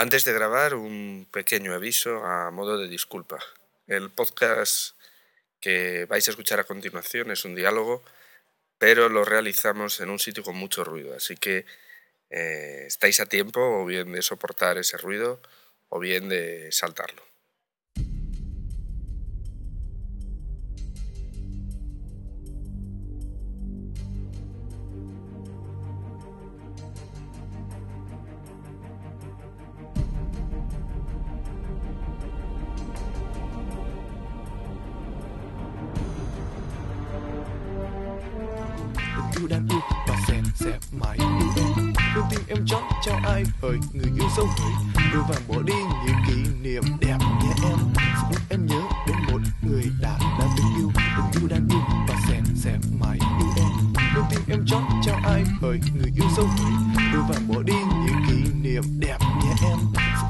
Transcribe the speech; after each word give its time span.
Antes 0.00 0.24
de 0.24 0.32
grabar, 0.32 0.76
un 0.76 1.28
pequeño 1.30 1.74
aviso 1.74 2.24
a 2.24 2.50
modo 2.50 2.78
de 2.78 2.88
disculpa. 2.88 3.38
El 3.86 4.08
podcast 4.08 4.96
que 5.60 6.06
vais 6.06 6.26
a 6.26 6.30
escuchar 6.30 6.58
a 6.58 6.64
continuación 6.64 7.30
es 7.30 7.44
un 7.44 7.54
diálogo, 7.54 8.02
pero 8.78 9.10
lo 9.10 9.26
realizamos 9.26 10.00
en 10.00 10.08
un 10.08 10.18
sitio 10.18 10.42
con 10.42 10.56
mucho 10.56 10.84
ruido, 10.84 11.14
así 11.14 11.36
que 11.36 11.66
eh, 12.30 12.84
estáis 12.86 13.20
a 13.20 13.26
tiempo 13.26 13.60
o 13.60 13.84
bien 13.84 14.10
de 14.12 14.22
soportar 14.22 14.78
ese 14.78 14.96
ruido 14.96 15.38
o 15.90 15.98
bien 15.98 16.30
de 16.30 16.72
saltarlo. 16.72 17.22
Hỡi 43.62 43.78
người 43.92 44.12
yêu 44.16 44.28
dấu 44.36 44.46
hỡi 44.46 44.72
đôi 45.12 45.22
vàng 45.28 45.42
bỏ 45.48 45.62
đi 45.62 45.74
những 46.06 46.16
kỷ 46.26 46.50
niệm 46.62 46.82
đẹp 47.00 47.18
nhé 47.42 47.52
em. 47.64 47.78
Giúp 48.30 48.40
em 48.50 48.66
nhớ 48.66 48.80
đến 49.06 49.16
một 49.32 49.40
người 49.62 49.84
đã 50.00 50.18
đã 50.38 50.46
từng 50.56 50.66
yêu 50.76 50.90
tình 50.96 51.40
yêu 51.40 51.48
đang 51.48 51.68
yêu 51.70 51.80
và 52.08 52.14
sẽ 52.28 52.40
sẽ 52.54 52.78
mãi 53.00 53.18
yêu 53.20 53.48
em. 53.56 53.92
Đôi 54.14 54.24
tim 54.30 54.40
em 54.48 54.66
chót 54.66 54.82
trao 55.04 55.20
ai? 55.24 55.44
Hỡi 55.60 55.80
người 55.94 56.12
yêu 56.16 56.26
dấu 56.36 56.46
hỡi 56.46 56.72
đôi 57.12 57.22
vàng 57.28 57.48
bỏ 57.48 57.62
đi 57.62 57.74
những 57.74 58.22
kỷ 58.28 58.52
niệm 58.62 58.82
đẹp 58.98 59.18
nhé 59.20 59.52
em. 59.70 59.78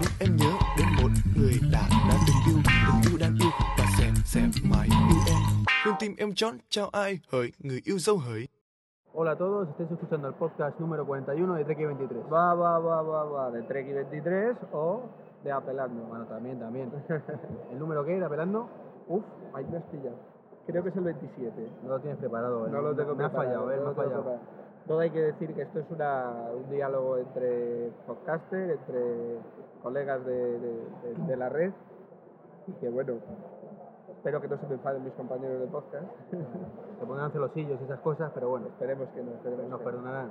Giúp 0.01 0.11
em 0.21 0.37
nhớ 0.37 0.53
đến 0.79 0.87
một 1.03 1.11
người 1.37 1.61
đã 1.73 1.89
đã 2.09 2.17
từng 2.27 2.55
yêu 2.55 2.63
tình 2.65 3.11
yêu 3.11 3.19
đang 3.19 3.39
yêu 3.41 3.51
và 3.79 3.87
sẽ 3.99 4.13
sẽ 4.25 4.41
mãi 4.71 4.89
yêu 4.91 5.19
em. 5.27 5.39
Đôi 5.85 5.95
tim 6.01 6.15
em 6.17 6.35
chót 6.35 6.55
trao 6.71 6.89
ai? 6.89 7.19
Hỡi 7.33 7.53
người 7.59 7.81
yêu 7.85 7.99
dấu 7.99 8.19
hỡi 8.19 8.49
Hola 9.23 9.33
a 9.33 9.37
todos, 9.37 9.69
estáis 9.69 9.91
escuchando 9.91 10.29
el 10.29 10.35
podcast 10.35 10.81
número 10.81 11.05
41 11.05 11.55
de 11.57 11.65
Trek 11.67 11.77
23. 11.79 12.23
Va, 12.33 12.55
va, 12.55 12.79
va, 12.79 13.03
va, 13.03 13.25
va, 13.25 13.51
de 13.51 13.61
Trek 13.65 13.93
23 13.95 14.57
o 14.73 15.03
de 15.45 15.53
Apelando. 15.53 16.05
Bueno, 16.05 16.25
también, 16.25 16.59
también. 16.59 16.91
¿El 17.71 17.79
número 17.79 18.03
qué? 18.07 18.19
¿De 18.19 18.25
apelando? 18.25 18.67
Uf, 19.09 19.23
ahí 19.53 19.67
me 19.71 19.77
has 19.77 19.83
pillado. 19.85 20.17
Creo 20.67 20.83
que 20.83 20.89
es 20.89 20.97
el 20.97 21.05
27. 21.05 21.71
No 21.83 21.91
lo 21.91 22.01
tienes 22.01 22.19
preparado. 22.19 22.67
¿eh? 22.67 22.71
No 22.71 22.81
lo 22.81 22.95
tengo 22.97 23.15
Me 23.15 23.25
ha 23.25 23.29
preparado, 23.29 23.67
fallado, 23.67 23.73
¿eh? 23.73 23.77
no 23.77 23.85
Me 23.85 23.91
ha 23.91 23.95
fallado. 23.95 24.23
preparado. 24.23 24.43
Todo 24.89 25.01
hay 25.01 25.11
que 25.11 25.21
decir 25.21 25.55
que 25.55 25.63
esto 25.63 25.81
es 25.81 25.91
una, 25.91 26.33
un 26.57 26.71
diálogo 26.71 27.19
entre 27.19 27.93
podcaster, 28.07 28.71
entre 28.71 29.37
colegas 29.83 30.25
de, 30.25 30.33
de- 30.35 30.61
de- 31.03 31.27
de 31.27 31.37
la 31.37 31.51
red. 31.51 31.73
Y 32.69 32.73
que 32.73 32.89
bueno, 32.89 33.15
espero 34.21 34.39
que 34.43 34.49
no 34.49 34.59
se 34.59 34.67
me 34.67 34.75
enfaden 34.75 35.03
mis 35.03 35.15
compañeros 35.15 35.61
de 35.61 35.67
podcast. 35.67 36.05
Se 37.01 37.07
pondrán 37.07 37.33
celosillos 37.33 37.81
y 37.81 37.85
esas 37.85 38.01
cosas, 38.01 38.31
pero 38.35 38.51
bueno, 38.51 38.67
esperemos 38.67 39.09
que 39.15 39.23
no. 39.23 39.31
Esperemos 39.33 39.67
nos 39.69 39.79
que 39.79 39.85
no. 39.87 39.91
perdonarán. 39.91 40.31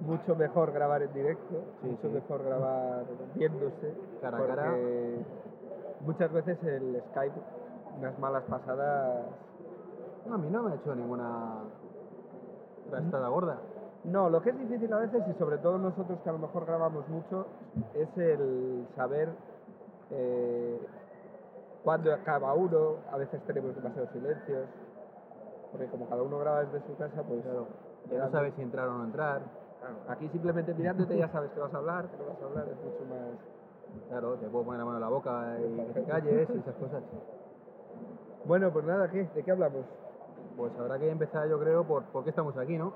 Mucho 0.00 0.36
mejor 0.36 0.72
grabar 0.72 1.02
en 1.02 1.12
directo, 1.14 1.54
Sí, 1.80 1.88
mucho 1.88 2.02
sí. 2.08 2.14
mejor 2.14 2.44
grabar 2.44 3.04
viéndose. 3.34 3.94
Cara 4.20 4.36
a 4.36 4.46
cara. 4.46 4.74
Muchas 6.00 6.30
veces 6.30 6.62
el 6.64 7.02
Skype, 7.10 7.40
unas 7.98 8.18
malas 8.18 8.42
pasadas. 8.44 9.24
No, 10.26 10.34
a 10.34 10.38
mí 10.38 10.50
no 10.50 10.62
me 10.64 10.72
ha 10.72 10.74
hecho 10.74 10.94
ninguna 10.94 11.62
rastada 12.90 13.28
gorda. 13.28 13.56
No, 14.04 14.28
lo 14.28 14.42
que 14.42 14.50
es 14.50 14.58
difícil 14.58 14.92
a 14.92 14.98
veces, 14.98 15.22
y 15.26 15.32
sobre 15.38 15.56
todo 15.58 15.78
nosotros 15.78 16.18
que 16.22 16.28
a 16.28 16.32
lo 16.32 16.40
mejor 16.40 16.66
grabamos 16.66 17.08
mucho, 17.08 17.46
es 17.94 18.08
el 18.18 18.86
saber 18.94 19.30
eh, 20.10 20.78
cuándo 21.86 22.12
acaba 22.12 22.52
uno. 22.52 22.96
A 23.12 23.16
veces 23.16 23.40
tenemos 23.46 23.74
demasiados 23.76 24.10
silencios, 24.10 24.66
porque 25.70 25.86
como 25.86 26.08
cada 26.08 26.20
uno 26.20 26.38
graba 26.40 26.64
desde 26.64 26.84
su 26.84 26.96
casa, 26.96 27.22
pues. 27.22 27.42
Claro. 27.42 27.68
Ya 28.10 28.24
no 28.24 28.30
sabes 28.30 28.54
si 28.54 28.62
entrar 28.62 28.88
o 28.88 28.98
no 28.98 29.04
entrar. 29.04 29.40
Claro, 29.78 29.94
Aquí 30.08 30.28
simplemente 30.30 30.74
mirándote 30.74 31.16
ya 31.16 31.28
sabes 31.28 31.50
que 31.52 31.60
vas 31.60 31.72
a 31.72 31.76
hablar, 31.76 32.08
que 32.08 32.16
no 32.16 32.24
vas 32.28 32.42
a 32.42 32.44
hablar, 32.44 32.66
es 32.68 32.76
mucho 32.84 33.04
más. 33.08 34.08
Claro, 34.08 34.34
te 34.34 34.48
puedo 34.48 34.64
poner 34.64 34.80
la 34.80 34.84
mano 34.84 34.96
en 34.96 35.02
la 35.02 35.08
boca 35.08 35.56
y 35.60 35.76
que 35.76 36.00
te 36.00 36.04
calles 36.04 36.48
y 36.50 36.58
esas 36.58 36.74
cosas. 36.74 37.02
Bueno, 38.44 38.72
pues 38.72 38.84
nada, 38.84 39.08
¿qué? 39.08 39.28
¿De 39.34 39.42
qué 39.44 39.50
hablamos? 39.52 39.84
Pues 40.56 40.72
habrá 40.78 40.98
que 40.98 41.08
empezar, 41.08 41.48
yo 41.48 41.58
creo, 41.60 41.84
por, 41.84 42.02
por 42.06 42.24
qué 42.24 42.30
estamos 42.30 42.56
aquí, 42.56 42.76
¿no? 42.76 42.92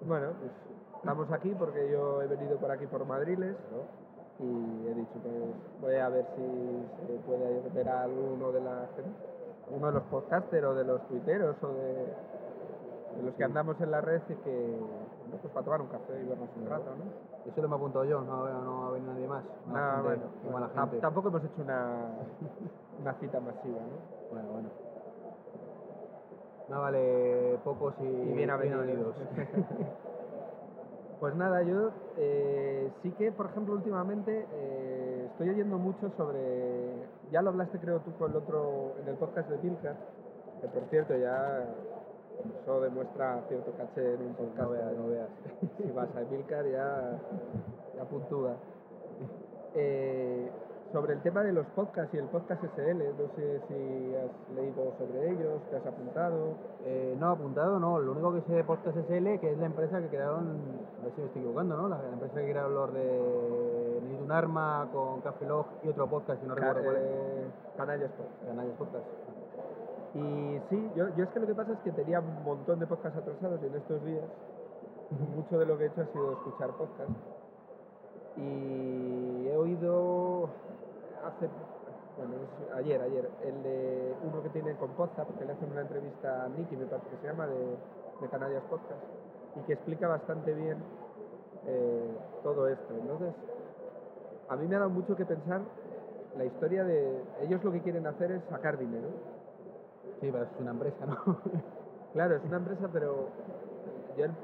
Bueno, 0.00 0.32
pues 0.40 0.52
estamos 0.96 1.30
aquí 1.30 1.54
porque 1.56 1.88
yo 1.90 2.20
he 2.22 2.26
venido 2.26 2.56
por 2.58 2.70
aquí 2.70 2.86
por 2.86 3.04
Madriles 3.06 3.56
y 4.40 4.88
he 4.88 4.94
dicho 4.94 5.18
pues 5.22 5.34
voy 5.80 5.94
a 5.96 6.08
ver 6.08 6.26
si 6.34 7.06
se 7.06 7.18
puede 7.20 7.62
ver 7.72 7.88
a 7.88 8.02
alguno 8.02 8.50
de 8.52 8.60
la 8.60 8.86
uno 9.70 9.86
de 9.86 9.92
los 9.92 10.02
podcasters 10.04 10.64
o 10.64 10.74
de 10.74 10.84
los 10.84 11.06
tuiteros 11.08 11.56
o 11.62 11.68
de, 11.68 11.94
de 13.16 13.22
los 13.24 13.34
que 13.34 13.44
andamos 13.44 13.80
en 13.80 13.90
la 13.90 14.00
red 14.00 14.20
y 14.28 14.34
que 14.34 14.78
bueno, 15.34 15.38
pues 15.40 15.52
para 15.52 15.64
tomar 15.64 15.80
un 15.80 15.88
café 15.88 16.20
y 16.20 16.28
vernos 16.28 16.48
un 16.56 16.66
rato, 16.68 16.90
¿no? 16.96 17.50
Eso 17.50 17.62
lo 17.62 17.68
me 17.68 17.74
he 17.74 17.78
apuntado 17.78 18.04
yo, 18.04 18.20
no, 18.20 18.48
no 18.48 18.86
ha 18.86 18.90
venido 18.92 19.12
nadie 19.12 19.28
más. 19.28 19.44
Nada, 19.72 20.02
gente, 20.10 20.26
bueno, 20.50 20.68
gente. 20.74 20.98
tampoco 20.98 21.28
hemos 21.28 21.44
hecho 21.44 21.62
una, 21.62 22.08
una 23.00 23.14
cita 23.14 23.40
masiva, 23.40 23.80
¿no? 23.80 24.30
Bueno, 24.32 24.48
bueno. 24.52 24.68
No 26.68 26.80
vale 26.80 27.58
pocos 27.62 27.94
y, 28.00 28.04
y 28.04 28.32
bien 28.32 28.50
avenidos. 28.50 29.14
pues 31.20 31.34
nada, 31.36 31.62
yo 31.62 31.90
eh, 32.16 32.90
sí 33.02 33.10
que, 33.12 33.32
por 33.32 33.46
ejemplo, 33.46 33.74
últimamente 33.74 34.46
eh, 34.52 35.28
estoy 35.30 35.50
oyendo 35.50 35.78
mucho 35.78 36.10
sobre. 36.16 37.08
Ya 37.30 37.42
lo 37.42 37.50
hablaste, 37.50 37.78
creo 37.78 38.00
tú, 38.00 38.12
con 38.18 38.30
el 38.30 38.36
otro 38.36 38.94
en 39.00 39.08
el 39.08 39.16
podcast 39.16 39.48
de 39.48 39.58
Pilcar, 39.58 39.96
que 40.60 40.68
por 40.68 40.84
cierto 40.90 41.16
ya 41.16 41.64
eso 42.62 42.80
demuestra 42.80 43.42
cierto 43.48 43.72
caché 43.72 44.14
en 44.14 44.22
un 44.22 44.34
podcast. 44.34 44.62
No 44.62 44.70
veas, 44.70 44.92
no 44.96 45.08
veas. 45.08 45.28
si 45.76 45.90
vas 45.92 46.14
a 46.14 46.22
Emilcar 46.22 46.66
ya, 46.66 47.18
ya 47.96 48.04
puntúa. 48.04 48.56
Eh, 49.74 50.50
sobre 50.94 51.14
el 51.14 51.22
tema 51.22 51.42
de 51.42 51.52
los 51.52 51.66
podcasts 51.74 52.14
y 52.14 52.18
el 52.18 52.26
podcast 52.26 52.62
SL, 52.62 53.02
no 53.18 53.26
sé 53.34 53.60
si 53.66 54.14
has 54.14 54.56
leído 54.56 54.94
sobre 54.96 55.28
ellos, 55.28 55.60
te 55.68 55.76
has 55.76 55.84
apuntado. 55.86 56.54
Eh, 56.84 57.16
no, 57.18 57.30
apuntado 57.30 57.80
no. 57.80 57.98
Lo 57.98 58.12
único 58.12 58.32
que 58.34 58.42
sé 58.42 58.52
de 58.52 58.62
Podcast 58.62 58.96
SL, 58.98 59.40
que 59.40 59.50
es 59.50 59.58
la 59.58 59.66
empresa 59.66 60.00
que 60.00 60.06
crearon, 60.06 60.56
a 61.00 61.02
ver 61.02 61.12
si 61.16 61.20
me 61.20 61.26
estoy 61.26 61.42
equivocando, 61.42 61.76
¿no? 61.76 61.88
La, 61.88 62.00
la 62.00 62.12
empresa 62.12 62.36
que 62.36 62.48
crearon 62.48 62.74
los 62.76 62.94
de 62.94 64.00
Necesito 64.02 64.24
un 64.24 64.30
arma 64.32 64.88
con 64.92 65.20
Café 65.22 65.46
Log 65.46 65.66
y 65.82 65.88
otro 65.88 66.06
podcast 66.08 66.40
que 66.40 66.46
no 66.46 66.54
recuerdo 66.54 66.84
cuál 66.84 66.96
es. 66.96 67.02
eh, 67.02 67.46
Canallas 67.76 68.10
Podcast. 68.12 68.46
Canallas 68.46 68.76
Podcast. 68.78 69.04
Y 70.14 70.60
sí, 70.70 70.90
yo, 70.94 71.08
yo 71.16 71.24
es 71.24 71.30
que 71.30 71.40
lo 71.40 71.46
que 71.48 71.54
pasa 71.56 71.72
es 71.72 71.78
que 71.80 71.90
tenía 71.90 72.20
un 72.20 72.44
montón 72.44 72.78
de 72.78 72.86
podcasts 72.86 73.18
atrasados 73.18 73.60
y 73.64 73.66
en 73.66 73.74
estos 73.74 74.04
días 74.04 74.22
mucho 75.34 75.58
de 75.58 75.66
lo 75.66 75.76
que 75.76 75.84
he 75.84 75.86
hecho 75.88 76.02
ha 76.02 76.06
sido 76.12 76.32
escuchar 76.34 76.70
podcasts. 76.70 77.14
Y 78.36 79.48
he 79.48 79.56
oído 79.56 80.48
hace, 81.46 81.54
bueno, 82.16 82.34
ayer, 82.76 83.00
ayer, 83.02 83.30
el 83.44 83.62
de 83.62 84.14
uno 84.24 84.42
que 84.42 84.48
tiene 84.50 84.74
con 84.76 84.90
Poza, 84.90 85.24
porque 85.24 85.44
le 85.44 85.52
hacen 85.52 85.70
una 85.70 85.80
entrevista 85.82 86.44
a 86.44 86.48
Nicky, 86.48 86.76
me 86.76 86.86
parece 86.86 87.08
que 87.10 87.16
se 87.18 87.26
llama, 87.26 87.46
de, 87.46 87.76
de 88.20 88.28
Canarias 88.30 88.62
Podcast, 88.70 89.02
y 89.56 89.60
que 89.66 89.72
explica 89.74 90.08
bastante 90.08 90.52
bien 90.54 90.78
eh, 91.66 92.16
todo 92.42 92.68
esto. 92.68 92.94
Entonces, 92.94 93.34
a 94.48 94.56
mí 94.56 94.66
me 94.66 94.76
ha 94.76 94.78
dado 94.80 94.90
mucho 94.90 95.16
que 95.16 95.24
pensar 95.24 95.60
la 96.36 96.44
historia 96.44 96.84
de... 96.84 97.22
Ellos 97.42 97.62
lo 97.64 97.72
que 97.72 97.80
quieren 97.80 98.06
hacer 98.06 98.30
es 98.32 98.42
sacar 98.50 98.78
dinero. 98.78 99.08
Sí, 100.20 100.28
pero 100.30 100.44
es 100.44 100.50
una 100.60 100.70
empresa, 100.72 101.06
¿no? 101.06 101.16
Claro, 102.12 102.36
es 102.36 102.44
una 102.44 102.58
empresa, 102.58 102.88
pero 102.92 103.26
yo 104.16 104.24
el- 104.26 104.34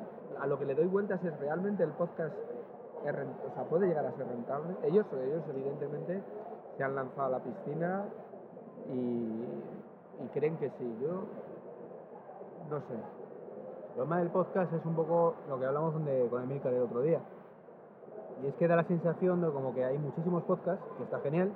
a 0.41 0.47
lo 0.47 0.59
que 0.59 0.65
le 0.65 0.75
doy 0.75 0.87
vueltas 0.87 1.23
es 1.23 1.39
realmente 1.39 1.85
el 1.85 1.91
podcast 1.91 2.35
es 3.05 3.15
o 3.15 3.55
sea, 3.55 3.63
puede 3.65 3.87
llegar 3.87 4.05
a 4.05 4.13
ser 4.13 4.27
rentable. 4.27 4.75
Ellos, 4.83 5.07
ellos 5.13 5.43
evidentemente 5.49 6.21
se 6.81 6.85
han 6.85 6.95
lanzado 6.95 7.27
a 7.27 7.29
la 7.29 7.39
piscina 7.41 8.07
y, 8.91 10.25
y 10.25 10.29
creen 10.33 10.57
que 10.57 10.71
sí. 10.71 10.97
Yo 11.03 11.25
no 12.71 12.81
sé. 12.81 12.95
El 12.95 13.95
problema 13.95 14.19
del 14.21 14.31
podcast 14.31 14.73
es 14.73 14.87
un 14.87 14.95
poco 14.95 15.35
lo 15.47 15.59
que 15.59 15.67
hablamos 15.67 15.93
con 15.93 16.43
Emilcar 16.43 16.73
el 16.73 16.81
otro 16.81 17.03
día. 17.03 17.21
Y 18.43 18.47
es 18.47 18.55
que 18.55 18.67
da 18.67 18.77
la 18.77 18.85
sensación 18.85 19.43
de 19.43 19.51
como 19.51 19.75
que 19.75 19.85
hay 19.85 19.99
muchísimos 19.99 20.43
podcasts, 20.45 20.83
que 20.97 21.03
está 21.03 21.21
genial, 21.21 21.53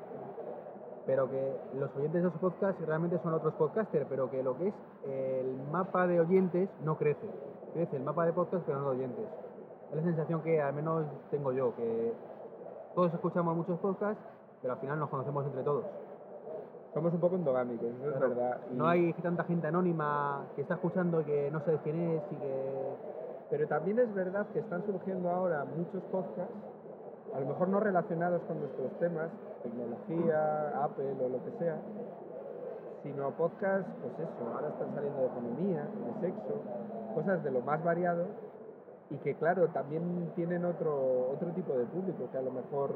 pero 1.07 1.31
que 1.31 1.57
los 1.79 1.91
oyentes 1.97 2.23
de 2.23 2.29
esos 2.29 2.39
podcasts 2.39 2.87
realmente 2.87 3.19
son 3.23 3.33
otros 3.33 3.55
podcasters, 3.55 4.07
pero 4.11 4.31
que 4.31 4.43
lo 4.43 4.59
que 4.59 4.69
es 4.69 4.75
el 5.07 5.57
mapa 5.73 6.07
de 6.07 6.21
oyentes 6.21 6.69
no 6.83 6.99
crece. 6.99 7.27
Crece 7.73 7.97
el 7.97 8.03
mapa 8.03 8.27
de 8.27 8.35
podcasts, 8.35 8.65
pero 8.67 8.79
no 8.79 8.91
de 8.91 8.97
oyentes. 8.99 9.25
Es 9.89 9.97
la 9.97 10.03
sensación 10.03 10.43
que 10.43 10.61
al 10.61 10.75
menos 10.75 11.07
tengo 11.31 11.51
yo, 11.53 11.75
que 11.77 12.13
todos 12.95 13.15
escuchamos 13.15 13.57
muchos 13.57 13.79
podcasts, 13.79 14.23
pero 14.65 14.73
al 14.73 14.81
final 14.81 14.99
nos 14.99 15.11
conocemos 15.11 15.45
entre 15.45 15.63
todos. 15.63 15.85
Somos 16.95 17.13
un 17.13 17.21
poco 17.21 17.37
endogámicos, 17.37 17.85
eso 17.87 18.09
es 18.09 18.17
Claro. 18.17 18.29
verdad. 18.31 18.59
y- 18.73 18.77
No 18.77 18.89
hay 18.89 19.13
tanta 19.13 19.45
gente 19.45 19.67
anónima 19.67 20.47
que 20.57 20.63
está 20.63 20.75
escuchando 20.75 21.21
y 21.21 21.25
que 21.25 21.51
no 21.51 21.61
sabes 21.61 21.81
quién 21.83 22.01
es 22.01 22.23
y 22.33 22.37
que... 22.37 22.95
Pero 23.51 23.69
también 23.69 23.99
es 23.99 24.15
verdad 24.15 24.47
que 24.55 24.61
están 24.61 24.83
surgiendo 24.87 25.29
ahora 25.29 25.67
muchos 25.77 26.03
podcasts 26.05 26.55
a 27.35 27.41
lo 27.41 27.47
mejor 27.47 27.69
no 27.69 27.79
relacionados 27.81 28.41
con 28.49 28.59
nuestros 28.61 28.91
temas, 29.01 29.29
tecnología, 29.63 30.83
Apple 30.83 31.15
o 31.21 31.29
lo 31.29 31.45
que 31.45 31.51
sea, 31.59 31.77
sino 33.03 33.31
podcast, 33.33 33.87
pues 34.01 34.15
eso, 34.21 34.55
ahora 34.55 34.69
están 34.69 34.95
saliendo 34.95 35.21
de 35.21 35.27
economía, 35.27 35.83
de 35.83 36.21
sexo, 36.27 36.55
cosas 37.15 37.43
de 37.45 37.51
lo 37.51 37.61
más 37.61 37.83
variado 37.85 38.25
y 39.11 39.17
que 39.17 39.35
claro, 39.35 39.69
también 39.69 40.31
tienen 40.37 40.65
otro, 40.65 41.33
otro 41.35 41.49
tipo 41.51 41.75
de 41.75 41.85
público, 41.87 42.29
que 42.33 42.39
a 42.39 42.43
lo 42.43 42.53
mejor 42.53 42.95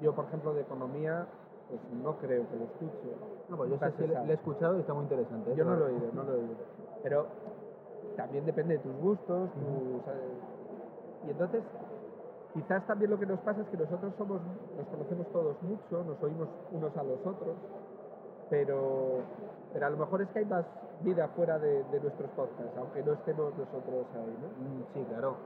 yo, 0.00 0.14
por 0.14 0.26
ejemplo, 0.26 0.54
de 0.54 0.62
economía, 0.62 1.26
pues 1.68 1.80
no 2.02 2.16
creo 2.18 2.48
que 2.48 2.56
lo 2.56 2.64
escuche. 2.64 3.16
No, 3.48 3.56
pues 3.56 3.70
yo 3.70 3.78
sé 3.78 3.92
que 3.94 4.06
le, 4.08 4.24
le 4.24 4.32
he 4.32 4.34
escuchado 4.36 4.76
y 4.76 4.80
está 4.80 4.94
muy 4.94 5.04
interesante. 5.04 5.52
¿eh? 5.52 5.54
Yo 5.56 5.64
no 5.64 5.76
lo 5.76 5.88
he 5.88 5.92
oído, 5.92 6.08
no 6.14 6.22
lo 6.22 6.32
he 6.32 6.38
oído. 6.38 6.54
Pero 7.02 7.26
también 8.16 8.44
depende 8.46 8.76
de 8.78 8.82
tus 8.82 8.96
gustos, 8.96 9.50
tus, 9.52 10.14
eh, 10.14 11.26
y 11.26 11.30
entonces 11.30 11.62
quizás 12.54 12.86
también 12.86 13.10
lo 13.10 13.18
que 13.18 13.26
nos 13.26 13.38
pasa 13.40 13.60
es 13.60 13.68
que 13.68 13.76
nosotros 13.76 14.12
somos, 14.16 14.40
nos 14.76 14.86
conocemos 14.88 15.26
todos 15.32 15.62
mucho, 15.62 16.04
nos 16.04 16.20
oímos 16.22 16.48
unos 16.72 16.96
a 16.96 17.02
los 17.02 17.20
otros, 17.20 17.54
pero, 18.50 19.20
pero 19.72 19.86
a 19.86 19.90
lo 19.90 19.96
mejor 19.98 20.22
es 20.22 20.28
que 20.30 20.40
hay 20.40 20.46
más 20.46 20.64
vida 21.02 21.28
fuera 21.36 21.58
de, 21.58 21.84
de 21.84 22.00
nuestros 22.00 22.30
podcasts, 22.30 22.76
aunque 22.76 23.02
no 23.02 23.12
estemos 23.12 23.52
nosotros 23.56 24.06
ahí, 24.14 24.36
¿no? 24.42 24.48
Mm, 24.48 24.84
Sí, 24.94 25.04
claro, 25.08 25.36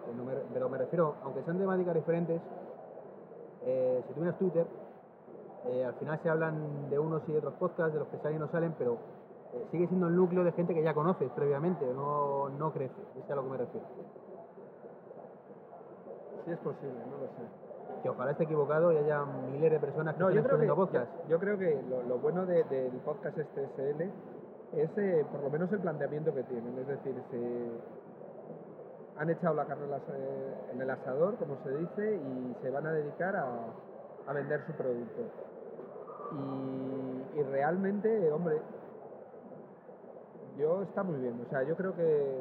pero 0.53 0.69
me 0.69 0.79
refiero, 0.79 1.15
aunque 1.25 1.43
sean 1.43 1.59
temáticas 1.59 1.95
diferentes, 1.95 2.41
eh, 3.65 4.03
si 4.07 4.15
tú 4.15 4.21
miras 4.21 4.39
Twitter, 4.39 4.67
eh, 5.67 5.85
al 5.85 5.95
final 5.95 6.19
se 6.23 6.29
hablan 6.29 6.91
de 6.91 6.99
unos 6.99 7.23
y 7.29 7.33
de 7.33 7.39
otros 7.39 7.55
podcasts, 7.55 7.93
de 7.93 8.01
los 8.01 8.09
que 8.09 8.19
salen 8.19 8.37
y 8.37 8.41
no 8.41 8.49
salen, 8.49 8.75
pero 8.79 8.97
eh, 9.55 9.67
sigue 9.71 9.87
siendo 9.89 10.09
el 10.09 10.17
núcleo 10.17 10.45
de 10.45 10.53
gente 10.53 10.75
que 10.75 10.83
ya 10.83 10.95
conoces 10.95 11.31
previamente, 11.33 11.85
no, 11.95 12.49
no 12.51 12.73
crece, 12.73 12.95
es 13.19 13.31
a 13.31 13.35
lo 13.37 13.43
que 13.45 13.49
me 13.51 13.57
refiero. 13.59 13.87
Sí 16.45 16.51
es 16.51 16.59
posible, 16.59 16.99
no 17.11 17.19
lo 17.19 17.27
sé. 17.27 18.03
Que 18.03 18.09
ojalá 18.09 18.33
esté 18.33 18.45
equivocado 18.45 18.93
y 18.93 18.97
haya 18.97 19.25
miles 19.53 19.71
de 19.71 19.79
personas 19.79 20.15
que 20.15 20.21
No, 20.21 20.29
estén 20.31 20.43
yo 20.43 20.49
creo 20.49 20.59
que, 20.59 20.65
escuchando 20.67 20.91
podcast. 21.09 21.23
yo, 21.25 21.29
yo 21.29 21.39
creo 21.39 21.59
que 21.59 21.83
lo, 21.89 22.03
lo 22.03 22.19
bueno 22.19 22.47
de- 22.47 22.65
del 22.65 22.91
podcast 23.05 23.39
este 23.39 23.65
SL 23.77 24.03
es 24.73 24.91
eh, 24.97 25.25
por 25.31 25.41
lo 25.43 25.51
menos 25.51 25.71
el 25.71 25.79
planteamiento 25.79 26.35
que 26.35 26.43
tienen. 26.45 26.77
Es 26.79 26.87
decir, 26.89 27.15
se 27.31 27.71
han 29.19 29.31
echado 29.31 29.55
la 29.55 29.67
carne 29.67 29.85
en 29.85 29.91
el 29.91 29.95
asa- 29.95 30.17
eh, 30.19 30.55
en 30.73 30.81
el 30.83 30.91
asador, 30.91 31.37
como 31.37 31.57
se 31.65 31.71
dice, 31.77 32.15
y 32.17 32.57
se 32.63 32.71
van 32.71 32.87
a 32.87 32.93
dedicar 32.93 33.37
a, 33.37 33.47
a 34.27 34.33
vender 34.33 34.65
su 34.67 34.73
producto. 34.73 35.23
Y, 36.33 37.39
y 37.41 37.43
realmente, 37.45 38.31
hombre, 38.33 38.61
yo 40.59 40.83
está 40.83 41.03
muy 41.03 41.21
bien. 41.21 41.41
O 41.47 41.51
sea, 41.51 41.63
yo 41.63 41.77
creo 41.77 41.95
que 41.95 42.41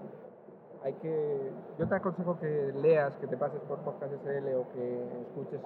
hay 0.83 0.93
que. 0.93 1.51
Yo 1.77 1.87
te 1.87 1.95
aconsejo 1.95 2.39
que 2.39 2.73
leas, 2.81 3.13
que 3.17 3.27
te 3.27 3.37
pases 3.37 3.59
por 3.61 3.79
Podcast 3.79 4.13
SL 4.13 4.47
o 4.55 4.67
que 4.73 5.21
escuches. 5.21 5.61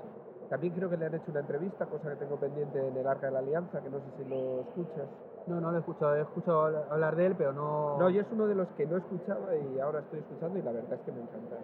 También 0.50 0.74
creo 0.74 0.90
que 0.90 0.98
le 0.98 1.06
han 1.07 1.16
hecho 1.16 1.31
una 1.31 1.40
entrevista, 1.40 1.86
cosa 1.88 2.10
que 2.10 2.16
tengo 2.18 2.36
pendiente 2.38 2.88
en 2.88 2.96
el 2.96 3.07
Arca 3.07 3.28
de 3.28 3.34
la 3.34 3.40
Alianza, 3.40 3.81
que 3.81 3.90
no 3.90 4.00
sé 4.00 4.06
si 4.18 4.25
lo 4.30 4.62
escuchas. 4.62 5.07
No, 5.47 5.62
no 5.62 5.69
lo 5.71 5.77
he 5.77 5.80
escuchado, 5.80 6.15
he 6.15 6.21
escuchado 6.21 6.62
hablar- 6.92 7.15
de 7.15 7.25
él, 7.27 7.36
pero 7.38 7.53
no... 7.53 7.97
No, 8.00 8.09
yo 8.09 8.21
es 8.21 8.27
uno 8.31 8.47
de 8.47 8.56
los 8.56 8.68
que 8.69 8.88
no 8.88 8.97
escuchaba 8.97 9.56
y 9.56 9.80
ahora 9.80 10.00
estoy 10.00 10.19
escuchando 10.19 10.57
y 10.57 10.63
la 10.63 10.71
verdad 10.71 10.94
es 10.94 11.01
que 11.01 11.12
me 11.12 11.21
encanta. 11.21 11.56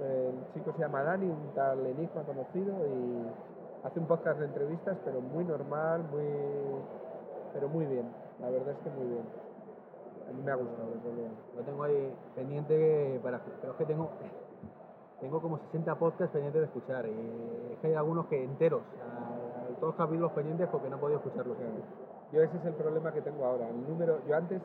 El 0.00 0.34
chico 0.52 0.72
se 0.72 0.78
llama 0.80 1.02
Dani, 1.02 1.26
un 1.26 1.54
tal 1.54 1.86
enigma 1.86 2.22
conocido 2.22 2.74
y 2.86 3.86
hace 3.86 3.98
un 3.98 4.06
podcast 4.06 4.38
de 4.40 4.44
entrevistas, 4.46 4.96
pero 5.04 5.20
muy 5.20 5.44
normal, 5.44 6.02
muy 6.10 6.26
pero 7.54 7.68
muy 7.68 7.86
bien. 7.86 8.06
La 8.40 8.50
verdad 8.50 8.70
es 8.72 8.78
que 8.78 8.90
muy 8.90 9.06
bien. 9.08 9.24
A 10.28 10.32
mí 10.32 10.42
me 10.42 10.50
ha 10.50 10.54
gustado, 10.54 10.88
desde 10.94 11.12
luego. 11.14 11.34
Lo 11.56 11.62
tengo 11.62 11.82
ahí 11.84 12.14
pendiente 12.34 13.20
para... 13.22 13.40
Pero 13.60 13.72
es 13.72 13.78
que 13.78 13.84
tengo... 13.86 14.10
Tengo 15.20 15.40
como 15.40 15.56
60 15.56 15.94
podcasts 16.00 16.32
pendientes 16.32 16.62
de 16.62 16.66
escuchar 16.66 17.06
y 17.06 17.72
es 17.74 17.78
que 17.78 17.86
hay 17.86 17.94
algunos 17.94 18.26
que 18.26 18.42
enteros, 18.42 18.82
a- 19.00 19.60
a 19.62 19.66
todos 19.78 19.90
los 19.90 19.94
capítulos 19.94 20.32
pendientes 20.32 20.68
porque 20.68 20.90
no 20.90 20.96
he 20.96 20.98
podido 20.98 21.18
escucharlos. 21.20 21.56
Yo 22.32 22.42
ese 22.42 22.56
es 22.56 22.64
el 22.64 22.74
problema 22.74 23.12
que 23.12 23.20
tengo 23.20 23.44
ahora. 23.44 23.68
El 23.68 23.86
número, 23.88 24.18
yo 24.26 24.34
antes 24.36 24.60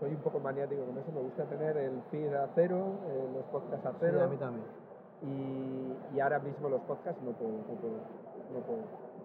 soy 0.00 0.10
un 0.10 0.20
poco 0.20 0.40
maniático 0.40 0.82
con 0.84 0.98
eso, 0.98 1.12
me 1.12 1.20
gusta 1.20 1.44
tener 1.44 1.76
el 1.76 2.02
feed 2.10 2.34
a 2.34 2.48
cero, 2.54 2.98
eh, 3.08 3.28
los 3.34 3.44
podcasts 3.46 3.86
a 3.86 3.90
Sí, 3.92 3.96
cero. 4.00 4.22
a 4.24 4.26
mí 4.26 4.36
también. 4.36 4.66
y, 5.22 6.16
y 6.16 6.20
ahora 6.20 6.40
mismo 6.40 6.68
los 6.68 6.80
podcasts 6.82 7.22
no 7.22 7.30
puedo, 7.32 7.52
no 7.52 7.74
puedo, 7.78 7.94
no 8.52 8.60
puedo. 8.66 8.82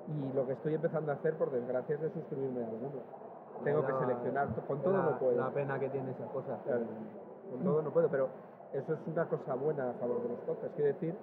Y 0.08 0.34
lo 0.36 0.46
que 0.46 0.54
estoy 0.54 0.76
empezando 0.76 1.12
a 1.12 1.16
hacer, 1.16 1.36
por 1.38 1.50
desgracia, 1.52 1.96
es 1.96 2.02
de 2.02 2.12
suscribirme 2.12 2.64
a 2.64 2.68
alguno. 2.68 3.02
Tengo 3.64 3.86
que 3.86 3.94
seleccionar, 3.94 4.48
con 4.68 4.82
todo 4.84 4.94
la, 4.94 5.04
no 5.04 5.20
puedo. 5.20 5.36
La 5.36 5.50
pena 5.50 5.80
que 5.80 5.90
tiene 5.90 6.12
esas 6.12 6.30
cosas. 6.30 6.60
Claro, 6.64 6.86
con 7.50 7.64
todo 7.64 7.82
no 7.82 7.90
puedo, 7.92 8.08
pero 8.10 8.30
eso 8.72 8.94
es 8.94 9.00
una 9.08 9.26
cosa 9.28 9.56
buena 9.56 9.90
a 9.90 9.94
favor 9.94 10.22
de 10.22 10.30
los 10.30 10.40
podcasts. 10.42 10.76
Quiere 10.76 10.94
decir 10.94 11.16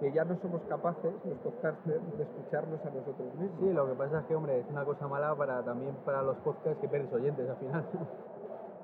que 0.00 0.12
ya 0.12 0.24
no 0.24 0.36
somos 0.40 0.62
capaces, 0.68 1.12
los 1.24 1.38
podcasters, 1.38 2.16
de 2.16 2.22
escucharnos 2.22 2.80
a 2.84 2.90
nosotros 2.90 3.34
mismos. 3.34 3.60
Sí, 3.60 3.72
lo 3.72 3.86
que 3.86 3.94
pasa 3.94 4.20
es 4.20 4.26
que, 4.26 4.36
hombre, 4.36 4.60
es 4.60 4.66
una 4.70 4.84
cosa 4.84 5.08
mala 5.08 5.34
para 5.34 5.62
también 5.64 5.94
para 6.04 6.22
los 6.22 6.36
podcasts 6.38 6.80
que 6.80 6.88
pierdes 6.88 7.12
oyentes 7.12 7.48
al 7.48 7.56
final. 7.56 7.84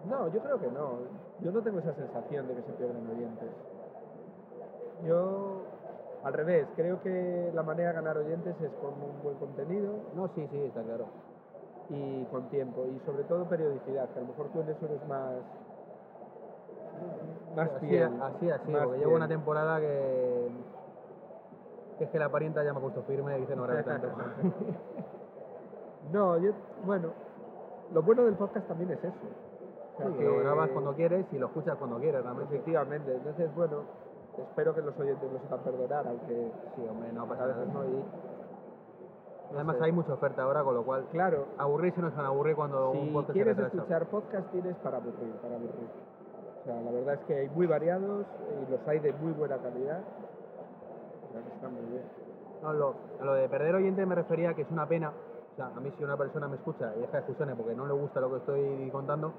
No, 0.05 0.29
yo 0.29 0.41
creo 0.43 0.61
que 0.61 0.71
no. 0.71 0.99
Yo 1.41 1.51
no 1.51 1.63
tengo 1.63 1.79
esa 1.79 1.95
sensación 1.95 2.47
de 2.47 2.57
que 2.57 2.63
se 2.63 2.73
pierden 2.73 3.09
oyentes. 3.09 3.49
Yo, 5.07 5.63
al 6.23 6.33
revés, 6.35 6.67
creo 6.77 7.01
que 7.01 7.51
la 7.55 7.63
manera 7.63 7.89
de 7.89 7.95
ganar 7.95 8.19
oyentes 8.19 8.55
es 8.61 8.71
con 8.83 8.93
un 8.93 9.23
buen 9.23 9.37
contenido 9.37 9.95
no, 10.15 10.29
sí, 10.35 10.47
sí, 10.51 10.61
está 10.61 10.83
claro. 10.83 11.07
y 11.89 12.25
con 12.25 12.51
tiempo 12.51 12.85
y 12.87 13.01
sobre 13.07 13.25
todo 13.25 13.49
periodicidad, 13.49 14.09
que 14.11 14.19
a 14.19 14.23
lo 14.23 14.29
mejor 14.29 14.49
tú 14.49 14.61
en 14.61 14.69
eso 14.69 14.85
eres 14.85 15.09
más 15.09 15.33
más 17.57 17.71
así, 17.71 17.87
fiel. 17.87 18.23
así, 18.23 18.51
así, 18.51 18.71
más 18.71 18.85
porque 18.85 18.99
llevo 18.99 19.17
una 19.17 19.29
temporada 19.29 19.81
que, 19.81 20.49
que 21.99 22.05
es 22.05 22.11
que 22.11 22.19
la 22.19 22.29
parienta 22.29 22.62
ya 22.64 22.73
me 22.73 22.79
ha 22.79 22.82
puesto 22.82 23.02
firme 23.02 23.37
y 23.38 23.43
dice 23.43 23.55
no 23.56 23.62
grave 23.64 23.82
tanto. 23.85 24.08
No, 26.12 26.37
yo, 26.38 26.52
bueno, 26.85 27.08
lo 27.93 28.02
bueno 28.02 28.25
del 28.25 28.35
podcast 28.35 28.67
también 28.69 28.91
es 28.91 29.02
eso. 29.02 29.14
O 29.94 29.96
sea, 29.96 30.06
Sí, 30.08 30.14
que 30.19 30.25
lo 30.25 30.38
grabas 30.41 30.70
cuando 30.70 30.93
quieres 30.94 31.25
y 31.32 31.38
lo 31.38 31.46
escuchas 31.46 31.76
cuando 31.79 31.99
quieres, 31.99 32.23
realmente. 32.23 32.55
Efectivamente, 32.55 33.14
entonces, 33.14 33.55
bueno, 33.55 33.82
espero 34.37 34.75
que 34.75 34.82
los 34.82 34.99
oyentes 34.99 35.32
lo 35.32 35.38
sepan 35.38 35.61
perdonar, 35.61 36.06
aunque 36.06 36.50
Sí, 36.76 36.87
hombre, 36.91 37.12
no 37.12 37.23
a 37.23 37.26
pasa 37.26 37.46
veces 37.46 37.67
nada. 37.69 37.81
no. 37.81 37.85
Y, 37.88 37.93
no 39.52 39.55
Además 39.55 39.76
sé. 39.79 39.85
hay 39.85 39.93
mucha 39.93 40.12
oferta 40.14 40.43
ahora, 40.43 40.64
con 40.64 40.75
lo 40.75 40.85
cual 40.85 41.06
Claro, 41.12 41.46
aburrirse 41.58 42.00
no 42.02 42.11
se 42.11 42.17
van 42.17 42.26
a 42.26 42.29
aburrir 42.29 42.56
cuando 42.56 42.91
un 42.91 43.06
si 43.06 43.11
podcast 43.12 43.32
quieres 43.32 43.56
se 43.56 43.62
escuchar 43.62 44.06
podcast 44.06 44.50
tienes 44.50 44.76
para 44.76 44.96
aburrir, 44.96 45.32
para 45.41 45.55
aburrir. 45.55 45.88
O 46.61 46.64
sea, 46.64 46.81
la 46.81 46.91
verdad 46.91 47.14
es 47.14 47.20
que 47.20 47.35
hay 47.35 47.49
muy 47.50 47.67
variados 47.67 48.26
y 48.67 48.70
los 48.70 48.88
hay 48.88 48.99
de 48.99 49.12
muy 49.12 49.32
buena 49.32 49.58
calidad. 49.58 50.00
O 51.35 51.37
sea, 51.37 51.43
que 51.43 51.55
están 51.55 51.75
muy 51.75 51.83
bien. 51.91 52.05
No, 52.63 52.73
lo, 52.73 52.95
a 53.21 53.25
lo 53.25 53.35
de 53.35 53.49
perder 53.49 53.75
oyentes 53.75 54.07
me 54.07 54.15
refería 54.15 54.55
que 54.55 54.63
es 54.63 54.70
una 54.70 54.87
pena. 54.87 55.11
O 55.11 55.56
sea, 55.56 55.67
a 55.67 55.81
mí 55.81 55.93
si 55.99 56.05
una 56.05 56.17
persona 56.17 56.49
me 56.49 56.56
escucha 56.56 56.93
y 56.97 57.01
deja 57.01 57.13
de 57.13 57.19
escucharme 57.19 57.55
porque 57.56 57.75
no 57.75 57.87
le 57.87 57.93
gusta 57.93 58.20
lo 58.20 58.31
que 58.31 58.37
estoy 58.39 58.91
contando, 58.91 59.32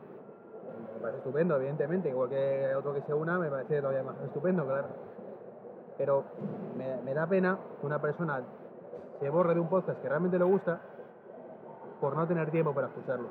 me 0.93 1.01
parece 1.01 1.19
estupendo, 1.19 1.55
evidentemente. 1.55 2.09
Igual 2.09 2.29
que 2.29 2.75
otro 2.75 2.93
que 2.93 3.01
se 3.01 3.13
una, 3.13 3.39
me 3.39 3.49
parece 3.49 3.79
todavía 3.79 4.03
más 4.03 4.15
estupendo, 4.23 4.65
claro. 4.65 4.87
Pero 5.97 6.23
me, 6.77 7.01
me 7.01 7.13
da 7.13 7.25
pena 7.27 7.57
que 7.79 7.85
una 7.85 8.01
persona 8.01 8.41
se 9.19 9.29
borre 9.29 9.53
de 9.53 9.61
un 9.61 9.69
podcast 9.69 10.01
que 10.01 10.09
realmente 10.09 10.37
le 10.37 10.45
gusta 10.45 10.79
por 12.01 12.15
no 12.15 12.27
tener 12.27 12.51
tiempo 12.51 12.73
para 12.73 12.87
escucharlo. 12.87 13.27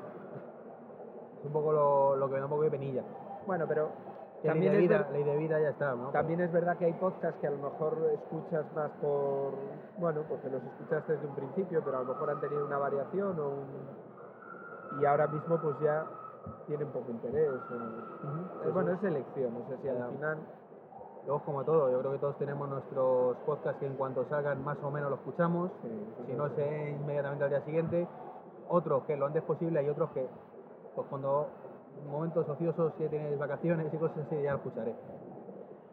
Es 1.39 1.45
un 1.45 1.53
poco 1.53 1.71
lo, 1.71 2.15
lo 2.15 2.27
que 2.27 2.33
me 2.33 2.39
da 2.39 2.45
un 2.45 2.49
poco 2.49 2.63
de 2.63 2.71
penilla. 2.71 3.03
Bueno, 3.45 3.65
pero 3.67 3.89
Que 4.45 4.53
ley 4.53 4.69
también 4.69 4.71
de, 4.73 4.77
es, 4.77 4.83
vida, 4.89 4.97
ver- 4.99 5.11
ley 5.11 5.23
de 5.23 5.37
vida 5.37 5.59
ya 5.59 5.69
está, 5.69 5.95
¿no? 5.95 6.09
también 6.11 6.39
es 6.39 6.51
verdad 6.51 6.77
que 6.77 6.85
hay 6.85 6.93
podcasts 6.93 7.39
que 7.41 7.47
a 7.47 7.51
lo 7.51 7.57
mejor 7.57 7.97
escuchas 8.13 8.65
más 8.75 8.91
por, 9.01 9.53
bueno, 9.97 10.21
porque 10.29 10.49
los 10.49 10.61
escuchaste 10.63 11.13
desde 11.13 11.25
un 11.27 11.33
principio, 11.35 11.81
pero 11.83 11.97
a 11.97 11.99
lo 12.03 12.13
mejor 12.13 12.29
han 12.29 12.39
tenido 12.39 12.63
una 12.65 12.77
variación 12.77 13.39
o 13.39 13.49
un... 13.49 14.99
y 15.01 15.05
ahora 15.05 15.27
mismo 15.27 15.57
pues 15.57 15.79
ya 15.79 16.05
tienen 16.67 16.89
poco 16.89 17.09
interés. 17.09 17.49
o- 17.71 17.75
Ujú. 18.27 18.63
Eh, 18.67 18.71
bueno, 18.71 18.91
es 18.91 19.03
elección, 19.03 19.53
no 19.53 19.65
sé 19.67 19.81
si 19.81 19.89
al 19.89 20.11
final... 20.11 20.37
Luego, 21.25 21.43
como 21.43 21.63
todo, 21.63 21.89
yo 21.91 21.99
creo 22.01 22.11
que 22.11 22.19
todos 22.19 22.37
tenemos 22.37 22.69
nuestros 22.69 23.35
podcasts 23.47 23.79
que 23.79 23.87
en 23.87 23.95
cuanto 23.95 24.25
salgan 24.29 24.63
más 24.63 24.77
o 24.83 24.91
menos 24.91 25.09
lo 25.09 25.15
escuchamos, 25.15 25.71
sí, 25.81 26.13
si 26.27 26.33
no 26.33 26.45
es 26.45 26.53
inmediatamente 27.01 27.43
al 27.45 27.49
día 27.49 27.61
siguiente, 27.61 28.07
otros 28.67 29.05
que 29.05 29.17
lo 29.17 29.25
antes 29.25 29.41
posible 29.41 29.81
y 29.81 29.89
otros 29.89 30.11
que, 30.11 30.27
pues 30.93 31.07
cuando 31.09 31.47
momentos 32.03 32.47
ociosos, 32.47 32.93
si 32.97 33.07
tienes 33.07 33.37
vacaciones 33.37 33.93
y 33.93 33.97
cosas 33.97 34.19
así, 34.25 34.41
ya 34.41 34.51
lo 34.51 34.57
escucharé. 34.57 34.95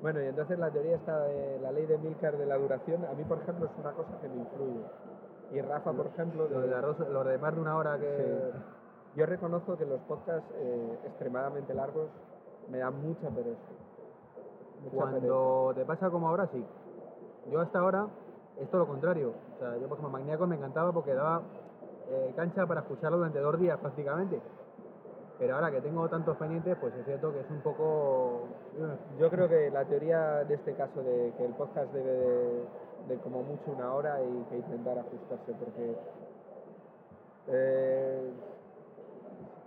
Bueno, 0.01 0.21
y 0.21 0.27
entonces 0.27 0.59
la 0.59 0.71
teoría 0.71 0.97
está 0.97 1.17
de 1.21 1.59
la 1.61 1.71
ley 1.71 1.87
de 1.87 1.97
Milcar 1.99 2.37
de 2.37 2.47
la 2.47 2.57
duración, 2.59 3.05
a 3.05 3.13
mí 3.15 3.23
por 3.25 3.39
ejemplo 3.39 3.67
es 3.67 3.73
una 3.79 3.93
cosa 3.93 4.11
que 4.21 4.29
me 4.29 4.37
influye. 4.37 4.85
Y 5.53 5.61
Rafa, 5.61 5.93
por 5.93 6.07
ejemplo, 6.07 6.49
Lo 6.49 6.61
de, 6.61 6.69
de- 6.69 6.75
arroz- 6.77 7.09
lo 7.09 7.25
de 7.25 7.39
más 7.39 7.55
de 7.55 7.61
una 7.61 7.77
hora 7.77 7.99
que... 7.99 8.51
Sí. 8.53 8.59
yo 9.17 9.27
reconozco 9.27 9.77
que 9.77 9.85
los 9.85 10.01
podcasts 10.03 10.51
eh, 10.55 10.99
extremadamente 11.05 11.75
largos 11.75 12.09
me 12.69 12.79
dan 12.79 13.01
mucha 13.03 13.29
pereza. 13.31 13.61
Mucha 14.83 14.97
Cuando 14.97 15.73
te 15.75 15.85
pasa 15.85 16.11
como 16.11 16.29
ahora, 16.29 16.49
sí. 16.53 16.65
Yo 17.51 17.61
hasta 17.61 17.79
ahora 17.79 18.07
es 18.59 18.69
todo 18.71 18.81
lo 18.83 18.87
contrario. 18.89 19.35
O 19.57 19.59
sea, 19.59 19.75
yo 19.77 19.89
por 19.89 19.99
ejemplo 19.99 20.11
Magníacos 20.11 20.49
me 20.49 20.57
encantaba 20.57 20.93
porque 20.93 21.15
daba 21.15 21.43
eh, 22.09 22.33
cancha 22.35 22.67
para 22.67 22.81
escucharlo 22.81 23.19
durante 23.19 23.39
dos 23.41 23.59
días 23.61 23.79
prácticamente. 23.79 24.41
Pero 25.43 25.57
ahora 25.57 25.73
que 25.73 25.81
tengo 25.81 26.09
tantos 26.09 26.37
pendientes, 26.37 26.77
pues 26.81 26.95
es 26.95 27.05
cierto 27.05 27.33
que 27.33 27.41
es 27.41 27.51
un 27.51 27.61
poco... 27.63 28.47
Yo 29.19 29.29
creo 29.29 29.49
que 29.49 29.71
la 29.73 29.85
teoría 29.85 30.45
de 30.45 30.55
este 30.55 30.73
caso 30.75 31.03
de 31.03 31.33
que 31.37 31.45
el 31.45 31.53
podcast 31.55 31.93
debe 31.93 32.13
de, 32.13 32.65
de 33.09 33.17
como 33.25 33.43
mucho 33.43 33.73
una 33.73 33.93
hora 33.93 34.23
y 34.23 34.45
que 34.49 34.59
intentar 34.59 35.01
ajustarse 35.01 35.53
porque 35.59 35.97
eh, 37.49 38.31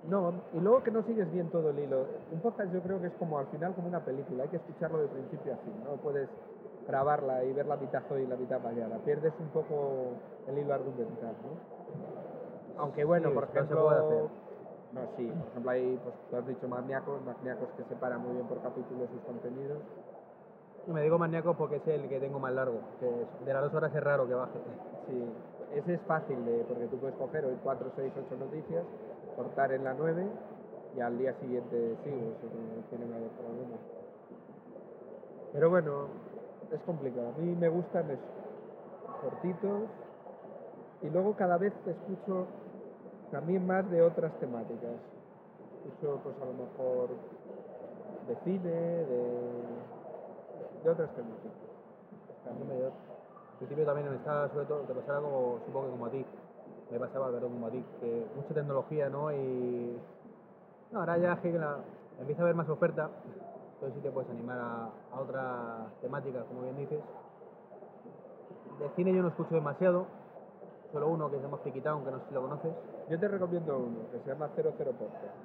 no, 0.07 0.33
y 0.53 0.61
luego 0.61 0.81
que 0.81 0.91
no 0.91 1.03
sigues 1.03 1.29
bien 1.33 1.49
todo 1.49 1.71
el 1.71 1.79
hilo. 1.79 2.05
Un 2.31 2.39
podcast 2.39 2.71
yo 2.71 2.79
creo 2.79 3.01
que 3.01 3.07
es 3.07 3.13
como 3.19 3.37
al 3.37 3.47
final 3.47 3.75
como 3.75 3.89
una 3.89 3.99
película, 3.99 4.43
hay 4.43 4.49
que 4.49 4.57
escucharlo 4.57 4.99
de 4.99 5.07
principio 5.07 5.55
a 5.55 5.57
fin, 5.57 5.73
no 5.83 5.97
puedes 5.97 6.29
grabarla 6.87 7.43
y 7.43 7.51
ver 7.51 7.65
la 7.65 7.75
mitad 7.75 8.01
hoy 8.11 8.21
y 8.21 8.27
la 8.27 8.37
mitad 8.37 8.61
mañana, 8.61 8.95
pierdes 9.03 9.33
un 9.41 9.49
poco 9.49 10.13
el 10.47 10.57
hilo 10.57 10.73
argumental, 10.73 11.35
¿no? 11.43 12.81
Aunque 12.81 13.03
bueno, 13.03 13.27
Sí, 13.27 13.35
por 13.35 13.43
eso 13.43 13.51
se 13.51 13.59
ejemplo, 13.59 13.83
puede 13.83 13.99
hacer. 13.99 14.44
No, 14.95 15.01
sí, 15.17 15.27
por 15.27 15.47
ejemplo 15.49 15.71
hay, 15.71 15.99
pues 16.03 16.15
tú 16.29 16.37
has 16.37 16.47
dicho 16.47 16.67
Magniacos, 16.67 17.21
Magniacos 17.25 17.69
que 17.77 17.83
separa 17.83 18.17
muy 18.17 18.33
bien 18.33 18.47
por 18.47 18.61
capítulos 18.61 19.09
sus 19.11 19.21
contenidos. 19.23 19.79
Y 20.87 20.91
me 20.91 21.01
digo 21.01 21.17
maníaco 21.17 21.55
porque 21.55 21.77
es 21.77 21.87
el 21.87 22.07
que 22.07 22.19
tengo 22.19 22.39
más 22.39 22.53
largo, 22.53 22.79
que 22.99 23.07
es- 23.07 23.45
de 23.45 23.53
las 23.53 23.63
dos 23.63 23.73
horas 23.73 23.93
es 23.93 24.03
raro 24.03 24.27
que 24.27 24.35
baje. 24.35 24.59
Sí, 25.07 25.23
ese 25.75 25.95
es 25.95 26.01
fácil 26.01 26.45
de, 26.45 26.63
porque 26.67 26.85
tú 26.87 26.97
puedes 26.97 27.15
coger 27.17 27.45
hoy 27.45 27.57
4, 27.63 27.91
6, 27.95 28.13
8 28.15 28.35
noticias, 28.39 28.85
cortar 29.35 29.71
en 29.73 29.83
la 29.83 29.93
9 29.93 30.25
y 30.95 31.01
al 31.01 31.17
día 31.17 31.33
siguiente 31.41 31.95
sigo, 32.03 32.17
eso 32.17 32.47
no 32.53 32.83
tiene 32.89 33.05
mayor 33.05 33.31
problema. 33.31 33.77
Pero 35.53 35.69
bueno, 35.69 36.07
es 36.71 36.81
complicado. 36.81 37.29
A 37.35 37.41
mí 37.41 37.55
me 37.55 37.69
gustan 37.69 38.11
eso, 38.11 38.21
cortitos 39.21 39.83
y 41.01 41.09
luego 41.09 41.35
cada 41.35 41.57
vez 41.57 41.73
escucho 41.85 42.47
también 43.35 43.67
más 43.67 43.89
de 43.91 44.01
otras 44.01 44.31
temáticas. 44.39 44.95
Escucho 45.85 46.21
pues 46.23 46.35
a 46.41 46.45
lo 46.45 46.53
mejor 46.53 47.09
de 48.29 48.35
cine, 48.45 48.69
de, 48.71 49.27
de 50.83 50.89
otras 50.89 51.09
temáticas. 51.11 51.51
Mí 52.57 52.63
me 52.65 52.85
Al 52.85 52.91
principio 53.57 53.85
también 53.85 54.09
me 54.09 54.15
estaba, 54.15 54.47
sobre 54.49 54.65
todo, 54.67 54.79
te 54.83 54.93
pasaba 54.93 55.19
como, 55.19 55.59
supongo 55.65 55.85
que 55.87 55.91
como 55.91 56.05
a 56.05 56.09
ti, 56.11 56.25
me 56.89 56.99
pasaba, 56.99 57.27
Alberto, 57.27 57.47
como 57.49 57.67
a 57.67 57.71
ti, 57.71 57.83
que 57.99 58.25
mucha 58.37 58.53
tecnología, 58.53 59.09
¿no? 59.09 59.33
Y 59.33 59.97
no, 60.93 60.99
ahora 61.01 61.17
ya 61.17 61.33
es 61.33 61.39
que 61.41 61.51
la- 61.51 61.79
empieza 62.21 62.41
a 62.41 62.45
haber 62.45 62.55
más 62.55 62.69
oferta, 62.69 63.09
entonces 63.73 63.95
sí 63.97 64.01
te 64.01 64.11
puedes 64.11 64.29
animar 64.31 64.59
a, 64.59 64.89
a 65.11 65.19
otras 65.19 65.91
temáticas, 66.01 66.45
como 66.45 66.61
bien 66.61 66.77
dices. 66.77 67.01
De 68.79 68.89
cine 68.95 69.13
yo 69.13 69.21
no 69.21 69.27
escucho 69.27 69.55
demasiado, 69.55 70.05
solo 70.93 71.09
uno 71.09 71.29
que 71.29 71.35
se 71.37 71.43
llama 71.43 71.57
Friquitown, 71.57 72.05
que 72.05 72.11
no 72.11 72.19
sé 72.19 72.25
si 72.29 72.33
lo 72.33 72.41
conoces. 72.43 72.71
Yo 73.09 73.19
te 73.19 73.27
recomiendo 73.27 73.77
uno 73.77 74.09
que 74.11 74.19
se 74.19 74.29
llama 74.29 74.49
00 74.55 74.71
Podcast. 74.73 75.35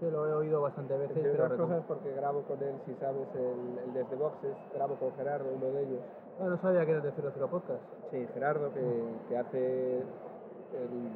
Sí, 0.00 0.10
lo 0.10 0.26
he 0.26 0.32
oído 0.32 0.62
bastantes 0.62 0.98
veces, 0.98 1.16
Entre 1.18 1.32
otras 1.32 1.52
cosas 1.52 1.84
porque 1.86 2.10
grabo 2.14 2.42
con 2.42 2.62
él, 2.62 2.74
si 2.86 2.94
sabes, 2.94 3.28
el, 3.34 3.78
el 3.84 3.92
Desde 3.92 4.16
Boxes, 4.16 4.56
grabo 4.74 4.94
con 4.94 5.12
Gerardo, 5.16 5.44
uno 5.54 5.66
de 5.66 5.82
ellos. 5.82 6.00
Ah, 6.40 6.46
no 6.48 6.56
sabía 6.62 6.86
que 6.86 6.92
era 6.92 7.00
de 7.00 7.12
00 7.12 7.48
Podcast. 7.48 7.82
Sí, 8.10 8.26
Gerardo, 8.32 8.72
que, 8.72 8.80
que 9.28 9.36
hace 9.36 9.98
el 9.98 11.10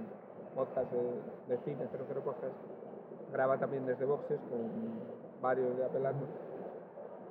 podcast 0.54 0.92
de, 0.92 1.54
de 1.54 1.58
cine, 1.64 1.88
00 1.90 2.20
Podcast, 2.20 2.52
graba 3.32 3.56
también 3.56 3.86
Desde 3.86 4.04
Boxes 4.04 4.38
con 4.50 5.40
varios 5.40 5.74
de 5.78 5.84
Apelando 5.86 6.26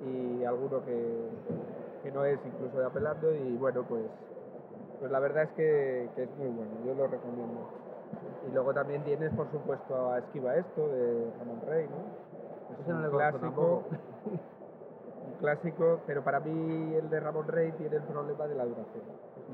y 0.00 0.44
alguno 0.44 0.84
que, 0.84 1.28
que 2.02 2.10
no 2.10 2.24
es 2.24 2.40
incluso 2.44 2.80
de 2.80 2.86
Apelando 2.86 3.32
y 3.32 3.56
bueno, 3.56 3.84
pues, 3.88 4.02
pues 4.98 5.12
la 5.12 5.20
verdad 5.20 5.44
es 5.44 5.50
que, 5.50 6.10
que 6.16 6.24
es 6.24 6.36
muy 6.36 6.48
bueno, 6.48 6.72
yo 6.84 6.94
lo 6.94 7.06
recomiendo. 7.06 7.83
Y 8.48 8.52
luego 8.52 8.74
también 8.74 9.02
tienes, 9.04 9.32
por 9.34 9.50
supuesto, 9.50 10.10
a 10.10 10.18
Esquiva 10.18 10.56
Esto, 10.56 10.88
de 10.88 11.32
Ramón 11.38 11.60
Rey, 11.66 11.88
¿no? 11.88 12.80
Es 12.80 12.88
no 12.88 12.96
un 12.96 13.10
clásico, 13.10 13.82
un 15.26 15.32
clásico, 15.38 16.00
pero 16.06 16.22
para 16.22 16.40
mí 16.40 16.94
el 16.94 17.08
de 17.10 17.20
Ramón 17.20 17.48
Rey 17.48 17.72
tiene 17.72 17.96
el 17.96 18.02
problema 18.02 18.46
de 18.46 18.54
la 18.54 18.64
duración. 18.64 19.04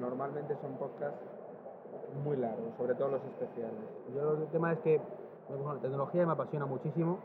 Normalmente 0.00 0.57
son 0.61 0.73
podcasts 0.75 1.21
muy 2.25 2.37
largos, 2.37 2.75
sobre 2.76 2.95
todo 2.95 3.09
los 3.09 3.25
especiales. 3.25 3.81
Yo 4.14 4.33
el 4.35 4.47
tema 4.49 4.73
es 4.73 4.79
que 4.81 5.00
bueno, 5.49 5.75
la 5.75 5.81
tecnología 5.81 6.26
me 6.26 6.33
apasiona 6.33 6.67
muchísimo, 6.67 7.19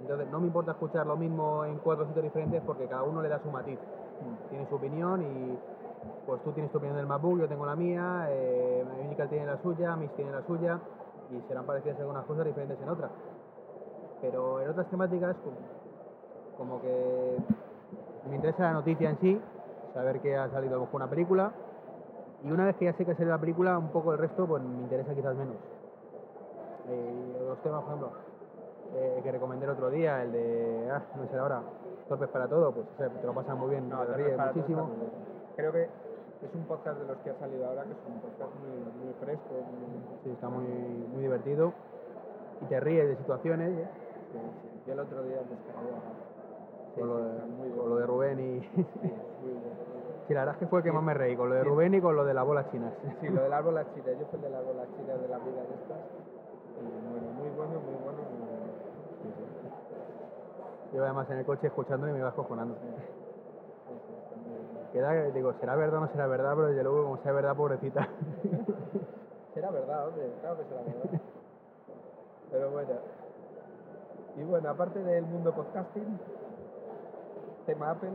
entonces 0.00 0.28
no 0.30 0.40
me 0.40 0.46
importa 0.46 0.72
escuchar 0.72 1.06
lo 1.06 1.16
mismo 1.16 1.64
en 1.64 1.78
cuatro 1.78 2.06
sitios 2.06 2.24
diferentes 2.24 2.62
porque 2.66 2.86
cada 2.86 3.02
uno 3.02 3.22
le 3.22 3.28
da 3.28 3.40
su 3.40 3.50
matiz, 3.50 3.78
tiene 4.50 4.66
su 4.68 4.74
opinión 4.74 5.22
y 5.22 5.58
pues 6.26 6.42
tú 6.42 6.52
tienes 6.52 6.70
tu 6.72 6.78
opinión 6.78 6.96
del 6.96 7.06
MacBook, 7.06 7.40
yo 7.40 7.48
tengo 7.48 7.66
la 7.66 7.76
mía, 7.76 8.26
eh, 8.30 8.84
tiene 9.28 9.46
la 9.46 9.58
suya, 9.62 9.96
Miss 9.96 10.10
tiene 10.16 10.32
la 10.32 10.42
suya 10.42 10.78
y 11.30 11.40
serán 11.48 11.64
parecidas 11.64 11.98
algunas 12.00 12.24
cosas 12.24 12.44
diferentes 12.44 12.80
en 12.80 12.88
otras. 12.88 13.10
Pero 14.20 14.60
en 14.60 14.70
otras 14.70 14.86
temáticas 14.88 15.36
como, 15.44 15.56
como 16.56 16.82
que 16.82 17.36
me 18.28 18.36
interesa 18.36 18.64
la 18.64 18.72
noticia 18.72 19.10
en 19.10 19.18
sí, 19.20 19.40
saber 19.92 20.20
que 20.20 20.36
ha 20.36 20.50
salido 20.50 20.76
a 20.76 20.96
una 20.96 21.08
película 21.08 21.52
y 22.42 22.50
una 22.50 22.66
vez 22.66 22.76
que 22.76 22.86
ya 22.86 22.92
sé 22.94 23.04
que 23.04 23.12
ha 23.12 23.14
salido 23.14 23.34
la 23.34 23.40
película, 23.40 23.78
un 23.78 23.88
poco 23.88 24.12
el 24.12 24.18
resto 24.18 24.46
pues 24.46 24.62
me 24.62 24.82
interesa 24.82 25.14
quizás 25.14 25.36
menos. 25.36 25.56
Eh, 26.88 27.36
los 27.48 27.58
temas, 27.62 27.82
por 27.82 27.94
ejemplo, 27.94 28.12
eh, 28.94 29.20
que 29.22 29.32
recomendé 29.32 29.64
el 29.64 29.72
otro 29.72 29.90
día, 29.90 30.22
el 30.22 30.32
de, 30.32 30.90
ah, 30.90 31.02
no 31.16 31.26
sé 31.28 31.38
ahora, 31.38 31.62
Torpes 32.08 32.28
para 32.28 32.46
todo, 32.48 32.72
pues 32.72 32.86
o 32.94 32.98
sea, 32.98 33.08
te 33.08 33.26
lo 33.26 33.32
pasas 33.32 33.56
muy 33.56 33.70
bien, 33.70 33.88
No, 33.88 34.04
te 34.04 34.14
ríes 34.14 34.38
muchísimo. 34.38 34.90
bien. 34.98 35.33
Creo 35.56 35.72
que 35.72 35.82
es 35.84 36.54
un 36.54 36.64
podcast 36.64 36.98
de 36.98 37.06
los 37.06 37.16
que 37.18 37.30
ha 37.30 37.38
salido 37.38 37.66
ahora, 37.66 37.84
que 37.84 37.92
es 37.92 37.98
un 38.06 38.20
podcast 38.20 38.50
muy, 38.60 39.04
muy 39.04 39.14
fresco. 39.20 39.54
muy- 39.54 40.18
Sí, 40.24 40.30
está 40.30 40.48
muy, 40.48 40.64
muy 40.64 41.22
divertido 41.22 41.72
y 42.62 42.64
te 42.66 42.80
ríes 42.80 43.08
de 43.08 43.16
situaciones, 43.16 43.70
¿eh? 43.78 43.88
sí, 44.32 44.38
sí. 44.38 44.80
Yo 44.86 44.92
el 44.94 44.98
otro 45.00 45.22
día 45.22 45.36
me 45.42 45.56
descargué 45.56 45.90
sí, 46.94 47.00
con, 47.00 47.08
lo 47.08 47.16
de, 47.18 47.30
está 47.32 47.44
muy 47.46 47.68
con 47.68 47.76
bien. 47.78 47.88
lo 47.90 47.96
de 47.96 48.06
Rubén 48.06 48.40
y... 48.40 48.60
Sí, 48.60 48.68
muy 49.42 49.52
bien. 49.52 49.74
Sí, 50.26 50.32
la 50.34 50.40
verdad 50.40 50.54
es 50.54 50.58
que 50.60 50.66
fue 50.66 50.82
que 50.82 50.90
más 50.92 51.02
me 51.02 51.12
reí, 51.14 51.36
con 51.36 51.50
lo 51.50 51.54
de. 51.54 51.64
Rubén 51.64 51.92
y 51.94 52.00
con 52.00 52.16
lo 52.16 52.24
de 52.24 52.32
las 52.32 52.46
bolas 52.46 52.70
chinas. 52.70 52.92
Sí, 53.20 53.28
lo 53.28 53.42
árbol 53.54 53.74
las 53.74 53.86
chinas. 53.94 54.18
Yo 54.18 54.24
fui 54.26 54.40
el 54.42 54.54
árbol 54.54 54.76
las 54.78 54.88
chinas 54.96 55.20
de 55.20 55.28
la 55.28 55.38
vida 55.38 55.60
de 55.60 55.74
estas. 55.74 55.98
Y 56.80 56.82
bueno, 56.82 57.28
muy 57.36 57.50
bueno, 57.50 57.72
muy 57.80 57.94
bueno. 58.02 58.18
Muy 58.24 59.32
bueno. 59.36 59.54
Yo 60.94 61.04
además 61.04 61.28
en 61.30 61.38
el 61.38 61.44
coche 61.44 61.66
escuchándolo 61.66 62.10
y 62.10 62.14
me 62.14 62.20
iba 62.20 62.32
cojonando. 62.32 62.74
Sí, 62.74 62.88
sí, 62.88 64.14
está 64.16 64.36
muy 64.36 64.48
bien. 64.56 64.83
Queda, 64.94 65.10
digo, 65.34 65.52
será 65.58 65.74
verdad 65.74 65.98
o 65.98 66.02
no 66.02 66.08
será 66.12 66.28
verdad, 66.28 66.52
pero 66.54 66.68
desde 66.68 66.84
luego 66.84 67.02
como 67.02 67.16
sea 67.24 67.32
verdad, 67.32 67.56
pobrecita. 67.56 68.06
Será 69.52 69.72
verdad, 69.72 70.06
hombre, 70.06 70.30
claro 70.40 70.56
que 70.56 70.62
será 70.64 70.82
verdad. 70.82 71.20
Pero 72.52 72.70
bueno. 72.70 72.90
Y 74.36 74.44
bueno, 74.44 74.68
aparte 74.70 75.02
del 75.02 75.24
mundo 75.26 75.52
podcasting, 75.52 76.16
tema 77.66 77.90
Apple, 77.90 78.10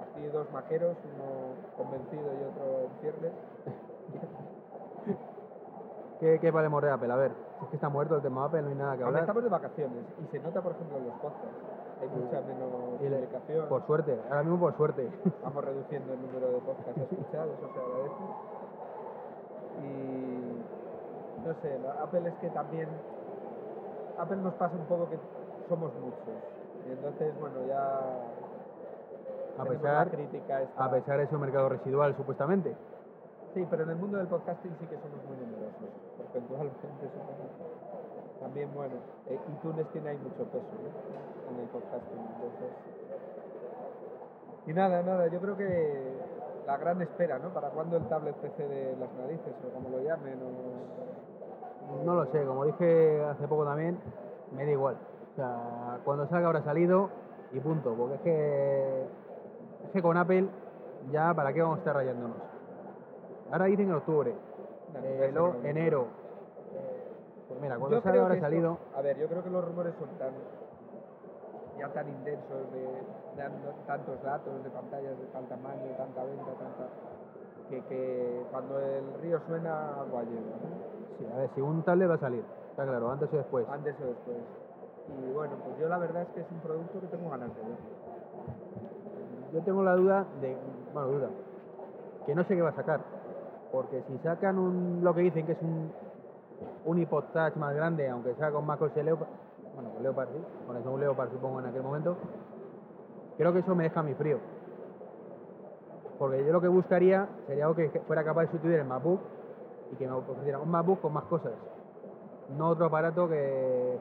aquí 0.00 0.26
dos 0.32 0.50
majeros, 0.52 0.96
uno 1.14 1.54
convencido 1.76 2.32
y 2.34 2.42
otro 2.50 2.80
en 2.80 2.90
ciernes. 3.00 3.32
¿Qué, 6.20 6.38
qué 6.40 6.52
podemos 6.52 6.82
de 6.82 6.90
Apple? 6.90 7.12
A 7.12 7.16
ver, 7.16 7.30
si 7.58 7.64
es 7.64 7.70
que 7.70 7.76
está 7.76 7.88
muerto 7.88 8.16
el 8.16 8.22
tema 8.22 8.44
Apple, 8.46 8.62
no 8.62 8.68
hay 8.70 8.74
nada 8.74 8.96
que 8.96 9.04
Ahora 9.04 9.18
hablar. 9.18 9.22
estamos 9.22 9.44
de 9.44 9.50
vacaciones 9.50 10.04
y 10.20 10.26
se 10.32 10.40
nota, 10.40 10.60
por 10.60 10.72
ejemplo, 10.72 10.98
en 10.98 11.04
los 11.06 11.14
podcasts. 11.14 11.48
Hay 12.02 12.08
mucha 12.08 12.40
menos 12.40 12.68
Y 13.00 13.06
publicación. 13.06 13.68
Por 13.68 13.86
suerte, 13.86 14.18
ahora 14.28 14.42
mismo 14.42 14.58
por 14.58 14.76
suerte. 14.76 15.08
Vamos 15.44 15.64
reduciendo 15.64 16.12
el 16.12 16.20
número 16.20 16.48
de 16.48 16.58
podcasts 16.58 17.00
escuchados, 17.00 17.54
eso 17.58 17.70
se 17.72 17.78
agradece. 17.78 18.24
Y 19.86 21.46
no 21.46 21.54
sé, 21.62 21.80
Apple 22.02 22.28
es 22.28 22.34
que 22.40 22.50
también. 22.50 22.88
Apple 24.18 24.36
nos 24.38 24.54
pasa 24.54 24.74
un 24.74 24.84
poco 24.86 25.08
que 25.10 25.18
somos 25.68 25.92
muchos. 25.94 26.34
Y 26.88 26.90
entonces, 26.90 27.38
bueno, 27.38 27.66
ya. 27.68 28.00
A 29.58 29.64
pesar, 29.64 30.10
crítica 30.10 30.62
esta. 30.62 30.84
a 30.84 30.90
pesar 30.90 31.18
de 31.18 31.28
su 31.28 31.38
mercado 31.38 31.68
residual, 31.68 32.16
supuestamente. 32.16 32.74
Sí, 33.54 33.64
pero 33.70 33.84
en 33.84 33.90
el 33.90 33.96
mundo 33.96 34.18
del 34.18 34.26
podcasting 34.26 34.74
sí 34.80 34.86
que 34.86 34.96
somos 34.96 35.22
muy 35.28 35.36
numerosos, 35.36 35.88
porcentualmente 36.16 36.80
supongo. 37.12 37.71
También, 38.42 38.68
bueno, 38.74 38.94
eh, 39.28 39.38
iTunes 39.54 39.86
tiene 39.92 40.10
ahí 40.10 40.18
mucho 40.18 40.44
peso 40.50 40.66
¿no? 40.82 41.54
en 41.54 41.60
el 41.60 41.68
podcasting, 41.68 42.18
entonces... 42.34 42.70
Y 44.66 44.72
nada, 44.72 45.02
nada, 45.02 45.28
yo 45.28 45.40
creo 45.40 45.56
que 45.56 46.12
la 46.66 46.76
gran 46.76 47.00
espera, 47.02 47.38
¿no? 47.38 47.50
Para 47.50 47.68
cuando 47.70 47.96
el 47.96 48.08
tablet 48.08 48.34
PC 48.36 48.66
de 48.66 48.96
las 48.96 49.12
narices, 49.14 49.54
o 49.64 49.72
como 49.74 49.90
lo 49.90 50.00
llamen, 50.00 50.38
o... 50.42 52.04
No 52.04 52.14
lo 52.14 52.26
sé, 52.32 52.44
como 52.44 52.64
dije 52.64 53.22
hace 53.24 53.46
poco 53.46 53.64
también, 53.64 53.98
me 54.56 54.64
da 54.64 54.70
igual. 54.72 54.96
O 55.32 55.36
sea, 55.36 55.98
cuando 56.04 56.26
salga 56.28 56.48
habrá 56.48 56.62
salido 56.62 57.10
y 57.52 57.60
punto. 57.60 57.94
Porque 57.94 58.14
es 58.16 58.20
que, 58.22 59.02
es 59.84 59.90
que 59.92 60.02
con 60.02 60.16
Apple 60.16 60.48
ya 61.12 61.32
para 61.34 61.52
qué 61.52 61.62
vamos 61.62 61.76
a 61.76 61.80
estar 61.80 61.94
rayándonos. 61.94 62.36
Ahora 63.50 63.66
dicen 63.66 63.88
en 63.88 63.94
octubre, 63.94 64.34
eh, 65.02 65.30
luego 65.32 65.54
no- 65.54 65.68
enero. 65.68 66.21
Pues 67.52 67.60
mira, 67.60 67.76
cuando 67.76 67.96
Yo 67.96 68.02
salga 68.02 68.12
creo 68.12 68.22
habrá 68.22 68.34
esto- 68.36 68.46
salido. 68.46 68.78
a 68.96 69.02
ver, 69.02 69.18
yo 69.18 69.28
creo 69.28 69.42
que 69.44 69.50
los 69.50 69.64
rumores 69.64 69.94
son 69.98 70.08
tan 70.18 70.32
ya 71.78 71.88
tan 71.88 72.08
intensos 72.08 72.72
de 72.72 73.02
tantos 73.86 74.22
datos 74.22 74.62
de 74.64 74.70
pantallas 74.70 75.18
de 75.18 75.26
tal 75.26 75.44
tamaño, 75.48 75.82
tanta 75.96 76.24
venta, 76.24 76.52
tanta 76.52 76.84
que, 77.68 77.80
que 77.88 78.42
cuando 78.50 78.78
el 78.78 79.04
río 79.20 79.40
suena 79.46 80.00
agua 80.00 80.22
lleva, 80.22 80.56
¿no? 80.56 81.18
Sí, 81.18 81.26
a 81.32 81.36
ver, 81.38 81.50
si 81.54 81.60
un 81.60 81.82
tablet 81.82 82.10
va 82.10 82.14
a 82.14 82.18
salir, 82.18 82.44
está 82.70 82.84
claro, 82.84 83.10
antes 83.10 83.32
o 83.32 83.36
después. 83.36 83.66
antes 83.68 83.96
o 84.00 84.06
después. 84.06 84.36
Y 85.08 85.32
bueno, 85.32 85.54
pues 85.64 85.78
yo 85.78 85.88
la 85.88 85.98
verdad 85.98 86.22
es 86.22 86.28
que 86.28 86.40
es 86.40 86.46
un 86.50 86.60
producto 86.60 87.00
que 87.00 87.06
tengo 87.08 87.28
ganas 87.30 87.54
de 87.54 87.62
ver. 87.62 87.76
Yo 89.52 89.60
tengo 89.62 89.82
la 89.82 89.94
duda 89.96 90.26
de. 90.40 90.56
Bueno, 90.94 91.08
duda. 91.08 91.28
que 92.26 92.34
no 92.34 92.44
sé 92.44 92.54
qué 92.54 92.62
va 92.62 92.70
a 92.70 92.74
sacar. 92.76 93.00
Porque 93.72 94.02
si 94.08 94.18
sacan 94.18 94.58
un, 94.58 95.00
lo 95.02 95.14
que 95.14 95.22
dicen 95.22 95.46
que 95.46 95.52
es 95.52 95.62
un, 95.62 95.90
un 96.84 97.06
Touch 97.06 97.56
más 97.56 97.74
grande, 97.74 98.08
aunque 98.08 98.34
sea 98.34 98.50
con 98.50 98.66
MacOS 98.66 98.96
Leopard, 98.96 99.28
bueno, 99.74 99.90
con 99.90 100.02
Leopard 100.02 100.28
sí, 100.28 100.44
con 100.66 100.76
eso 100.76 100.90
un 100.90 101.00
Leopard 101.00 101.30
supongo 101.30 101.60
en 101.60 101.66
aquel 101.66 101.82
momento, 101.82 102.16
creo 103.36 103.52
que 103.52 103.60
eso 103.60 103.74
me 103.74 103.84
deja 103.84 104.00
a 104.00 104.02
mí 104.02 104.14
frío. 104.14 104.38
Porque 106.18 106.44
yo 106.44 106.52
lo 106.52 106.60
que 106.60 106.68
buscaría 106.68 107.28
sería 107.46 107.64
algo 107.64 107.76
que 107.76 107.88
fuera 108.06 108.22
capaz 108.22 108.42
de 108.42 108.46
sustituir 108.48 108.78
el 108.78 108.84
MacBook 108.84 109.20
y 109.92 109.96
que 109.96 110.06
me 110.06 110.12
ofreciera 110.12 110.58
un 110.58 110.70
MacBook 110.70 111.00
con 111.00 111.12
más 111.12 111.24
cosas. 111.24 111.52
No 112.56 112.68
otro 112.68 112.86
aparato 112.86 113.28
que... 113.28 113.98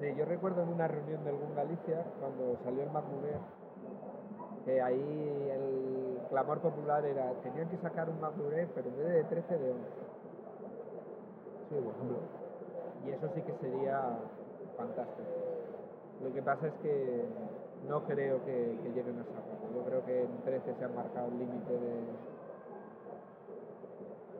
Sí, 0.00 0.14
yo 0.16 0.24
recuerdo 0.24 0.62
en 0.62 0.68
una 0.70 0.88
reunión 0.88 1.24
del 1.24 1.36
GUN 1.36 1.54
Galicia, 1.54 2.04
cuando 2.18 2.56
salió 2.64 2.82
el 2.82 2.90
MacBook 2.90 3.24
Air, 3.24 3.38
que 4.64 4.80
ahí 4.80 5.48
el 5.52 6.18
clamor 6.28 6.58
popular 6.60 7.04
era, 7.04 7.32
tenían 7.42 7.68
que 7.68 7.76
sacar 7.78 8.08
un 8.08 8.20
MacBook 8.20 8.52
Air, 8.52 8.68
pero 8.74 8.88
en 8.88 8.96
vez 8.96 9.08
de 9.08 9.24
13, 9.24 9.58
de 9.58 9.70
11. 9.70 10.09
Sí, 11.70 11.76
por 11.76 11.94
ejemplo. 11.94 12.18
Y 13.06 13.10
eso 13.10 13.28
sí 13.34 13.42
que 13.42 13.54
sería 13.60 14.02
fantástico. 14.76 15.28
Lo 16.22 16.32
que 16.34 16.42
pasa 16.42 16.66
es 16.66 16.74
que 16.82 17.24
no 17.88 18.02
creo 18.04 18.44
que, 18.44 18.76
que 18.82 18.88
lleguen 18.90 19.20
a 19.20 19.24
sacarlo. 19.24 19.70
Yo 19.74 19.84
creo 19.84 20.04
que 20.04 20.24
en 20.24 20.36
13 20.44 20.74
se 20.74 20.84
ha 20.84 20.88
marcado 20.88 21.28
el 21.28 21.38
límite 21.38 21.72
de... 21.72 21.94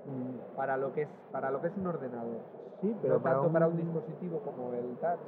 mm, 0.07 0.57
Para 0.57 0.77
lo, 0.77 0.93
que 0.93 1.03
es, 1.03 1.09
para 1.31 1.51
lo 1.53 1.61
que 1.61 1.69
es 1.69 1.77
un 1.77 1.87
ordenador. 1.87 2.41
Sí, 2.81 2.97
pero 3.01 3.15
no 3.15 3.23
para 3.23 3.35
tanto 3.37 3.47
un, 3.47 3.53
para 3.53 3.69
un 3.69 3.77
dispositivo 3.77 4.41
como 4.41 4.73
el 4.75 4.97
touch. 4.97 5.21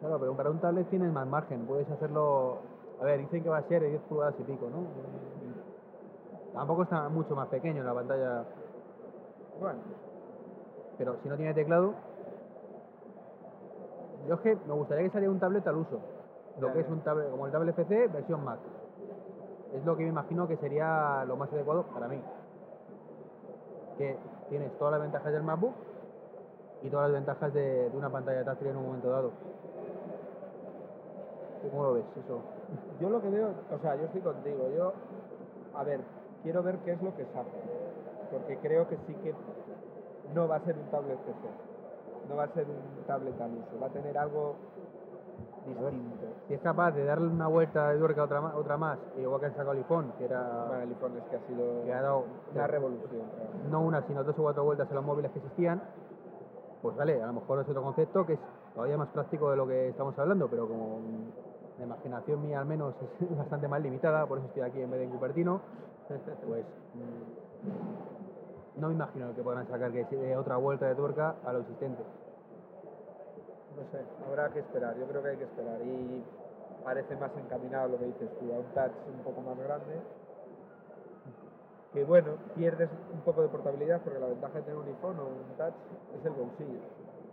Claro, 0.00 0.20
pero 0.20 0.36
para 0.36 0.50
un 0.50 0.60
tablet 0.60 0.88
tienes 0.90 1.12
más 1.12 1.26
margen. 1.26 1.66
Puedes 1.66 1.90
hacerlo... 1.90 2.58
A 3.00 3.04
ver, 3.04 3.20
dicen 3.20 3.42
que 3.42 3.48
va 3.48 3.58
a 3.58 3.62
ser 3.62 3.80
de 3.82 3.88
10 3.90 4.02
pulgadas 4.02 4.34
y 4.38 4.42
pico, 4.42 4.68
¿no? 4.68 4.84
Tampoco 6.52 6.82
está 6.82 7.08
mucho 7.08 7.34
más 7.34 7.48
pequeño 7.48 7.82
la 7.84 7.94
pantalla, 7.94 8.44
Bueno, 9.60 9.78
pero 10.98 11.16
si 11.22 11.28
no 11.28 11.36
tiene 11.36 11.54
teclado... 11.54 11.94
Yo 14.26 14.34
es 14.34 14.40
que 14.40 14.56
me 14.66 14.74
gustaría 14.74 15.04
que 15.04 15.10
saliera 15.10 15.32
un 15.32 15.40
tablet 15.40 15.66
al 15.66 15.76
uso. 15.76 16.00
Lo 16.60 16.72
que 16.72 16.80
es 16.80 16.88
un 16.88 17.00
tablet, 17.00 17.30
como 17.30 17.46
el 17.46 17.52
tablet 17.52 17.74
PC, 17.74 18.08
versión 18.08 18.44
Mac. 18.44 18.58
Es 19.72 19.84
lo 19.86 19.96
que 19.96 20.02
me 20.02 20.10
imagino 20.10 20.46
que 20.46 20.56
sería 20.56 21.24
lo 21.26 21.36
más 21.36 21.50
adecuado 21.52 21.84
para 21.84 22.08
mí. 22.08 22.20
Que 23.96 24.18
tienes 24.50 24.76
todas 24.78 24.92
las 24.92 25.00
ventajas 25.00 25.32
del 25.32 25.42
MacBook 25.44 25.72
y 26.82 26.90
todas 26.90 27.10
las 27.10 27.20
ventajas 27.20 27.54
de, 27.54 27.88
de 27.88 27.96
una 27.96 28.10
pantalla 28.10 28.44
táctil 28.44 28.68
en 28.68 28.76
un 28.76 28.86
momento 28.86 29.08
dado. 29.08 29.30
¿Tú 31.62 31.70
cómo 31.70 31.84
lo 31.84 31.94
ves 31.94 32.04
eso? 32.16 32.40
yo 33.00 33.08
lo 33.08 33.22
que 33.22 33.28
veo, 33.30 33.50
o 33.70 33.78
sea, 33.78 33.96
yo 33.96 34.04
estoy 34.04 34.20
contigo. 34.20 34.68
Yo, 34.76 34.92
a 35.74 35.84
ver, 35.84 36.00
quiero 36.42 36.62
ver 36.62 36.78
qué 36.78 36.92
es 36.92 37.02
lo 37.02 37.14
que 37.16 37.24
saca. 37.26 37.48
Porque 38.30 38.58
creo 38.58 38.86
que 38.88 38.96
sí 39.06 39.14
que 39.22 39.34
no 40.34 40.48
va 40.48 40.56
a 40.56 40.60
ser 40.60 40.76
un 40.76 40.90
tablet 40.90 41.18
PC. 41.18 41.48
No 42.28 42.36
va 42.36 42.44
a 42.44 42.48
ser 42.48 42.66
un 42.66 43.04
tablet 43.06 43.40
al 43.40 43.50
uso. 43.52 43.80
Va 43.80 43.86
a 43.86 43.90
tener 43.90 44.18
algo 44.18 44.56
distinto. 45.66 46.26
Si 46.46 46.54
es 46.54 46.60
capaz 46.60 46.92
de 46.92 47.04
darle 47.04 47.28
una 47.28 47.46
vuelta 47.46 47.90
de 47.90 47.98
tuerca 47.98 48.22
a 48.22 48.24
otra, 48.24 48.56
otra 48.56 48.76
más, 48.76 48.98
igual 49.18 49.40
que 49.40 49.46
han 49.46 49.52
sacado 49.52 49.72
el 49.72 49.78
iPhone, 49.78 50.12
que 50.18 50.24
era 50.24 50.64
Bueno, 50.68 50.82
el 50.82 50.88
iPhone 50.90 51.16
es 51.18 51.24
que 51.24 51.36
ha 51.36 51.46
sido 51.46 51.84
que 51.84 51.92
ha 51.92 52.02
dado 52.02 52.24
una 52.54 52.66
revolución. 52.66 53.22
no 53.70 53.80
una, 53.80 54.02
sino 54.06 54.24
dos 54.24 54.38
o 54.38 54.42
cuatro 54.42 54.64
vueltas 54.64 54.90
a 54.90 54.94
los 54.94 55.04
móviles 55.04 55.30
que 55.32 55.38
existían, 55.38 55.82
pues 56.82 56.96
vale, 56.96 57.22
a 57.22 57.26
lo 57.26 57.32
mejor 57.34 57.60
es 57.60 57.68
otro 57.68 57.82
concepto 57.82 58.24
que 58.24 58.34
es 58.34 58.40
todavía 58.74 58.96
más 58.96 59.08
práctico 59.08 59.50
de 59.50 59.56
lo 59.56 59.66
que 59.66 59.88
estamos 59.88 60.18
hablando, 60.18 60.48
pero 60.48 60.66
como 60.68 61.00
la 61.78 61.84
imaginación 61.84 62.42
mía 62.42 62.60
al 62.60 62.66
menos 62.66 62.94
es 63.20 63.36
bastante 63.36 63.68
más 63.68 63.82
limitada, 63.82 64.26
por 64.26 64.38
eso 64.38 64.46
estoy 64.48 64.62
aquí 64.62 64.80
en 64.80 64.90
vez 64.90 65.00
de 65.00 65.06
en 65.06 65.10
Cupertino, 65.10 65.60
pues 66.46 66.64
mm, 66.94 68.17
no 68.78 68.88
me 68.88 68.94
imagino 68.94 69.34
que 69.34 69.42
podrán 69.42 69.66
sacar 69.68 69.92
que 69.92 70.36
otra 70.36 70.56
vuelta 70.56 70.86
de 70.86 70.94
tuerca 70.94 71.34
a 71.44 71.52
lo 71.52 71.60
existente. 71.60 72.02
No 73.76 73.82
sé, 73.90 74.04
habrá 74.26 74.50
que 74.50 74.60
esperar. 74.60 74.96
Yo 74.96 75.06
creo 75.06 75.22
que 75.22 75.28
hay 75.30 75.36
que 75.36 75.44
esperar. 75.44 75.80
Y 75.82 76.24
parece 76.84 77.16
más 77.16 77.30
encaminado 77.36 77.88
lo 77.88 77.98
que 77.98 78.06
dices 78.06 78.30
tú, 78.38 78.52
a 78.52 78.58
un 78.58 78.64
touch 78.74 78.92
un 79.06 79.22
poco 79.24 79.40
más 79.42 79.58
grande. 79.58 80.00
Que 81.92 82.04
bueno, 82.04 82.34
pierdes 82.54 82.90
un 83.12 83.20
poco 83.20 83.42
de 83.42 83.48
portabilidad 83.48 84.00
porque 84.02 84.18
la 84.18 84.26
ventaja 84.26 84.54
de 84.54 84.62
tener 84.62 84.78
un 84.78 84.86
iPhone 84.86 85.18
o 85.18 85.24
un 85.24 85.56
touch 85.56 85.74
es 86.18 86.24
el 86.24 86.32
bolsillo. 86.32 86.80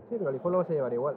Sí, 0.10 0.16
pero 0.18 0.30
el 0.30 0.36
iPhone 0.36 0.52
lo 0.52 0.58
vas 0.60 0.70
a 0.70 0.74
llevar 0.74 0.94
igual. 0.94 1.16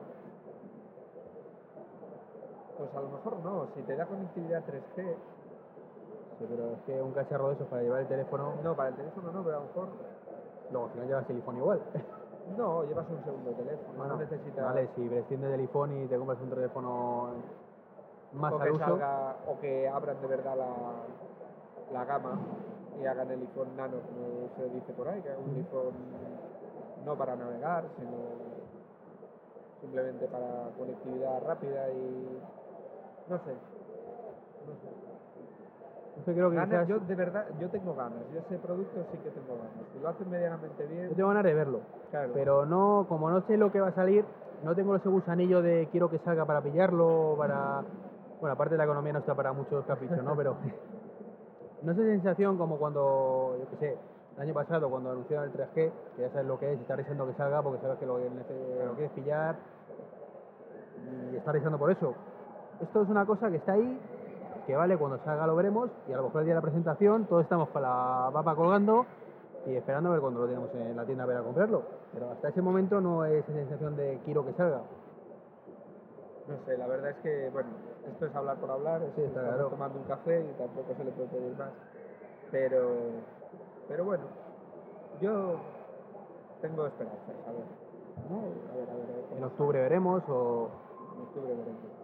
Pues 2.76 2.94
a 2.94 3.00
lo 3.00 3.08
mejor 3.08 3.38
no, 3.40 3.66
si 3.74 3.82
te 3.82 3.96
da 3.96 4.06
conectividad 4.06 4.62
3G, 4.64 5.16
Sí, 6.38 6.46
pero 6.48 6.72
es 6.72 6.82
que 6.86 7.02
un 7.02 7.12
cacharro 7.12 7.48
de 7.48 7.54
esos 7.54 7.66
para 7.66 7.82
llevar 7.82 8.00
el 8.02 8.06
teléfono, 8.06 8.54
no, 8.62 8.76
para 8.76 8.90
el 8.90 8.94
teléfono 8.94 9.32
no, 9.32 9.42
pero 9.42 9.56
a 9.56 9.60
lo 9.60 9.66
mejor 9.66 9.88
luego 10.70 10.86
al 10.86 10.92
final 10.92 11.08
llevas 11.08 11.30
el 11.30 11.36
iPhone 11.36 11.56
igual. 11.56 11.80
no, 12.56 12.84
llevas 12.84 13.06
un 13.10 13.24
segundo 13.24 13.50
teléfono, 13.52 14.06
no 14.06 14.16
necesitas 14.16 14.64
Vale, 14.64 14.88
si 14.94 15.08
prescindes 15.08 15.50
del 15.50 15.60
iPhone 15.60 16.02
y 16.02 16.06
te 16.06 16.16
compras 16.16 16.38
un 16.40 16.50
teléfono 16.50 17.28
más 18.32 18.52
o 18.52 18.56
al 18.56 18.62
que 18.62 18.70
uso, 18.70 18.84
salga 18.84 19.36
o 19.46 19.58
que 19.60 19.88
abran 19.88 20.20
de 20.20 20.26
verdad 20.26 20.56
la, 20.56 20.72
la 21.92 22.04
gama 22.04 22.38
y 23.00 23.06
hagan 23.06 23.30
el 23.30 23.40
iPhone 23.40 23.76
nano 23.76 23.98
como 24.00 24.48
se 24.56 24.74
dice 24.74 24.92
por 24.92 25.08
ahí, 25.08 25.20
que 25.22 25.30
hagan 25.30 25.42
un 25.44 25.56
iPhone 25.56 25.94
no 27.04 27.16
para 27.16 27.36
navegar, 27.36 27.84
sino 27.96 28.58
simplemente 29.80 30.26
para 30.26 30.70
conectividad 30.76 31.42
rápida 31.44 31.90
y 31.90 32.40
no 33.28 33.38
sé. 33.38 33.52
No 34.66 34.74
sé. 34.74 35.07
Que 36.24 36.32
creo 36.34 36.50
que 36.50 36.56
Ganas, 36.56 36.86
quizás- 36.86 36.88
yo 36.88 37.06
de 37.06 37.14
verdad, 37.14 37.46
yo 37.60 37.68
tengo 37.68 37.94
ganas, 37.94 38.20
yo 38.32 38.38
ese 38.40 38.58
producto 38.58 39.04
sí 39.12 39.18
que 39.18 39.30
tengo 39.30 39.56
ganas. 39.56 39.86
Si 39.92 39.98
lo 40.00 40.08
hacen 40.08 40.30
medianamente 40.30 40.86
bien, 40.86 41.08
yo 41.10 41.14
tengo 41.16 41.28
ganas 41.28 41.44
de 41.44 41.54
verlo. 41.54 41.80
claro. 42.10 42.30
Pero 42.34 42.66
no, 42.66 43.06
como 43.08 43.30
no 43.30 43.40
sé 43.46 43.56
lo 43.56 43.70
que 43.72 43.80
va 43.80 43.88
a 43.88 43.94
salir, 43.94 44.24
no 44.62 44.74
tengo 44.74 44.96
ese 44.96 45.08
gusanillo 45.08 45.62
de 45.62 45.88
quiero 45.90 46.10
que 46.10 46.18
salga 46.20 46.44
para 46.44 46.60
pillarlo, 46.60 47.34
para... 47.38 47.82
Bueno, 48.40 48.52
aparte 48.54 48.76
la 48.76 48.84
economía 48.84 49.12
no 49.12 49.18
está 49.20 49.34
para 49.34 49.52
muchos 49.52 49.84
caprichos, 49.86 50.22
¿no? 50.22 50.36
Pero 50.36 50.56
no 51.82 51.92
es 51.92 51.98
esa 51.98 52.06
sensación 52.08 52.56
como 52.56 52.76
cuando, 52.76 53.56
yo 53.58 53.70
qué 53.70 53.76
sé, 53.76 53.98
el 54.36 54.42
año 54.42 54.54
pasado 54.54 54.88
cuando 54.88 55.10
anunciaron 55.10 55.46
el 55.46 55.52
3G, 55.52 55.74
que 55.74 56.22
ya 56.22 56.28
sabes 56.30 56.46
lo 56.46 56.58
que 56.58 56.72
es 56.72 56.80
y 56.80 56.84
deseando 56.84 57.26
que 57.26 57.34
salga 57.34 57.62
porque 57.62 57.80
sabes 57.82 57.98
que 57.98 58.06
lo, 58.06 58.18
lo 58.18 58.94
quieres 58.94 59.10
pillar 59.12 59.56
y 61.32 61.36
estás 61.36 61.54
deseando 61.54 61.78
por 61.78 61.90
eso. 61.90 62.14
Esto 62.80 63.02
es 63.02 63.08
una 63.08 63.26
cosa 63.26 63.50
que 63.50 63.56
está 63.56 63.72
ahí, 63.72 64.00
que 64.66 64.76
vale, 64.76 64.96
cuando 64.96 65.18
salga 65.24 65.46
lo 65.46 65.56
veremos 65.56 65.90
y 66.08 66.12
a 66.12 66.16
lo 66.16 66.24
mejor 66.24 66.40
el 66.42 66.46
día 66.46 66.54
de 66.54 66.58
la 66.60 66.62
presentación 66.62 67.26
todos 67.26 67.42
estamos 67.42 67.68
con 67.70 67.82
la 67.82 68.30
papa 68.32 68.54
colgando 68.54 69.06
y 69.66 69.74
esperando 69.74 70.10
a 70.10 70.12
ver 70.12 70.20
cuando 70.20 70.40
lo 70.40 70.46
tenemos 70.46 70.70
en 70.74 70.96
la 70.96 71.04
tienda 71.04 71.26
para 71.26 71.42
comprarlo. 71.42 71.82
Pero 72.12 72.30
hasta 72.30 72.48
ese 72.48 72.62
momento 72.62 73.00
no 73.00 73.24
es 73.24 73.44
esa 73.44 73.52
sensación 73.52 73.96
de 73.96 74.20
quiero 74.24 74.44
que 74.44 74.52
salga. 74.54 74.80
No 76.46 76.56
sé, 76.64 76.78
la 76.78 76.86
verdad 76.86 77.10
es 77.10 77.16
que, 77.18 77.50
bueno, 77.52 77.68
esto 78.10 78.26
es 78.26 78.34
hablar 78.34 78.56
por 78.56 78.70
hablar, 78.70 79.02
es- 79.02 79.14
Sí, 79.14 79.20
está 79.22 79.40
estamos 79.40 79.54
claro. 79.54 79.68
tomando 79.70 79.98
un 79.98 80.04
café 80.04 80.40
y 80.40 80.52
tampoco 80.58 80.94
se 80.96 81.04
le 81.04 81.10
puede 81.12 81.28
pedir 81.28 81.56
más. 81.58 81.68
Pero, 82.50 82.88
pero 83.86 84.04
bueno, 84.04 84.24
yo 85.20 85.56
tengo 86.62 86.86
esperanzas, 86.86 87.36
a 87.46 87.52
ver. 87.52 87.64
¿no? 88.30 88.38
A 88.38 88.76
ver, 88.76 88.90
a 88.90 88.94
ver, 88.94 89.10
a 89.10 89.14
ver. 89.30 89.38
En 89.38 89.44
octubre 89.44 89.78
veremos 89.80 90.22
o... 90.28 90.68
En 91.16 91.22
octubre 91.22 91.54
veremos. 91.54 91.97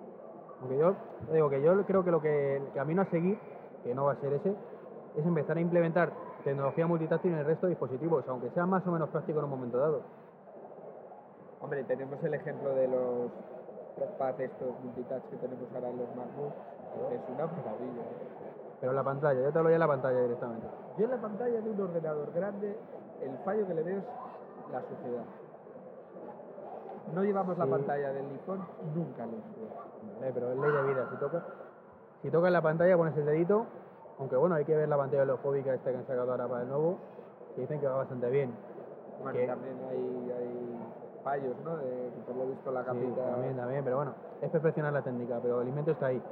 Aunque 0.65 0.79
yo 0.79 0.95
digo 1.31 1.51
que 1.51 1.61
yo 1.61 1.85
creo 1.85 2.03
que 2.03 2.11
lo 2.11 2.23
que 2.23 2.57
el 2.57 2.73
camino 2.73 3.03
a 3.03 3.05
seguir, 3.11 3.39
que 3.83 3.95
no 3.95 4.07
va 4.07 4.13
a 4.13 4.17
ser 4.17 4.33
ese, 4.33 4.57
es 5.15 5.27
empezar 5.27 5.59
a 5.59 5.61
implementar 5.61 6.11
tecnología 6.43 6.87
multitáctil 6.87 7.33
en 7.33 7.41
el 7.41 7.45
resto 7.45 7.67
de 7.67 7.73
dispositivos, 7.73 8.25
aunque 8.29 8.49
sea 8.49 8.65
más 8.65 8.87
o 8.87 8.91
menos 8.91 9.11
práctico 9.11 9.41
en 9.41 9.45
un 9.45 9.51
momento 9.51 9.77
dado. 9.77 10.01
Hombre, 11.61 11.85
tenemos 11.85 12.23
el 12.25 12.33
ejemplo 12.33 12.75
de 12.75 12.89
los 12.89 13.31
trackpad 13.97 14.41
estos 14.41 14.71
multitouch 14.83 15.25
que 15.25 15.37
tenemos 15.37 15.69
ahora 15.75 15.91
en 15.91 15.99
los 15.99 16.09
MacBook, 16.17 16.53
que 17.11 17.15
es 17.15 17.21
una 17.29 17.47
maravilla. 17.47 18.03
Pero 18.81 18.93
la 18.95 19.05
pantalla, 19.05 19.41
yo 19.43 19.53
te 19.53 19.59
hablo 19.59 19.69
ya 19.69 19.75
de 19.75 19.79
la 19.81 19.89
pantalla 19.89 20.21
directamente. 20.21 20.67
Yo 20.97 21.05
en 21.05 21.11
la 21.11 21.21
pantalla 21.21 21.61
de 21.61 21.71
un 21.71 21.81
ordenador 21.81 22.33
grande, 22.33 22.75
el 23.21 23.37
fallo 23.45 23.67
que 23.67 23.75
le 23.75 23.83
veo 23.83 23.99
es 23.99 24.73
la 24.73 24.81
suciedad. 24.81 25.25
No 27.13 27.23
llevamos 27.23 27.57
la 27.59 27.65
Sí. 27.65 27.71
pantalla 27.71 28.13
del 28.13 28.31
iPhone 28.31 28.61
nunca 28.95 29.27
limpia. 29.27 29.69
Vale, 30.19 30.33
pero 30.33 30.53
es 30.53 30.59
ley 30.59 30.71
de 30.71 30.83
vida, 30.85 31.07
si 31.11 31.17
toca, 31.17 31.43
si 32.23 32.31
tocas 32.31 32.53
la 32.53 32.63
pantalla 32.63 32.97
pones 32.97 33.17
el 33.17 33.27
dedito, 33.27 33.67
aunque 34.19 34.37
bueno, 34.37 34.55
hay 34.55 34.65
que 34.65 34.75
ver 34.77 34.89
la 34.89 34.97
pantalla 34.97 35.23
holofóbica 35.23 35.75
esta 35.75 35.91
que 35.91 35.97
han 35.99 36.07
sacado 36.07 36.31
ahora 36.33 36.47
para 36.49 36.63
el 36.63 36.69
nuevo, 36.69 36.99
que 37.55 37.63
dicen 37.63 37.81
que 37.81 37.87
va 37.87 37.97
bastante 37.97 38.31
bien. 38.31 38.55
Bueno, 39.21 39.33
Que- 39.39 39.47
también 39.47 39.77
hay, 39.91 40.33
hay 40.39 40.79
fallos, 41.23 41.57
¿no? 41.65 41.77
De, 41.77 42.11
que 42.15 42.21
por 42.27 42.37
lo 42.37 42.47
visto 42.47 42.71
la 42.73 42.81
Sí, 42.81 42.87
capita... 42.87 43.31
también, 43.31 43.57
también, 43.57 43.85
pero 43.85 43.97
bueno, 43.97 44.13
es 44.41 44.51
perfeccionar 44.51 44.93
la 44.93 45.03
técnica, 45.03 45.39
pero 45.43 45.61
el 45.63 45.69
invento 45.69 45.93
está 45.93 46.07
ahí. 46.07 46.23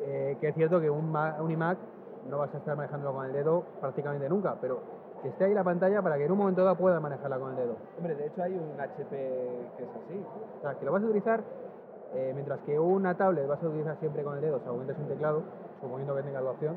Eh, 0.00 0.36
que 0.40 0.48
es 0.48 0.54
cierto 0.54 0.80
que 0.80 0.90
un, 0.90 1.14
un 1.16 1.50
iMac 1.50 1.78
no 2.28 2.38
vas 2.38 2.52
a 2.54 2.58
estar 2.58 2.76
manejándolo 2.76 3.14
con 3.14 3.26
el 3.26 3.32
dedo 3.32 3.64
prácticamente 3.80 4.28
nunca, 4.28 4.56
pero 4.60 4.80
que 5.24 5.30
esté 5.30 5.44
ahí 5.44 5.54
la 5.54 5.64
pantalla 5.64 6.02
para 6.02 6.18
que 6.18 6.26
en 6.26 6.32
un 6.32 6.36
momento 6.36 6.62
dado 6.62 6.76
puedas 6.76 7.00
manejarla 7.00 7.38
con 7.38 7.52
el 7.52 7.56
dedo. 7.56 7.76
Hombre, 7.96 8.14
de 8.14 8.26
hecho 8.26 8.42
hay 8.42 8.52
un 8.52 8.78
HP 8.78 9.08
que 9.08 9.82
es 9.82 9.88
así. 9.88 10.22
O 10.58 10.60
sea, 10.60 10.74
que 10.74 10.84
lo 10.84 10.92
vas 10.92 11.02
a 11.02 11.06
utilizar, 11.06 11.42
eh, 12.12 12.32
mientras 12.34 12.60
que 12.60 12.78
una 12.78 13.16
tablet 13.16 13.48
vas 13.48 13.62
a 13.62 13.66
utilizar 13.66 13.96
siempre 14.00 14.22
con 14.22 14.34
el 14.34 14.42
dedo, 14.42 14.56
o 14.56 14.60
sea, 14.60 14.92
es 14.92 14.98
un 14.98 15.08
teclado, 15.08 15.42
suponiendo 15.80 16.14
que 16.14 16.22
tengas 16.24 16.44
la 16.44 16.50
opción. 16.50 16.76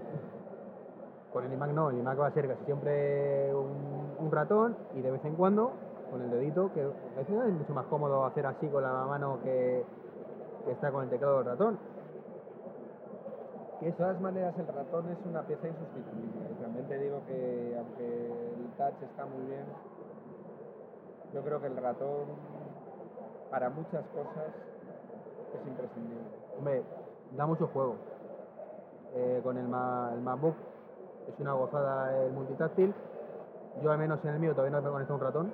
Con 1.33 1.43
el 1.43 1.51
iMac 1.51 1.71
no, 1.71 1.89
el 1.89 1.97
iMac 1.97 2.21
va 2.21 2.27
a 2.27 2.31
ser 2.31 2.47
casi 2.47 2.63
siempre 2.63 3.53
un, 3.53 4.15
un 4.25 4.31
ratón 4.31 4.77
y 4.95 5.01
de 5.01 5.11
vez 5.11 5.25
en 5.25 5.35
cuando 5.35 5.73
con 6.09 6.21
el 6.21 6.29
dedito, 6.31 6.71
que 6.73 6.87
es 7.19 7.29
mucho 7.29 7.73
más 7.73 7.85
cómodo 7.87 8.23
hacer 8.23 8.45
así 8.45 8.69
con 8.69 8.81
la 8.81 8.93
mano 9.05 9.39
que, 9.43 9.83
que 10.63 10.71
está 10.71 10.89
con 10.89 11.03
el 11.03 11.09
teclado 11.09 11.39
del 11.39 11.47
ratón. 11.47 11.77
De 13.81 13.91
todas 13.91 14.21
maneras, 14.21 14.57
el 14.57 14.67
ratón 14.67 15.09
es 15.09 15.17
una 15.29 15.41
pieza 15.41 15.67
insustituible. 15.67 16.47
Realmente 16.87 16.99
digo 16.99 17.21
que, 17.27 17.75
aunque 17.77 18.27
el 18.55 18.71
touch 18.77 19.01
está 19.03 19.25
muy 19.25 19.45
bien, 19.47 19.65
yo 21.33 21.41
creo 21.43 21.59
que 21.59 21.67
el 21.67 21.75
ratón, 21.77 22.25
para 23.49 23.69
muchas 23.69 24.05
cosas, 24.07 24.47
es 25.53 25.67
imprescindible. 25.67 26.23
Hombre, 26.57 26.83
da 27.35 27.45
mucho 27.45 27.67
juego. 27.67 27.95
Eh, 29.15 29.41
con 29.43 29.57
el, 29.57 29.67
Ma- 29.67 30.11
el 30.13 30.21
MacBook 30.21 30.55
es 31.27 31.39
una 31.39 31.53
gozada 31.53 32.23
el 32.23 32.31
multitáctil. 32.31 32.93
Yo 33.83 33.91
al 33.91 33.97
menos 33.97 34.23
en 34.23 34.33
el 34.33 34.39
mío 34.39 34.51
todavía 34.53 34.77
no 34.77 34.81
me 34.81 34.89
conecté 34.91 35.13
un 35.13 35.19
ratón. 35.19 35.53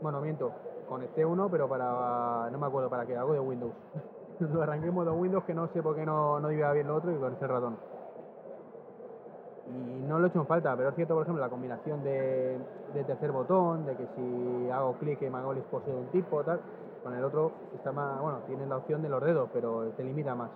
Bueno, 0.00 0.20
miento, 0.20 0.52
conecté 0.88 1.24
uno, 1.24 1.48
pero 1.50 1.68
para... 1.68 2.48
no 2.50 2.58
me 2.58 2.66
acuerdo 2.66 2.88
para 2.90 3.06
qué, 3.06 3.16
algo 3.16 3.32
de 3.32 3.40
Windows. 3.40 3.74
Lo 4.38 4.62
arranqué 4.62 4.88
en 4.88 4.94
modo 4.94 5.14
Windows 5.14 5.44
que 5.44 5.54
no 5.54 5.68
sé 5.72 5.82
por 5.82 5.96
qué 5.96 6.04
no, 6.06 6.38
no 6.40 6.50
iba 6.52 6.72
bien 6.72 6.86
lo 6.88 6.96
otro 6.96 7.12
y 7.12 7.18
conecté 7.18 7.44
el 7.44 7.50
ratón. 7.50 7.93
Y 9.66 10.02
no 10.06 10.18
lo 10.18 10.26
he 10.26 10.28
hecho 10.28 10.40
en 10.40 10.46
falta, 10.46 10.76
pero 10.76 10.90
es 10.90 10.94
cierto, 10.94 11.14
por 11.14 11.22
ejemplo, 11.22 11.40
la 11.42 11.48
combinación 11.48 12.02
de, 12.02 12.58
de 12.92 13.04
tercer 13.04 13.32
botón, 13.32 13.86
de 13.86 13.96
que 13.96 14.06
si 14.14 14.70
hago 14.70 14.92
clic 14.98 15.22
en 15.22 15.32
Magolis 15.32 15.64
posee 15.70 15.94
un 15.94 16.06
tipo, 16.08 16.42
tal, 16.44 16.60
con 17.02 17.14
el 17.14 17.24
otro 17.24 17.52
está 17.74 17.90
más, 17.92 18.20
bueno, 18.20 18.38
tiene 18.46 18.66
la 18.66 18.76
opción 18.76 19.00
de 19.02 19.08
los 19.08 19.22
dedos, 19.22 19.48
pero 19.52 19.84
te 19.96 20.04
limita 20.04 20.34
más. 20.34 20.50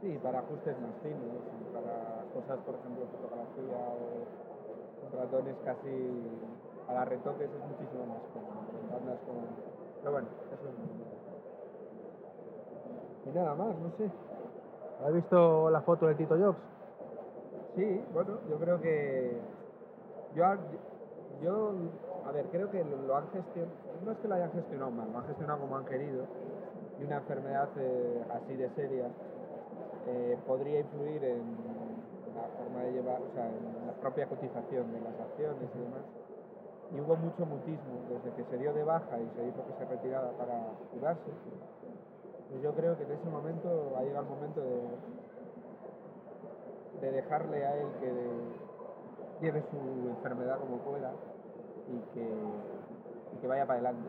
Sí, 0.00 0.18
para 0.22 0.38
ajustes 0.38 0.74
más 0.80 0.94
finos, 1.02 1.44
para 1.74 2.24
cosas, 2.32 2.58
por 2.64 2.74
ejemplo, 2.74 3.04
fotografía 3.12 3.76
o 3.92 4.40
ratones 5.16 5.56
casi 5.64 5.92
para 6.86 7.04
retoques 7.04 7.48
es 7.50 7.66
muchísimo 7.68 8.06
más 8.06 8.22
cómodo. 8.32 9.16
con- 9.26 9.46
Pero 10.00 10.12
bueno, 10.12 10.28
eso 10.52 10.68
es... 10.68 10.74
Y 13.26 13.36
nada 13.36 13.54
más, 13.54 13.76
no 13.78 13.90
sé. 13.98 14.10
¿Has 15.04 15.12
visto 15.12 15.70
la 15.70 15.80
foto 15.82 16.06
del 16.06 16.16
Tito 16.16 16.36
Jobs? 16.38 16.58
Sí, 17.76 18.04
bueno, 18.12 18.38
yo 18.48 18.58
creo 18.58 18.80
que. 18.80 19.36
Yo, 20.34 20.44
yo 21.42 21.74
a 22.26 22.32
ver, 22.32 22.46
creo 22.46 22.70
que 22.70 22.84
lo, 22.84 23.16
han 23.16 23.30
gestionado. 23.30 23.76
No 24.04 24.12
es 24.12 24.18
que 24.18 24.28
lo 24.28 24.34
hayan 24.34 24.52
gestionado 24.52 24.90
mal, 24.90 25.12
lo 25.12 25.18
han 25.18 25.26
gestionado 25.26 25.60
como 25.60 25.76
han 25.76 25.84
querido. 25.84 26.24
Y 26.98 27.04
una 27.04 27.18
enfermedad 27.18 27.68
eh, 27.76 28.24
así 28.32 28.56
de 28.56 28.68
seria 28.70 29.08
eh, 30.06 30.38
podría 30.46 30.80
influir 30.80 31.24
en 31.24 31.42
la 32.34 32.42
forma 32.58 32.82
de 32.84 32.92
llevar, 32.92 33.20
o 33.22 33.34
sea, 33.34 33.46
en 33.46 33.86
la 33.86 33.92
propia 34.00 34.26
cotización 34.26 34.92
de 34.92 35.00
las 35.00 35.18
acciones 35.20 35.68
y 35.74 35.78
demás. 35.78 36.04
Y 36.92 37.00
hubo 37.00 37.16
mucho 37.16 37.46
mutismo 37.46 38.02
desde 38.08 38.36
que 38.36 38.44
se 38.50 38.58
dio 38.58 38.72
de 38.74 38.82
baja 38.82 39.18
y 39.20 39.30
se 39.36 39.44
dijo 39.44 39.64
que 39.66 39.72
se 39.78 39.84
retirara 39.84 40.30
para 40.32 40.58
curarse. 40.92 41.30
Pues 42.50 42.62
yo 42.62 42.74
creo 42.74 42.96
que 42.98 43.04
en 43.04 43.12
ese 43.12 43.30
momento 43.30 43.94
ha 43.96 44.02
llegado 44.02 44.24
el 44.24 44.30
momento 44.30 44.60
de, 44.60 44.80
de 47.00 47.12
dejarle 47.12 47.64
a 47.64 47.76
él 47.76 47.86
que 48.00 48.12
lleve 49.40 49.62
su 49.70 50.08
enfermedad 50.08 50.58
como 50.58 50.78
pueda 50.78 51.12
y 51.88 51.98
que, 52.14 52.22
y 52.22 53.40
que 53.40 53.46
vaya 53.46 53.66
para 53.66 53.80
adelante. 53.80 54.08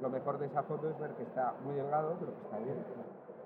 Lo 0.00 0.10
mejor 0.10 0.38
de 0.38 0.46
esa 0.46 0.62
foto 0.64 0.90
es 0.90 0.98
ver 0.98 1.10
que 1.12 1.22
está 1.22 1.54
muy 1.64 1.74
delgado, 1.74 2.16
pero 2.18 2.32
que 2.34 2.42
está 2.42 2.58
bien. 2.58 2.76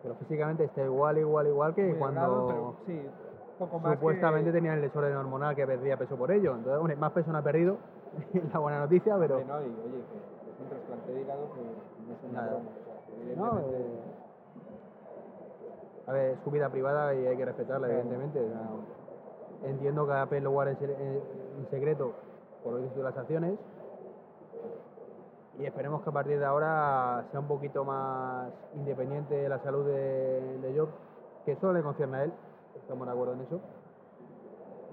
Pero 0.03 0.15
físicamente 0.15 0.65
está 0.65 0.83
igual, 0.85 1.19
igual, 1.19 1.47
igual 1.49 1.75
que 1.75 1.83
Muy 1.83 1.99
cuando 1.99 2.21
delgado, 2.21 2.47
pero 2.47 2.77
sí, 2.87 3.09
poco 3.59 3.79
más 3.79 3.95
supuestamente 3.95 4.51
que... 4.51 4.53
tenía 4.53 4.75
el 4.75 4.81
desorden 4.81 5.17
hormonal 5.17 5.55
que 5.55 5.67
perdía 5.67 5.97
peso 5.97 6.17
por 6.17 6.31
ello. 6.31 6.55
Entonces, 6.55 6.79
hombre, 6.79 6.97
más 6.97 7.13
peso 7.13 7.33
no 7.33 7.39
ha 7.39 7.43
perdido, 7.43 7.77
la 8.53 8.59
buena 8.59 8.79
noticia, 8.81 9.17
pero... 9.19 9.39
Hombre, 9.39 9.53
no, 9.53 9.61
y, 9.61 9.65
oye, 9.65 10.05
que 10.11 10.51
es 10.51 10.61
un 10.61 10.69
trasplante 10.69 11.13
de 11.13 11.21
hígado 11.21 11.53
que 11.53 11.61
no 11.61 12.15
es 12.15 12.31
una 12.31 12.47
broma. 12.47 12.71
o 12.71 13.25
sea, 13.25 13.37
No, 13.37 13.59
eh, 13.59 14.01
a 16.07 16.13
ver, 16.13 16.31
es 16.33 16.39
su 16.45 16.51
vida 16.51 16.69
privada 16.69 17.15
y 17.15 17.27
hay 17.27 17.37
que 17.37 17.45
respetarla, 17.45 17.89
evidentemente. 17.89 18.41
O 18.41 18.49
sea, 18.49 19.71
entiendo 19.71 20.07
que 20.07 20.13
Apple 20.13 20.41
lo 20.41 20.51
guarde 20.53 20.73
en 20.73 20.79
se- 20.79 20.85
en 20.95 21.23
en 21.59 21.71
secreto 21.71 22.13
por 22.63 22.75
lo 22.75 22.79
de 22.81 23.03
las 23.03 23.17
acciones. 23.17 23.59
Y 25.59 25.65
esperemos 25.65 26.03
que 26.03 26.11
a 26.11 26.13
partir 26.13 26.39
de 26.39 26.45
ahora 26.45 27.25
sea 27.31 27.41
un 27.41 27.47
poquito 27.49 27.85
más 27.85 28.51
independiente 28.75 29.35
de 29.35 29.49
la 29.49 29.59
salud 29.61 29.87
de, 29.87 30.59
de 30.59 30.79
Jobs, 30.79 30.93
que 31.47 31.57
solo 31.57 31.73
le 31.73 31.83
concierne 31.83 32.17
a 32.19 32.25
él, 32.25 32.33
estamos 32.77 33.07
de 33.07 33.13
acuerdo 33.13 33.33
en 33.35 33.41
eso, 33.41 33.61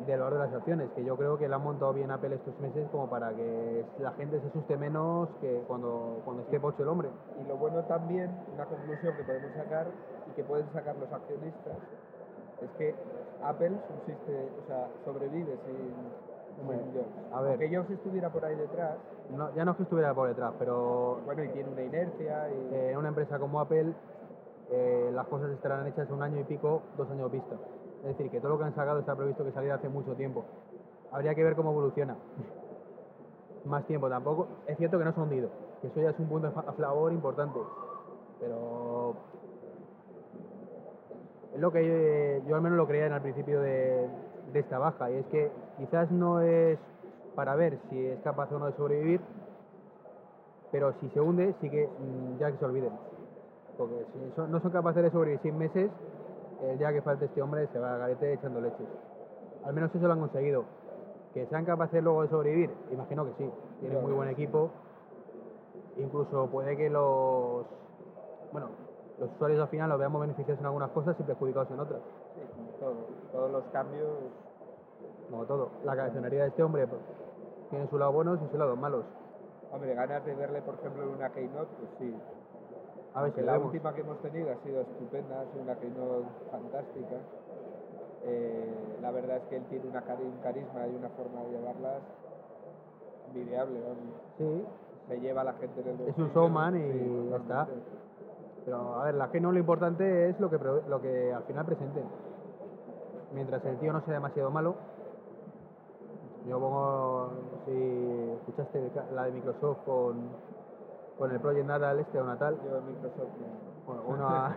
del 0.08 0.20
valor 0.20 0.34
de 0.34 0.40
las 0.46 0.54
acciones, 0.54 0.90
que 0.96 1.04
yo 1.04 1.18
creo 1.18 1.38
que 1.38 1.50
le 1.50 1.56
han 1.56 1.62
montado 1.64 1.92
bien 1.94 2.12
Apple 2.12 2.36
estos 2.36 2.58
meses 2.62 2.88
como 2.92 3.10
para 3.10 3.34
que 3.34 3.86
la 4.00 4.12
gente 4.14 4.40
se 4.40 4.48
asuste 4.48 4.78
menos 4.78 5.28
que 5.42 5.64
cuando, 5.68 6.22
cuando 6.24 6.44
esté 6.44 6.60
pocho 6.60 6.82
el 6.84 6.90
hombre. 6.90 7.10
Y 7.44 7.48
lo 7.48 7.58
bueno 7.58 7.84
también, 7.84 8.32
una 8.54 8.66
conclusión 8.66 9.16
que 9.18 9.24
podemos 9.24 9.52
sacar 9.54 9.88
que 10.34 10.44
pueden 10.44 10.72
sacar 10.74 10.96
los 10.98 11.12
accionistas, 11.12 11.78
es 12.62 12.70
que 12.78 12.96
Apple 13.44 13.78
subsiste, 13.88 14.50
o 14.64 14.68
sea, 14.68 14.88
sobrevive 15.06 15.58
sin, 15.66 16.62
Hombre, 16.62 16.78
sin 16.80 16.94
Jobs. 16.94 17.34
a 17.34 17.42
ver. 17.42 17.52
Aunque 17.52 17.76
Jobs 17.76 17.90
estuviera 17.90 18.30
por 18.30 18.46
ahí 18.46 18.56
detrás, 18.56 18.98
No, 19.36 19.54
ya 19.56 19.66
no 19.66 19.72
es 19.72 19.78
que 19.78 19.84
estuviera 19.84 20.14
por 20.14 20.28
detrás, 20.30 20.54
pero 20.60 21.20
bueno, 21.26 21.44
y 21.44 21.50
tiene 21.50 21.70
una 21.70 21.82
inercia 21.82 22.50
y... 22.50 22.74
eh, 22.74 22.92
en 22.92 22.98
una 22.98 23.10
empresa 23.10 23.40
como 23.40 23.60
Apple 23.60 23.94
eh, 24.72 25.12
las 25.14 25.28
cosas 25.28 25.52
estarán 25.52 25.86
hechas 25.88 26.10
un 26.10 26.22
año 26.22 26.40
y 26.40 26.44
pico, 26.44 26.82
dos 26.98 27.10
años 27.12 27.32
vista. 27.32 27.56
Es 28.02 28.18
decir, 28.18 28.30
que 28.30 28.40
todo 28.40 28.52
lo 28.54 28.58
que 28.60 28.66
han 28.66 28.76
sacado 28.76 29.00
está 29.00 29.16
previsto 29.16 29.44
que 29.44 29.52
saliera 29.52 29.76
hace 29.76 29.90
mucho 29.90 30.14
tiempo. 30.16 30.44
Habría 31.12 31.36
que 31.36 31.44
ver 31.44 31.56
cómo 31.56 31.72
evoluciona. 31.72 32.16
Más 33.66 33.86
tiempo 33.86 34.10
tampoco. 34.10 34.48
Es 34.68 34.78
cierto 34.78 34.98
que 34.98 35.06
no 35.06 35.14
se 35.14 35.20
ha 35.20 35.24
hundido, 35.24 35.50
que 35.82 35.88
eso 35.88 36.02
ya 36.02 36.10
es 36.10 36.20
un 36.20 36.28
punto 36.28 36.48
a 36.48 36.74
favor 36.74 37.14
importante. 37.14 37.60
Pero 38.40 39.16
es 41.54 41.60
lo 41.60 41.72
que 41.72 41.80
eh, 41.82 42.42
yo 42.48 42.56
al 42.56 42.62
menos 42.62 42.78
lo 42.78 42.88
creía 42.88 43.08
en 43.08 43.14
el 43.14 43.22
principio 43.22 43.62
de, 43.62 44.08
de 44.52 44.60
esta 44.60 44.80
baja, 44.80 45.12
y 45.12 45.16
es 45.16 45.26
que 45.28 45.52
quizás 45.78 46.10
no 46.12 46.42
es 46.42 46.80
para 47.36 47.56
ver 47.56 47.80
si 47.90 48.06
es 48.08 48.20
capaz 48.22 48.52
o 48.52 48.60
no 48.60 48.68
de 48.68 48.74
sobrevivir, 48.74 49.22
pero 50.72 50.94
si 51.00 51.10
se 51.10 51.20
hunde, 51.20 51.54
sí 51.62 51.70
que 51.70 51.88
mm, 51.88 52.40
ya 52.40 52.52
que 52.52 52.58
se 52.58 52.66
olviden. 52.66 52.92
Porque 53.78 54.06
si 54.14 54.42
no 54.42 54.60
son 54.60 54.72
capaces 54.72 55.04
de 55.04 55.12
sobrevivir 55.12 55.40
seis 55.42 55.54
meses, 55.54 55.92
el 56.64 56.78
día 56.78 56.94
que 56.94 57.02
falte 57.02 57.26
este 57.26 57.42
hombre 57.42 57.68
se 57.68 57.80
va 57.80 57.96
a 57.96 57.98
garete 57.98 58.34
echando 58.34 58.62
leches. 58.62 58.88
Al 59.66 59.74
menos 59.74 59.94
eso 59.94 60.08
lo 60.08 60.14
han 60.14 60.20
conseguido. 60.20 60.66
Que 61.34 61.48
sean 61.48 61.66
capaces 61.66 62.04
luego 62.04 62.22
de 62.22 62.30
sobrevivir, 62.30 62.70
imagino 62.92 63.26
que 63.26 63.32
sí. 63.38 63.52
Tienen 63.80 64.02
muy 64.02 64.12
buen 64.12 64.30
equipo. 64.30 64.70
Incluso 65.98 66.48
puede 66.48 66.78
que 66.78 66.90
los 66.90 67.66
bueno, 68.52 68.70
los 69.24 69.32
usuarios 69.36 69.62
al 69.62 69.68
final 69.70 69.90
los 69.90 70.00
veamos 70.00 70.22
beneficiados 70.22 70.60
en 70.60 70.66
algunas 70.66 70.92
cosas 70.92 71.16
y 71.20 71.24
perjudicados 71.24 71.72
en 71.72 71.80
otras. 71.80 72.00
Sí, 72.36 72.42
todo. 72.80 72.94
Todos 73.32 73.52
los 73.52 73.64
cambios 73.72 74.10
Como 75.30 75.46
todo. 75.46 75.70
La 75.84 75.96
cabezonería 75.96 76.44
de 76.44 76.50
este 76.50 76.64
hombre 76.64 76.86
pues, 76.88 77.02
tiene 77.70 77.88
su 77.88 77.98
lado 77.98 78.12
buenos 78.12 78.40
y 78.42 78.48
su 78.52 78.58
lado 78.58 78.76
malos. 78.76 79.06
Hombre, 79.72 79.96
ganas 79.96 80.24
de 80.26 80.36
verle, 80.36 80.62
por 80.62 80.76
ejemplo, 80.76 81.04
en 81.04 81.10
una 81.10 81.30
Keynote, 81.32 81.72
pues 81.80 81.90
sí. 82.00 82.16
A 83.16 83.24
ver 83.24 83.34
si 83.34 83.42
la 83.42 83.54
vemos. 83.54 83.68
última 83.68 83.94
que 83.94 84.02
hemos 84.02 84.18
tenido 84.22 84.52
ha 84.52 84.56
sido 84.64 84.82
estupenda, 84.82 85.42
ha 85.42 85.46
sido 85.52 85.64
una 85.64 85.76
Keynote 85.76 86.28
fantástica. 86.52 87.16
Eh, 88.26 88.98
la 89.02 89.12
verdad 89.12 89.38
es 89.38 89.44
que 89.50 89.58
él 89.58 89.64
tiene 89.70 89.88
una 89.90 90.02
cari- 90.06 90.24
un 90.26 90.38
carisma 90.44 90.88
y 90.88 90.96
una 90.96 91.10
forma 91.10 91.42
de 91.44 91.52
llevarlas 91.52 92.02
envidiable. 93.28 93.80
vamos. 93.82 93.98
Sí, 94.38 94.66
Se 95.08 95.20
lleva 95.20 95.42
a 95.42 95.44
la 95.46 95.54
gente 95.54 95.82
en 95.82 95.88
el 96.00 96.08
Es 96.10 96.18
un 96.18 96.30
showman 96.34 96.76
y 96.78 96.92
sí, 96.92 97.28
ya 97.32 97.36
está. 97.38 97.68
Pero 98.66 99.02
a 99.02 99.06
ver, 99.06 99.16
la 99.16 99.28
no 99.28 99.52
lo 99.52 99.60
importante 99.60 100.30
es 100.30 100.40
lo 100.40 100.50
que, 100.50 100.58
lo 100.88 101.02
que 101.02 101.34
al 101.34 101.44
final 101.44 101.66
presenten. 101.66 102.04
Mientras 103.34 103.66
el 103.66 103.80
tío 103.80 103.92
no 103.92 104.02
sea 104.06 104.14
demasiado 104.14 104.52
malo, 104.52 104.76
yo 106.48 106.60
pongo, 106.60 107.32
si 107.66 108.32
escuchaste 108.40 108.92
la 109.14 109.24
de 109.26 109.32
Microsoft 109.32 109.80
con, 109.86 110.30
con 111.18 111.32
el 111.32 111.40
Project 111.40 111.66
Natal 111.66 112.00
este 112.00 112.20
o 112.20 112.26
Natal, 112.26 112.58
Yo 112.66 112.78
en 112.78 112.86
Microsoft 112.88 113.30
no. 113.40 113.86
bueno, 113.88 114.04
uno 114.08 114.28
a- 114.28 114.56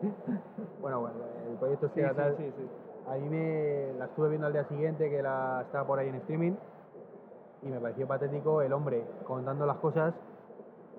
bueno, 0.80 1.00
bueno, 1.00 1.16
el 1.48 1.56
proyecto 1.56 1.86
este 1.86 2.00
Sí, 2.00 2.06
Natal, 2.06 2.34
sí, 2.38 2.44
sí, 2.44 2.52
sí. 2.56 2.70
a 3.10 3.14
mí 3.16 3.28
me 3.28 3.92
la 3.98 4.06
estuve 4.06 4.28
viendo 4.28 4.46
al 4.46 4.52
día 4.52 4.64
siguiente 4.68 5.10
que 5.10 5.22
la 5.22 5.62
estaba 5.66 5.86
por 5.86 5.98
ahí 5.98 6.08
en 6.08 6.14
streaming 6.16 6.52
y 7.62 7.66
me 7.66 7.80
pareció 7.80 8.06
patético 8.06 8.62
el 8.62 8.72
hombre 8.72 9.04
contando 9.24 9.66
las 9.66 9.78
cosas, 9.78 10.14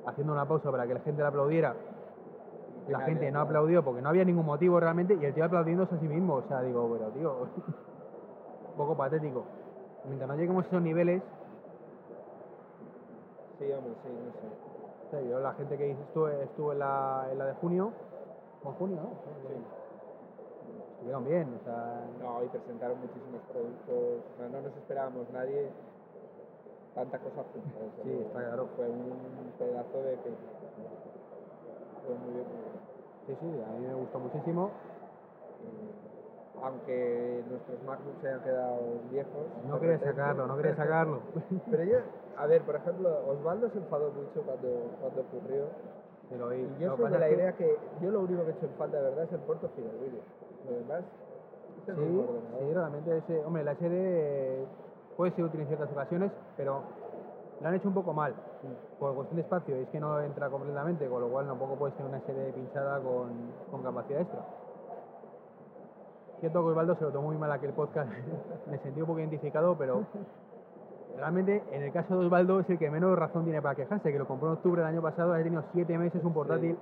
haciendo 0.05 0.33
una 0.33 0.47
pausa 0.47 0.69
para 0.71 0.85
que 0.87 0.93
la 0.95 0.99
gente 1.01 1.21
la 1.21 1.29
aplaudiera. 1.29 1.75
La 2.87 2.99
gente 3.01 3.31
no 3.31 3.41
aplaudió 3.41 3.83
porque 3.83 4.01
no 4.01 4.09
había 4.09 4.23
ningún 4.23 4.45
motivo 4.45 4.79
realmente 4.79 5.15
y 5.15 5.25
el 5.25 5.33
tío 5.33 5.45
aplaudiéndose 5.45 5.95
a 5.95 5.99
sí 5.99 6.07
mismo. 6.07 6.35
O 6.35 6.43
sea, 6.43 6.61
digo, 6.61 6.87
pero 6.97 7.09
tío, 7.11 7.33
un 8.71 8.77
poco 8.77 8.95
patético. 8.95 9.43
Mientras 10.05 10.27
no 10.29 10.35
lleguemos 10.35 10.65
a 10.65 10.67
esos 10.67 10.81
niveles, 10.81 11.21
Sí, 13.57 13.71
hombre, 13.71 13.93
sí, 14.03 14.09
no 14.11 14.31
sé. 14.33 15.11
sea, 15.11 15.21
yo 15.21 15.39
la 15.39 15.53
gente 15.53 15.77
que 15.77 15.91
estuvo, 15.91 16.27
estuvo 16.27 16.73
en, 16.73 16.79
la, 16.79 17.25
en 17.31 17.37
la 17.37 17.45
de 17.45 17.53
junio, 17.53 17.91
o 18.63 18.71
junio, 18.73 18.97
¿no? 18.97 19.09
estuvieron 20.95 21.23
bien, 21.23 21.57
o 21.61 21.63
sea, 21.63 22.01
No, 22.19 22.43
y 22.43 22.47
presentaron 22.47 22.97
muchísimos 22.99 23.41
productos. 23.51 24.25
No, 24.39 24.49
no 24.49 24.61
nos 24.61 24.75
esperábamos 24.75 25.29
nadie 25.31 25.69
tanta 26.95 27.19
cosa 27.19 27.43
junta. 27.53 27.79
desde 27.79 28.03
Sí, 28.03 28.23
está 28.25 28.39
claro. 28.39 28.67
Fue 28.75 28.89
un 28.89 29.51
pedazo 29.59 29.97
de 30.01 30.13
que. 30.15 30.31
Fue 32.05 32.15
muy 32.15 32.33
bien, 32.33 32.47
muy 32.47 32.57
bien. 32.57 32.74
Sí, 33.27 33.35
sí, 33.39 33.61
a 33.61 33.71
mí 33.79 33.87
me 33.87 33.93
gustó 33.95 34.19
muchísimo. 34.19 34.71
Aunque 36.61 37.43
nuestros 37.49 37.83
MacBooks 37.83 38.21
se 38.21 38.27
hayan 38.27 38.41
quedado 38.41 38.79
viejos. 39.11 39.45
No 39.67 39.79
quería 39.79 39.99
sacarlo, 39.99 40.47
no 40.47 40.55
quería 40.57 40.75
sacarlo. 40.75 41.19
Pero 41.69 41.83
yo, 41.83 41.97
a 42.37 42.45
ver, 42.47 42.61
por 42.63 42.75
ejemplo, 42.75 43.09
Osvaldo 43.27 43.69
se 43.69 43.77
enfadó 43.77 44.11
mucho 44.11 44.41
cuando, 44.43 44.69
cuando 45.01 45.21
ocurrió. 45.21 45.65
Pero 46.29 46.53
y, 46.53 46.61
Y 46.61 46.77
yo 46.79 46.95
soy 46.97 47.11
de 47.11 47.19
la 47.19 47.27
que- 47.27 47.35
idea 47.35 47.53
que 47.53 47.77
yo 48.01 48.09
lo 48.11 48.21
único 48.21 48.43
que 48.45 48.51
he 48.51 48.53
hecho 48.53 48.65
en 48.65 48.71
falta 48.73 48.97
de 48.97 49.03
verdad 49.03 49.25
es 49.25 49.31
el 49.33 49.39
puerto 49.41 49.69
fidedigno. 49.75 50.19
Lo 50.67 50.73
demás, 50.75 51.03
Sí, 51.85 51.91
sí, 51.93 52.73
realmente 52.73 53.15
ese, 53.17 53.45
hombre, 53.45 53.63
la 53.63 53.73
SD 53.73 54.65
puede 55.17 55.31
ser 55.33 55.43
útil 55.43 55.61
en 55.61 55.67
ciertas 55.67 55.91
ocasiones, 55.91 56.31
pero 56.57 56.81
lo 57.61 57.67
han 57.67 57.75
hecho 57.75 57.87
un 57.89 57.93
poco 57.93 58.11
mal. 58.13 58.33
Por 58.99 59.15
cuestión 59.15 59.35
de 59.35 59.41
espacio, 59.41 59.75
es 59.75 59.89
que 59.89 59.99
no 59.99 60.19
entra 60.21 60.49
completamente, 60.49 61.07
con 61.07 61.21
lo 61.21 61.29
cual 61.29 61.47
tampoco 61.47 61.75
puedes 61.75 61.95
tener 61.95 62.09
una 62.09 62.19
SD 62.19 62.53
pinchada 62.53 62.99
con, 62.99 63.29
con 63.71 63.83
capacidad 63.83 64.21
extra. 64.21 64.45
Cierto 66.39 66.61
que 66.61 66.69
Osvaldo 66.69 66.95
se 66.95 67.03
lo 67.05 67.11
tomó 67.11 67.27
muy 67.27 67.37
mal 67.37 67.51
aquel 67.51 67.73
podcast, 67.73 68.09
me 68.69 68.77
sentí 68.79 69.01
un 69.01 69.07
poco 69.07 69.19
identificado, 69.19 69.77
pero 69.77 70.03
realmente 71.17 71.63
en 71.71 71.83
el 71.83 71.91
caso 71.91 72.17
de 72.17 72.25
Osvaldo 72.25 72.59
es 72.59 72.69
el 72.69 72.77
que 72.77 72.89
menos 72.89 73.17
razón 73.17 73.43
tiene 73.43 73.61
para 73.61 73.75
quejarse, 73.75 74.11
que 74.11 74.19
lo 74.19 74.27
compró 74.27 74.49
en 74.49 74.53
octubre 74.55 74.81
del 74.81 74.89
año 74.89 75.01
pasado, 75.01 75.33
ha 75.33 75.37
tenido 75.37 75.63
siete 75.73 75.97
meses 75.97 76.23
un 76.23 76.33
portátil 76.33 76.77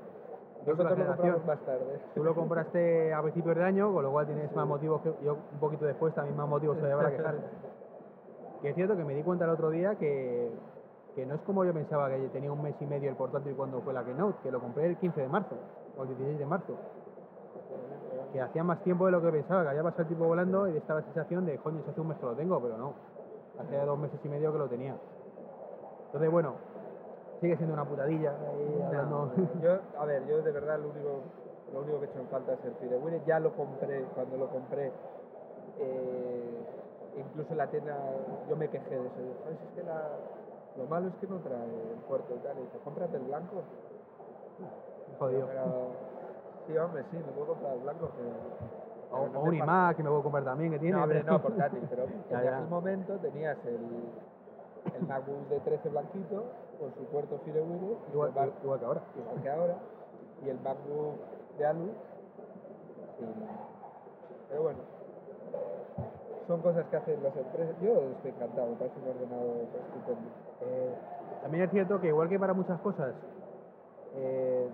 última 0.71 0.89
Nosotros 0.89 1.07
lo 1.07 1.15
compramos 1.15 1.45
más 1.45 1.59
tarde. 1.65 1.99
Tú 2.15 2.23
lo 2.23 2.35
compraste 2.35 3.13
a 3.13 3.21
principios 3.21 3.55
de 3.55 3.63
año, 3.63 3.93
con 3.93 4.03
lo 4.03 4.11
cual 4.11 4.25
tienes 4.25 4.53
más 4.55 4.67
motivos 4.67 5.01
que 5.01 5.13
yo 5.23 5.37
un 5.51 5.59
poquito 5.59 5.85
después 5.85 6.13
también 6.13 6.37
más 6.37 6.47
motivos 6.47 6.77
todavía 6.77 6.97
para 6.97 7.15
quejar. 7.15 7.35
Que 8.61 8.69
es 8.69 8.75
cierto 8.75 8.95
que 8.95 9.03
me 9.03 9.13
di 9.13 9.23
cuenta 9.23 9.43
el 9.43 9.51
otro 9.51 9.69
día 9.71 9.95
que, 9.95 10.49
que 11.15 11.25
no 11.25 11.35
es 11.35 11.41
como 11.41 11.63
yo 11.63 11.73
pensaba 11.73 12.09
que 12.09 12.17
tenía 12.29 12.51
un 12.51 12.61
mes 12.61 12.75
y 12.79 12.85
medio 12.85 13.09
el 13.09 13.15
portátil 13.15 13.53
cuando 13.55 13.81
fue 13.81 13.93
la 13.93 14.03
Keynote, 14.03 14.37
que 14.43 14.51
lo 14.51 14.59
compré 14.59 14.87
el 14.87 14.97
15 14.97 15.21
de 15.21 15.27
marzo 15.27 15.55
o 15.97 16.03
el 16.03 16.09
16 16.09 16.39
de 16.39 16.45
marzo. 16.45 16.73
Que 18.31 18.41
hacía 18.41 18.63
más 18.63 18.81
tiempo 18.83 19.05
de 19.05 19.11
lo 19.11 19.21
que 19.21 19.29
pensaba, 19.29 19.61
que 19.63 19.69
había 19.69 19.83
pasado 19.83 20.01
el 20.03 20.07
tiempo 20.07 20.25
volando 20.25 20.67
y 20.67 20.77
estaba 20.77 21.01
la 21.01 21.05
sensación 21.05 21.45
de, 21.45 21.57
coño, 21.59 21.81
hace 21.87 22.01
un 22.01 22.07
mes 22.07 22.17
que 22.17 22.25
lo 22.25 22.33
tengo, 22.33 22.59
pero 22.59 22.77
no. 22.77 22.93
Hace 23.59 23.77
dos 23.85 23.99
meses 23.99 24.19
y 24.23 24.29
medio 24.29 24.51
que 24.51 24.57
lo 24.57 24.67
tenía. 24.67 24.95
Entonces, 26.07 26.31
bueno, 26.31 26.55
sigue 27.41 27.55
siendo 27.57 27.73
una 27.73 27.85
putadilla. 27.85 28.31
ahí 28.31 28.83
Yo, 29.61 29.77
a 29.99 30.05
ver, 30.05 30.25
yo 30.25 30.41
de 30.41 30.51
verdad 30.51 30.79
lo 30.79 30.89
único, 30.89 31.21
lo 31.73 31.81
único 31.81 31.99
que 31.99 32.05
he 32.05 32.09
hecho 32.09 32.19
en 32.19 32.27
falta 32.27 32.53
es 32.53 32.65
el 32.65 32.73
Firewire. 32.75 33.21
Ya 33.27 33.39
lo 33.39 33.51
compré, 33.55 34.03
cuando 34.15 34.37
lo 34.37 34.47
compré, 34.49 34.91
eh, 35.79 36.65
incluso 37.17 37.51
en 37.51 37.57
la 37.57 37.67
tienda, 37.67 37.95
yo 38.49 38.55
me 38.55 38.67
quejé 38.69 38.89
de 38.89 39.05
eso. 39.07 39.21
Digo, 39.21 39.33
"Joder, 39.43 39.57
si 39.57 39.65
es 39.65 39.71
que 39.75 39.83
la- 39.83 40.17
lo 40.77 40.85
malo 40.87 41.07
es 41.09 41.15
que 41.15 41.27
no 41.27 41.37
trae 41.39 41.91
el 41.91 41.99
puerto 42.07 42.33
y 42.35 42.39
tal. 42.39 42.57
Y 42.57 42.61
dice, 42.61 42.77
cómprate 42.83 43.17
el 43.17 43.23
blanco. 43.23 43.61
Jodido. 45.19 45.47
Pero, 45.47 45.63
sí, 46.67 46.77
hombre, 46.77 47.03
sí, 47.11 47.17
me 47.17 47.31
puedo 47.33 47.47
comprar 47.47 47.73
el 47.73 47.81
blanco. 47.81 48.09
que- 48.15 49.13
O, 49.15 49.27
no 49.27 49.41
un 49.41 49.53
iMac 49.55 49.95
que 49.97 50.01
me 50.03 50.09
a 50.09 50.21
comprar 50.23 50.43
también, 50.43 50.71
que 50.71 50.79
tiene. 50.79 50.97
No, 50.97 51.03
hombre, 51.03 51.23
no, 51.23 51.39
portátil, 51.41 51.85
pero 51.89 52.03
en 52.29 52.35
aquel 52.35 52.67
momento 52.67 53.17
tenías 53.19 53.57
el, 53.65 53.79
el 54.95 55.07
MacBook 55.07 55.47
de 55.49 55.59
13 55.59 55.89
blanquito 55.89 56.45
con 56.79 56.91
su 56.95 57.03
puerto 57.05 57.37
Firewire 57.45 57.95
y 58.07 58.11
igual, 58.11 58.31
bar- 58.31 58.51
igual 58.63 58.79
que 58.79 58.85
ahora. 58.87 59.01
igual 59.15 59.41
que 59.43 59.49
ahora, 59.51 59.75
y 60.43 60.49
el 60.49 60.59
MacBook 60.61 61.15
de 61.59 61.65
Alu. 61.67 61.89
Pero 64.49 64.61
bueno, 64.63 64.79
son 66.47 66.61
cosas 66.61 66.85
que 66.87 66.95
hacen 66.97 67.21
las 67.23 67.35
empresas. 67.35 67.75
Yo 67.81 67.93
estoy 68.11 68.31
encantado, 68.31 68.69
me 68.69 68.75
parece 68.75 68.99
un 68.99 69.07
ordenador 69.09 69.57
estupendo. 69.61 70.29
Eh, 70.61 70.93
también 71.41 71.63
es 71.65 71.71
cierto 71.71 71.99
que 72.01 72.07
igual 72.07 72.29
que 72.29 72.39
para 72.39 72.53
muchas 72.53 72.79
cosas, 72.81 73.13
eh, 74.15 74.67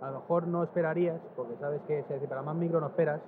a 0.00 0.10
lo 0.10 0.20
mejor 0.20 0.46
no 0.46 0.62
esperarías, 0.64 1.20
porque 1.36 1.56
sabes 1.56 1.80
que 1.86 2.00
es 2.00 2.28
para 2.28 2.42
más 2.42 2.56
micro 2.56 2.80
no 2.80 2.88
esperas. 2.88 3.20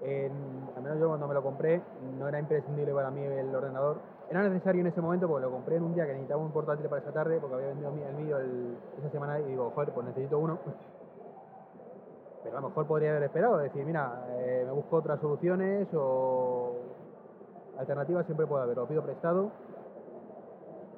En- 0.00 0.68
al 0.76 0.82
menos 0.82 0.98
yo 1.00 1.08
cuando 1.08 1.26
me 1.26 1.34
lo 1.34 1.42
compré 1.42 1.82
no 2.18 2.28
era 2.28 2.38
imprescindible 2.38 2.92
para 2.94 3.10
mí 3.10 3.22
el 3.22 3.52
ordenador. 3.54 3.96
Era 4.30 4.42
necesario 4.42 4.82
en 4.82 4.86
ese 4.88 5.00
momento 5.00 5.26
porque 5.26 5.46
lo 5.46 5.50
compré 5.50 5.76
en 5.76 5.82
un 5.82 5.94
día 5.94 6.04
que 6.06 6.12
necesitaba 6.12 6.42
un 6.42 6.52
portátil 6.52 6.86
para 6.88 7.02
esa 7.02 7.12
tarde 7.12 7.38
porque 7.40 7.56
había 7.56 7.68
vendido 7.68 7.88
el 8.08 8.14
mío 8.14 8.38
el- 8.38 8.78
esa 8.98 9.10
semana 9.10 9.40
y 9.40 9.44
digo, 9.44 9.70
joder, 9.74 9.92
pues 9.92 10.06
necesito 10.06 10.38
uno. 10.38 10.58
Pero 12.48 12.58
a 12.58 12.60
lo 12.60 12.68
mejor 12.68 12.86
podría 12.86 13.10
haber 13.10 13.24
esperado, 13.24 13.58
decir, 13.58 13.84
mira, 13.84 14.26
eh, 14.38 14.64
me 14.66 14.72
busco 14.72 14.96
otras 14.96 15.20
soluciones 15.20 15.88
o 15.94 16.74
alternativas 17.78 18.26
siempre 18.26 18.46
puede 18.46 18.64
haber, 18.64 18.76
lo 18.76 18.86
pido 18.86 19.02
prestado 19.02 19.50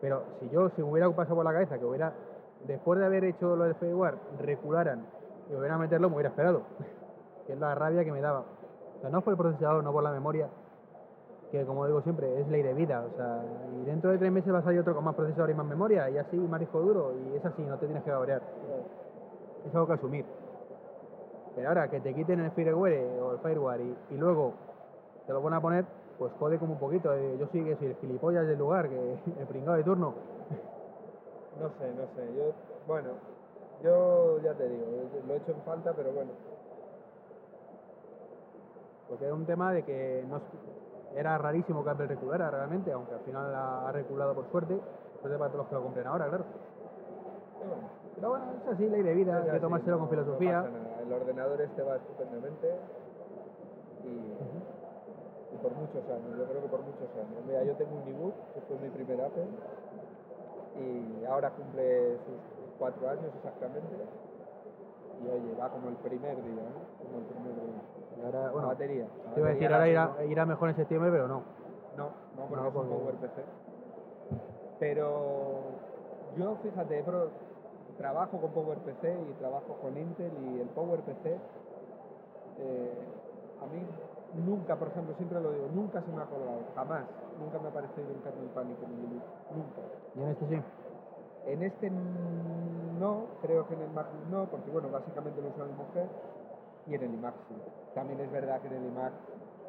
pero 0.00 0.22
si 0.40 0.48
yo, 0.48 0.70
si 0.70 0.82
me 0.82 0.90
hubiera 0.90 1.10
pasado 1.10 1.36
por 1.36 1.44
la 1.44 1.52
cabeza 1.52 1.78
que 1.78 1.84
hubiera, 1.84 2.12
después 2.66 2.98
de 2.98 3.06
haber 3.06 3.24
hecho 3.24 3.54
lo 3.54 3.64
del 3.64 3.74
firmware, 3.74 4.14
recularan 4.38 5.04
y 5.48 5.52
volvieran 5.52 5.78
a 5.78 5.82
meterlo, 5.82 6.08
me 6.08 6.16
hubiera 6.16 6.30
esperado. 6.30 6.62
que 7.46 7.52
es 7.52 7.58
la 7.58 7.74
rabia 7.74 8.04
que 8.04 8.12
me 8.12 8.20
daba. 8.20 8.44
O 8.96 9.00
sea, 9.00 9.10
no 9.10 9.20
por 9.20 9.32
el 9.32 9.38
procesador, 9.38 9.84
no 9.84 9.92
por 9.92 10.02
la 10.02 10.12
memoria, 10.12 10.48
que 11.50 11.64
como 11.66 11.86
digo 11.86 12.00
siempre, 12.02 12.40
es 12.40 12.48
ley 12.48 12.62
de 12.62 12.72
vida. 12.74 13.04
O 13.12 13.16
sea, 13.16 13.42
y 13.74 13.84
dentro 13.84 14.10
de 14.10 14.18
tres 14.18 14.32
meses 14.32 14.52
va 14.52 14.58
a 14.58 14.62
salir 14.62 14.80
otro 14.80 14.94
con 14.94 15.04
más 15.04 15.14
procesador 15.14 15.50
y 15.50 15.54
más 15.54 15.66
memoria, 15.66 16.08
y 16.08 16.16
así, 16.16 16.36
más 16.36 16.60
disco 16.60 16.80
duro, 16.80 17.12
y 17.14 17.36
es 17.36 17.44
así, 17.44 17.62
no 17.62 17.76
te 17.76 17.86
tienes 17.86 18.02
que 18.04 18.10
cabrear. 18.10 18.42
Es 19.66 19.74
algo 19.74 19.86
que 19.86 19.92
asumir. 19.92 20.24
Pero 21.54 21.68
ahora 21.68 21.88
que 21.88 22.00
te 22.00 22.14
quiten 22.14 22.40
el 22.40 22.50
firmware 22.52 23.20
o 23.20 23.32
el 23.32 23.38
fireware 23.38 23.80
y, 23.82 23.96
y 24.10 24.16
luego 24.16 24.52
te 25.26 25.32
lo 25.32 25.42
van 25.42 25.54
a 25.54 25.60
poner, 25.60 25.84
pues 26.18 26.32
jode 26.38 26.58
como 26.58 26.74
un 26.74 26.78
poquito. 26.78 27.12
eh, 27.14 27.36
Yo 27.38 27.46
sí 27.52 27.62
que 27.64 27.76
soy 27.76 27.88
el 27.88 27.96
gilipollas 27.96 28.46
del 28.46 28.58
lugar, 28.58 28.88
que 28.88 28.96
el 29.40 29.46
pringado 29.46 29.76
de 29.76 29.84
turno. 29.84 30.14
No 31.60 31.68
sé, 31.78 31.92
no 31.94 32.04
sé. 32.14 32.34
Yo, 32.36 32.52
bueno, 32.86 33.10
yo 33.82 34.38
ya 34.40 34.54
te 34.54 34.68
digo, 34.68 34.84
lo 35.26 35.34
he 35.34 35.36
hecho 35.36 35.52
en 35.52 35.60
falta, 35.62 35.92
pero 35.92 36.12
bueno. 36.12 36.30
Porque 39.08 39.24
era 39.24 39.34
un 39.34 39.44
tema 39.44 39.72
de 39.72 39.82
que 39.82 40.24
no, 40.28 40.40
era 41.16 41.36
rarísimo 41.36 41.82
que 41.82 41.90
Apple 41.90 42.06
reculara 42.06 42.50
realmente, 42.50 42.92
aunque 42.92 43.14
al 43.14 43.20
final 43.20 43.52
ha, 43.54 43.88
ha 43.88 43.92
reculado 43.92 44.34
por 44.34 44.46
suerte. 44.50 44.78
Suerte 45.20 45.36
para 45.36 45.50
todos 45.50 45.64
los 45.64 45.68
que 45.68 45.74
lo 45.74 45.82
compren 45.82 46.06
ahora, 46.06 46.28
claro. 46.28 46.44
pero 48.14 48.28
bueno. 48.30 48.44
Es 48.64 48.72
así, 48.72 48.88
ley 48.88 49.02
de 49.02 49.14
vida, 49.14 49.36
hay 49.44 49.50
que 49.50 49.60
tomárselo 49.60 49.98
con 49.98 50.08
filosofía. 50.08 50.62
No. 50.62 50.89
El 51.10 51.14
ordenador 51.16 51.60
este 51.60 51.82
va 51.82 51.96
estupendamente 51.96 52.70
y, 54.04 55.54
y 55.54 55.56
por 55.60 55.72
muchos 55.74 56.04
años, 56.08 56.38
yo 56.38 56.44
creo 56.46 56.62
que 56.62 56.68
por 56.68 56.82
muchos 56.82 57.10
años. 57.18 57.34
Mira, 57.48 57.64
yo 57.64 57.74
tengo 57.74 57.96
un 58.00 58.06
ebook, 58.06 58.34
que 58.54 58.60
fue 58.60 58.76
mi 58.78 58.88
primer 58.90 59.20
Apple, 59.20 59.48
y 60.78 61.24
ahora 61.24 61.50
cumple 61.50 62.12
sus 62.18 62.38
cuatro 62.78 63.08
años 63.10 63.26
exactamente. 63.34 63.90
Y 65.20 65.28
oye, 65.28 65.54
va 65.60 65.68
como 65.70 65.88
el 65.88 65.96
primer 65.96 66.36
día, 66.44 66.62
¿eh? 66.62 67.02
Como 67.02 67.18
el 67.18 67.24
primer 67.24 67.54
día. 67.54 67.82
Y 68.16 68.24
ahora, 68.26 68.42
La 68.46 68.52
bueno, 68.52 68.68
batería. 68.68 69.06
la 69.26 69.34
te 69.34 69.40
iba 69.40 69.48
a 69.48 69.52
decir, 69.52 69.68
la 69.70 69.76
ahora 69.78 69.88
irá, 69.88 70.24
irá 70.26 70.46
mejor 70.46 70.68
en 70.68 70.76
septiembre, 70.76 71.10
pero 71.10 71.26
no. 71.26 71.42
No, 71.96 72.04
no, 72.36 72.46
porque 72.48 72.54
No, 72.54 72.68
es 72.68 72.74
un 72.76 72.88
porque- 72.88 72.88
PowerPC. 73.18 73.44
Pero 74.78 75.60
yo, 76.36 76.56
fíjate, 76.62 77.02
pro- 77.02 77.30
trabajo 78.00 78.40
con 78.40 78.50
PowerPC 78.52 79.04
y 79.28 79.32
trabajo 79.38 79.76
con 79.82 79.96
Intel 79.98 80.32
y 80.40 80.60
el 80.60 80.68
PowerPC, 80.68 81.26
eh, 82.58 82.92
a 83.60 83.66
mí 83.66 83.84
nunca, 84.46 84.76
por 84.76 84.88
ejemplo, 84.88 85.14
siempre 85.16 85.38
lo 85.40 85.52
digo, 85.52 85.68
nunca 85.74 86.00
se 86.00 86.10
me 86.10 86.22
ha 86.22 86.24
colgado, 86.24 86.60
jamás. 86.74 87.04
Nunca 87.38 87.58
me 87.58 87.68
ha 87.68 87.72
parecido 87.72 88.08
un 88.08 88.22
kernel 88.22 88.48
pánico 88.54 88.84
en 88.84 88.96
Linux, 88.96 89.24
nunca. 89.52 89.80
Y 90.14 90.22
en 90.22 90.28
este 90.28 90.48
sí. 90.48 90.62
En 91.46 91.62
este 91.62 91.90
no, 91.90 93.24
creo 93.42 93.66
que 93.66 93.74
en 93.74 93.82
el 93.82 93.90
Mac 93.90 94.06
no, 94.30 94.44
porque 94.46 94.70
bueno, 94.70 94.88
básicamente 94.90 95.40
lo 95.40 95.48
usa 95.48 95.64
mi 95.64 95.72
mujer, 95.72 96.08
y 96.86 96.94
en 96.94 97.02
el 97.02 97.14
iMac 97.14 97.34
sí. 97.48 97.54
También 97.94 98.20
es 98.20 98.32
verdad 98.32 98.60
que 98.60 98.68
en 98.68 98.74
el 98.74 98.84
iMac 98.86 99.12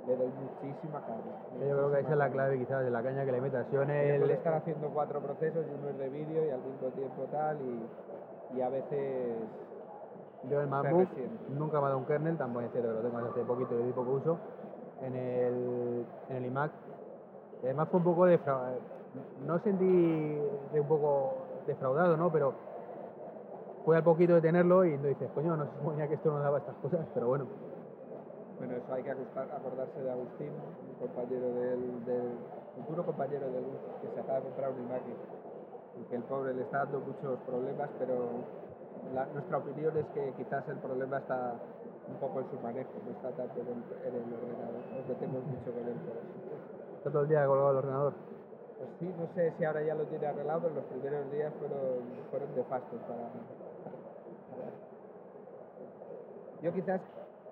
le 0.08 0.16
doy 0.16 0.32
muchísima 0.32 1.00
carga. 1.02 1.36
Yo 1.54 1.60
creo 1.60 1.92
que 1.92 2.00
esa 2.00 2.12
muchísima 2.12 2.12
es 2.12 2.18
la 2.18 2.30
clave 2.30 2.58
quizás 2.60 2.84
de 2.84 2.92
la 2.92 3.04
caña 3.04 3.26
que 3.26 3.32
le 3.32 3.42
metas. 3.42 3.72
Yo 3.72 3.84
en 3.84 3.90
el, 3.92 4.32
estar 4.32 4.54
haciendo 4.54 4.90
cuatro 4.90 5.22
procesos 5.22 5.66
y 5.68 5.74
uno 5.74 5.90
es 5.90 5.98
de 5.98 6.10
vídeo 6.10 6.46
y 6.46 6.50
al 6.50 6.62
mismo 6.62 6.88
tiempo 6.90 7.24
tal 7.32 7.58
y, 7.62 7.86
y 8.56 8.62
a 8.62 8.70
veces 8.70 9.36
Yo 10.50 10.62
el 10.62 10.68
MacBook 10.68 11.10
nunca 11.50 11.80
me 11.80 11.86
ha 11.86 11.90
dado 11.90 12.00
un 12.00 12.06
kernel, 12.06 12.38
tampoco 12.38 12.66
es 12.66 12.72
cierto 12.72 12.90
que 12.90 12.96
lo 12.96 13.02
tengo 13.02 13.18
desde 13.18 13.32
hace 13.32 13.44
poquito 13.44 13.76
y 13.76 13.78
le 13.78 13.86
di 13.86 13.94
poco 13.94 14.12
uso. 14.12 14.38
En 15.02 15.16
el, 15.16 16.06
en 16.30 16.36
el 16.36 16.46
iMac, 16.46 16.72
además 17.64 17.88
fue 17.90 17.98
un 18.00 18.04
poco 18.04 18.26
defraudado. 18.26 18.78
No 19.46 19.60
sentí 19.60 19.86
de 20.74 20.80
un 20.80 20.88
poco 20.88 21.34
defraudado, 21.66 22.18
¿no? 22.18 22.32
Pero 22.32 22.54
fue 23.84 23.98
al 23.98 24.04
poquito 24.04 24.36
de 24.36 24.42
tenerlo 24.42 24.86
y 24.86 24.98
dices, 24.98 25.30
coño, 25.34 25.56
no 25.58 25.66
se 25.66 25.72
suponía 25.78 26.08
que 26.08 26.16
esto 26.16 26.32
no 26.32 26.40
daba 26.40 26.60
estas 26.60 26.76
cosas, 26.76 27.06
pero 27.14 27.28
bueno. 27.28 27.46
bueno 28.60 28.76
eso 28.76 28.94
hay 28.94 29.04
que 29.04 29.12
acordarse 29.12 30.02
de 30.02 30.12
Agustín 30.12 30.50
un 30.50 31.08
compañero 31.08 31.48
del, 31.54 32.06
del 32.06 32.32
futuro 32.76 33.06
compañero 33.06 33.48
de 33.48 33.62
luz 33.62 33.80
que 34.02 34.08
se 34.14 34.20
acaba 34.20 34.40
de 34.40 34.46
comprar 34.46 34.72
un 34.72 34.82
iMac 34.82 35.02
que 36.10 36.16
el 36.16 36.24
pobre 36.24 36.54
le 36.54 36.64
está 36.64 36.80
dando 36.80 37.00
muchos 37.02 37.40
problemas 37.46 37.90
pero 38.00 38.16
la- 39.14 39.26
nuestra 39.28 39.58
opinión 39.58 39.96
es 39.98 40.06
que 40.14 40.34
quizás 40.38 40.68
el 40.70 40.78
problema 40.78 41.18
está 41.18 41.54
un 42.08 42.16
poco 42.18 42.40
en 42.42 42.50
su 42.50 42.60
manejo, 42.60 42.90
no 43.06 43.12
está 43.12 43.30
tanto 43.32 43.60
en 43.62 43.68
el, 43.68 43.84
en 44.08 44.16
el 44.16 44.34
ordenador. 44.34 44.82
Nos 44.98 45.08
metemos 45.08 45.44
mucho 45.46 45.72
con 45.72 45.88
él 45.88 45.96
por 46.04 46.16
eso. 46.18 46.98
Está 46.98 47.10
todo 47.12 47.22
el 47.24 47.30
día 47.30 47.46
colgado 47.46 47.72
el 47.72 47.78
ordenador. 47.78 48.14
Pues 48.78 48.90
sí, 49.00 49.14
no 49.18 49.28
sé 49.36 49.54
si 49.58 49.64
ahora 49.64 49.82
ya 49.84 49.96
lo 49.96 50.06
tiene 50.06 50.28
arreglado, 50.28 50.62
pero 50.62 50.76
los 50.76 50.84
primeros 50.86 51.32
días 51.32 51.54
fueron, 51.60 52.02
fueron 52.32 52.56
nefastos 52.56 53.00
para, 53.02 53.30
para- 53.30 54.72
Yo 56.62 56.74
quizás 56.74 57.02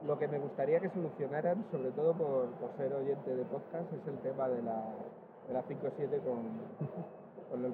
lo 0.05 0.17
que 0.17 0.27
me 0.27 0.39
gustaría 0.39 0.79
que 0.79 0.89
solucionaran, 0.89 1.65
sobre 1.71 1.91
todo 1.91 2.13
por, 2.13 2.47
por 2.59 2.71
ser 2.77 2.93
oyente 2.93 3.35
de 3.35 3.43
podcast, 3.45 3.91
es 3.93 4.07
el 4.07 4.17
tema 4.19 4.47
de 4.49 4.61
la, 4.61 4.83
de 5.47 5.53
la 5.53 5.63
5.7 5.63 6.19
con, 6.23 6.39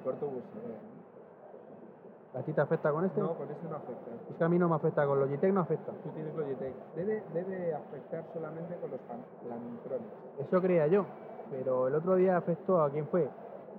puerto 0.06 0.28
USB. 0.28 2.38
¿A 2.38 2.42
ti 2.44 2.54
te 2.54 2.62
afecta 2.62 2.92
con 2.92 3.06
este? 3.06 3.22
No, 3.22 3.34
con 3.34 3.50
eso 3.50 3.68
no 3.70 3.78
afecta. 3.78 4.12
Es 4.30 4.36
que 4.38 4.44
a 4.44 4.50
mí 4.50 4.60
no 4.60 4.70
me 4.70 4.76
afecta, 4.76 5.08
con 5.08 5.20
Logitech 5.20 5.54
no 5.54 5.62
afecta. 5.62 5.92
Tú 6.04 6.10
tienes 6.10 6.36
Logitech. 6.36 6.74
Debe, 6.96 7.24
debe 7.34 7.74
afectar 7.74 8.24
solamente 8.34 8.76
con 8.76 8.92
los 8.92 9.00
Plantronics. 9.02 10.14
Eso 10.40 10.62
creía 10.62 10.88
yo. 10.88 11.06
Pero 11.50 11.88
el 11.88 11.96
otro 11.96 12.16
día 12.16 12.38
afectó 12.38 12.82
a 12.82 12.90
quién 12.90 13.08
fue? 13.08 13.30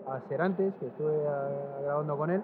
A 0.08 0.20
Serantes, 0.28 0.74
que 0.80 0.86
estuve 0.86 1.22
grabando 1.84 2.16
con 2.16 2.30
él. 2.30 2.42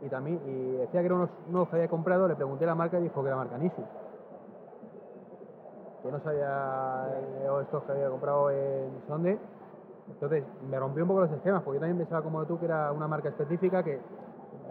Y 0.00 0.08
también 0.08 0.40
y 0.46 0.76
decía 0.78 1.00
que 1.00 1.06
eran 1.06 1.18
unos 1.18 1.30
nuevos 1.48 1.68
que 1.68 1.76
había 1.76 1.88
comprado. 1.88 2.26
Le 2.26 2.36
pregunté 2.36 2.66
la 2.66 2.74
marca 2.74 2.98
y 2.98 3.02
dijo 3.02 3.20
que 3.20 3.28
era 3.28 3.36
marca 3.36 3.58
Nisu. 3.58 3.82
Que 6.02 6.10
no 6.10 6.20
sabía 6.20 7.06
eh, 7.42 7.48
o 7.48 7.60
estos 7.60 7.82
que 7.84 7.92
había 7.92 8.08
comprado 8.08 8.50
en 8.50 8.90
dónde. 9.08 9.38
Entonces 10.08 10.44
me 10.68 10.78
rompió 10.78 11.02
un 11.04 11.08
poco 11.08 11.20
los 11.22 11.32
esquemas, 11.32 11.62
porque 11.62 11.76
yo 11.76 11.80
también 11.80 11.98
pensaba 11.98 12.22
como 12.22 12.44
tú 12.46 12.58
que 12.58 12.66
era 12.66 12.92
una 12.92 13.08
marca 13.08 13.28
específica 13.30 13.82
que 13.82 14.00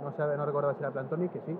no 0.02 0.12
sabe, 0.16 0.38
no 0.38 0.46
recordaba 0.46 0.74
si 0.76 0.80
era 0.82 0.92
Plantronic, 0.92 1.32
que 1.32 1.42
sí. 1.42 1.58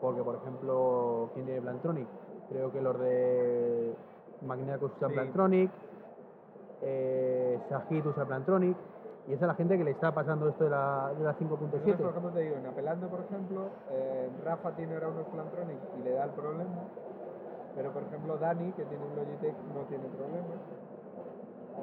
Porque 0.00 0.22
por 0.22 0.36
ejemplo, 0.36 1.30
¿quién 1.34 1.46
tiene 1.46 1.60
Plantronic? 1.60 2.06
Creo 2.48 2.72
que 2.72 2.80
los 2.80 2.98
de 2.98 3.94
Magniacus 4.42 4.92
usan 4.96 5.10
Sí. 5.10 5.14
Plantronic, 5.14 5.70
eh, 6.82 7.60
Sajit 7.68 8.06
usa 8.06 8.24
Plantronic, 8.24 8.76
y 9.26 9.34
esa 9.34 9.44
es 9.44 9.48
la 9.48 9.54
gente 9.54 9.76
que 9.76 9.84
le 9.84 9.90
está 9.90 10.12
pasando 10.12 10.48
esto 10.48 10.64
de 10.64 10.70
la, 10.70 11.12
de 11.18 11.24
la 11.24 11.32
Nosotros, 11.32 11.58
por 11.58 11.68
5.7. 11.70 12.08
ejemplo, 12.10 12.30
te 12.30 12.40
digo, 12.40 12.56
en 12.56 12.66
Apelando, 12.66 13.08
por 13.08 13.20
ejemplo, 13.20 13.68
eh, 13.90 14.30
Rafa 14.44 14.72
tiene 14.72 14.94
ahora 14.94 15.08
unos 15.08 15.26
Plantronics 15.26 15.82
y 15.98 16.02
le 16.02 16.12
da 16.12 16.24
el 16.24 16.30
problema. 16.30 16.70
Pero, 17.74 17.92
por 17.92 18.02
ejemplo, 18.04 18.38
Dani, 18.38 18.72
que 18.72 18.84
tiene 18.84 19.04
un 19.04 19.14
Logitech, 19.14 19.54
no 19.74 19.80
tiene 19.82 20.04
problema. 20.08 20.54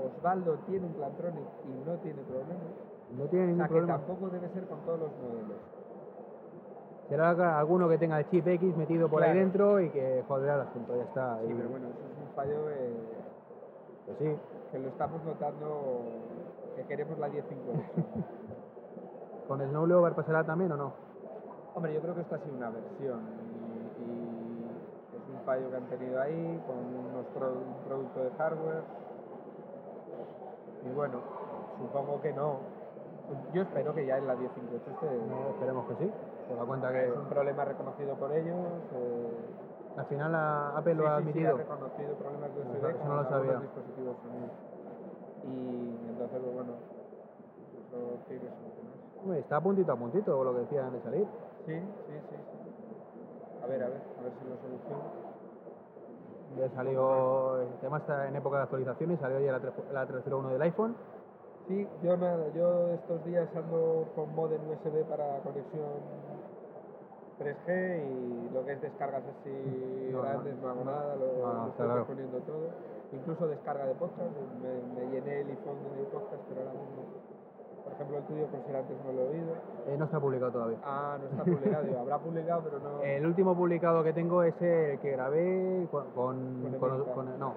Osvaldo 0.04 0.56
tiene 0.68 0.86
un 0.88 0.94
Plantronic 0.94 1.48
y 1.66 1.70
no 1.90 1.96
tiene 1.98 2.22
problema. 2.24 2.60
No 3.12 3.26
tiene 3.26 3.46
O 3.46 3.48
ningún 3.48 3.58
sea, 3.60 3.68
que 3.68 3.74
problema. 3.74 3.98
tampoco 3.98 4.30
debe 4.30 4.50
ser 4.50 4.66
con 4.68 4.80
todos 4.82 5.00
los 5.00 5.12
modelos. 5.18 5.58
Será 7.10 7.60
alguno 7.60 7.88
que 7.88 7.98
tenga 8.00 8.18
el 8.20 8.28
chip 8.30 8.48
X 8.48 8.76
metido 8.78 9.08
por 9.10 9.22
ahí 9.24 9.34
dentro 9.38 9.80
y 9.80 9.90
que 9.92 10.24
joderá 10.28 10.56
el 10.56 10.62
asunto, 10.62 10.96
ya 10.98 11.04
está. 11.04 11.38
Sí, 11.42 11.52
Y- 11.52 11.54
pero 11.54 11.70
bueno, 11.70 11.88
eso 11.88 12.00
es 12.00 12.22
un 12.22 12.30
fallo 12.36 12.70
eh, 12.72 12.94
Pues 14.06 14.18
sí, 14.18 14.36
que 14.72 14.80
lo 14.80 14.90
estamos 14.90 15.24
notando, 15.24 16.04
que 16.76 16.84
queremos 16.86 17.18
la 17.20 17.28
1050. 17.30 17.84
¿con 19.48 19.62
el 19.62 19.70
Snowblower 19.70 20.14
pasará 20.16 20.44
también 20.44 20.72
o 20.72 20.78
no? 20.78 20.94
Hombre, 21.76 21.94
yo 21.94 22.02
creo 22.02 22.16
que 22.16 22.22
esto 22.22 22.34
ha 22.36 22.40
sido 22.40 22.56
una 22.56 22.70
versión 22.72 23.20
y, 24.00 24.02
y 24.02 24.66
es 25.16 25.30
un 25.30 25.40
fallo 25.46 25.70
que 25.70 25.76
han 25.76 25.86
tenido 25.86 26.20
ahí 26.20 26.60
con 26.66 26.78
unos 26.78 27.26
pro- 27.36 27.54
un 27.54 27.76
producto 27.88 28.24
de 28.24 28.32
hardware. 28.32 28.84
Y 30.86 30.93
bueno, 30.93 31.19
supongo 31.80 32.21
que 32.21 32.34
no. 32.34 32.60
Yo 33.54 33.63
espero 33.63 33.93
que 33.93 34.06
ya 34.06 34.17
en 34.17 34.28
la 34.28 34.36
1058 34.36 34.91
esté. 34.91 35.06
No, 35.28 35.50
esperemos 35.50 35.86
que 35.88 35.95
sí. 36.06 36.12
Por 36.48 36.58
la 36.58 36.65
cuenta 36.65 36.91
que 36.91 37.08
Es 37.10 37.17
un 37.17 37.26
problema 37.26 37.65
reconocido 37.65 38.13
por 38.15 38.32
ellos. 38.32 38.56
eh, 38.93 39.50
al 39.98 40.06
final 40.06 40.36
Apple 40.76 40.93
sí, 40.93 40.98
lo 41.00 41.08
ha 41.08 41.17
sí, 41.17 41.24
sí, 41.24 41.30
admitido. 41.30 41.56
ha 41.56 41.58
reconocido 41.58 42.15
problemas 42.15 42.54
de 42.54 42.62
USB 42.62 42.89
eso 42.89 43.08
no 43.08 43.15
lo 43.15 43.30
sabía. 43.30 43.60
dispositivos. 43.60 44.15
Y 45.45 46.10
entonces, 46.10 46.39
pues 46.41 46.54
bueno, 46.54 46.74
eso 47.80 48.19
tiene. 48.28 48.50
Hombre, 49.24 49.39
está 49.39 49.56
a 49.58 49.62
puntito 49.62 49.91
a 49.91 49.95
puntito 49.95 50.43
lo 50.43 50.54
que 50.54 50.60
decían 50.60 50.91
de 50.93 51.02
salir. 51.02 51.28
Sí, 51.65 51.80
sí, 51.80 52.13
sí, 52.30 52.36
sí. 52.36 52.38
A 53.63 53.67
ver, 53.67 53.82
a 53.84 53.88
ver, 53.89 54.02
a 54.19 54.21
ver 54.24 54.32
si 54.38 54.50
lo 54.50 54.56
soluciona. 54.62 55.25
Ya 56.58 56.70
salió, 56.76 57.62
el 57.62 57.68
tema 57.82 57.98
está 57.98 58.28
en 58.28 58.36
época 58.36 58.58
de 58.58 58.63
actualizaciones, 58.63 59.20
salió 59.20 59.39
ya 59.39 59.52
la, 59.52 59.60
la 59.94 60.06
301 60.08 60.50
del 60.50 60.62
iPhone. 60.62 60.96
Sí, 61.68 61.88
yo 62.04 62.15
nada, 62.18 62.48
yo 62.54 62.89
estos 62.94 63.26
días 63.26 63.50
ando 63.56 64.06
con 64.15 64.34
modem 64.36 64.62
USB 64.70 65.04
para 65.10 65.39
conexión 65.39 65.89
3G 67.39 68.04
y 68.06 68.54
lo 68.54 68.65
que 68.65 68.74
es 68.74 68.82
descargas 68.82 69.24
así 69.24 70.10
No, 70.12 70.22
grandes 70.22 70.56
no 70.62 70.70
hago 70.70 70.84
nada, 70.86 71.15
lo, 71.15 71.26
no, 71.26 71.54
lo 71.63 71.68
estoy 71.72 71.86
claro. 71.88 72.06
poniendo 72.06 72.38
todo. 72.39 72.70
Incluso 73.12 73.48
descarga 73.48 73.86
de 73.88 73.96
podcast, 73.96 74.30
me, 74.62 75.02
me 75.02 75.12
llené 75.12 75.41
el 75.41 75.50
iPhone 75.50 75.78
de 75.98 76.04
podcast, 76.06 76.41
pero 76.48 76.62
ahora 76.62 76.74
mismo, 76.74 77.04
por 77.86 77.93
ejemplo, 77.93 78.17
el 78.17 78.24
tuyo, 78.26 78.45
por 78.48 78.62
ser 78.65 78.76
antes 78.76 78.98
no 79.06 79.12
lo 79.13 79.21
he 79.21 79.30
oído. 79.30 79.54
Eh, 79.88 79.95
no 79.98 80.06
está 80.06 80.19
publicado 80.19 80.52
todavía. 80.52 80.78
Ah, 80.84 81.17
no 81.21 81.28
está 81.30 81.43
publicado, 81.45 81.84
digo, 81.86 82.00
habrá 82.00 82.17
publicado, 82.19 82.62
pero 82.63 82.80
no. 82.80 83.02
El 83.02 83.26
último 83.26 83.56
publicado 83.56 84.04
que 84.04 84.12
tengo 84.13 84.43
es 84.43 84.60
el 84.62 85.00
que 85.00 85.12
grabé 85.12 85.88
con... 85.91 86.04
con, 86.12 86.36
Con 86.62 86.80
con- 86.80 86.91
Emilcar. 86.91 87.13
con- 87.15 87.39
no, 87.39 87.54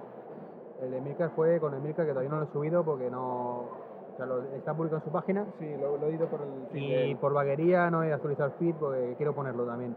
el 0.82 0.90
de 0.92 1.00
Milcar 1.00 1.30
fue 1.34 1.58
con 1.58 1.74
el 1.74 1.80
Milcar 1.80 2.04
que 2.06 2.12
todavía 2.12 2.30
no 2.30 2.36
lo 2.38 2.44
he 2.44 2.52
subido 2.52 2.84
porque 2.84 3.10
no... 3.10 3.60
O 3.60 4.16
sea, 4.18 4.26
lo- 4.26 4.42
está 4.54 4.74
publicado 4.74 4.98
en 4.98 5.04
su 5.04 5.10
página 5.10 5.46
Sí, 5.58 5.76
lo, 5.76 5.96
lo 5.96 6.06
he 6.06 6.10
oído 6.10 6.26
por 6.28 6.40
el 6.42 6.68
de 6.72 7.06
y 7.08 7.14
por 7.14 7.32
vaguería 7.32 7.90
no 7.90 8.02
he 8.04 8.12
actualizado 8.12 8.50
el 8.50 8.54
feed 8.58 8.74
porque 8.76 9.14
quiero 9.16 9.34
ponerlo 9.34 9.64
también. 9.64 9.96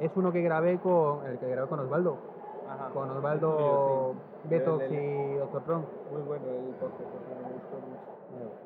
Es 0.00 0.10
uno 0.16 0.32
que 0.32 0.42
grabé 0.42 0.78
con 0.78 1.26
el 1.26 1.38
que 1.38 1.48
grabé 1.48 1.68
con 1.68 1.80
Osvaldo, 1.80 2.16
Ajá, 2.68 2.90
con 2.90 3.10
el 3.10 3.16
Osvaldo, 3.16 4.14
El- 4.50 4.52
el- 4.52 4.92
y 4.92 5.34
Dr. 5.38 5.62
Tron. 5.64 5.84
Muy 6.12 6.22
bueno 6.22 6.44
el 6.46 6.74
podcast, 6.74 7.10
porque 7.10 7.34
me 7.34 7.52
gustó 7.54 7.76
mucho. 7.76 8.65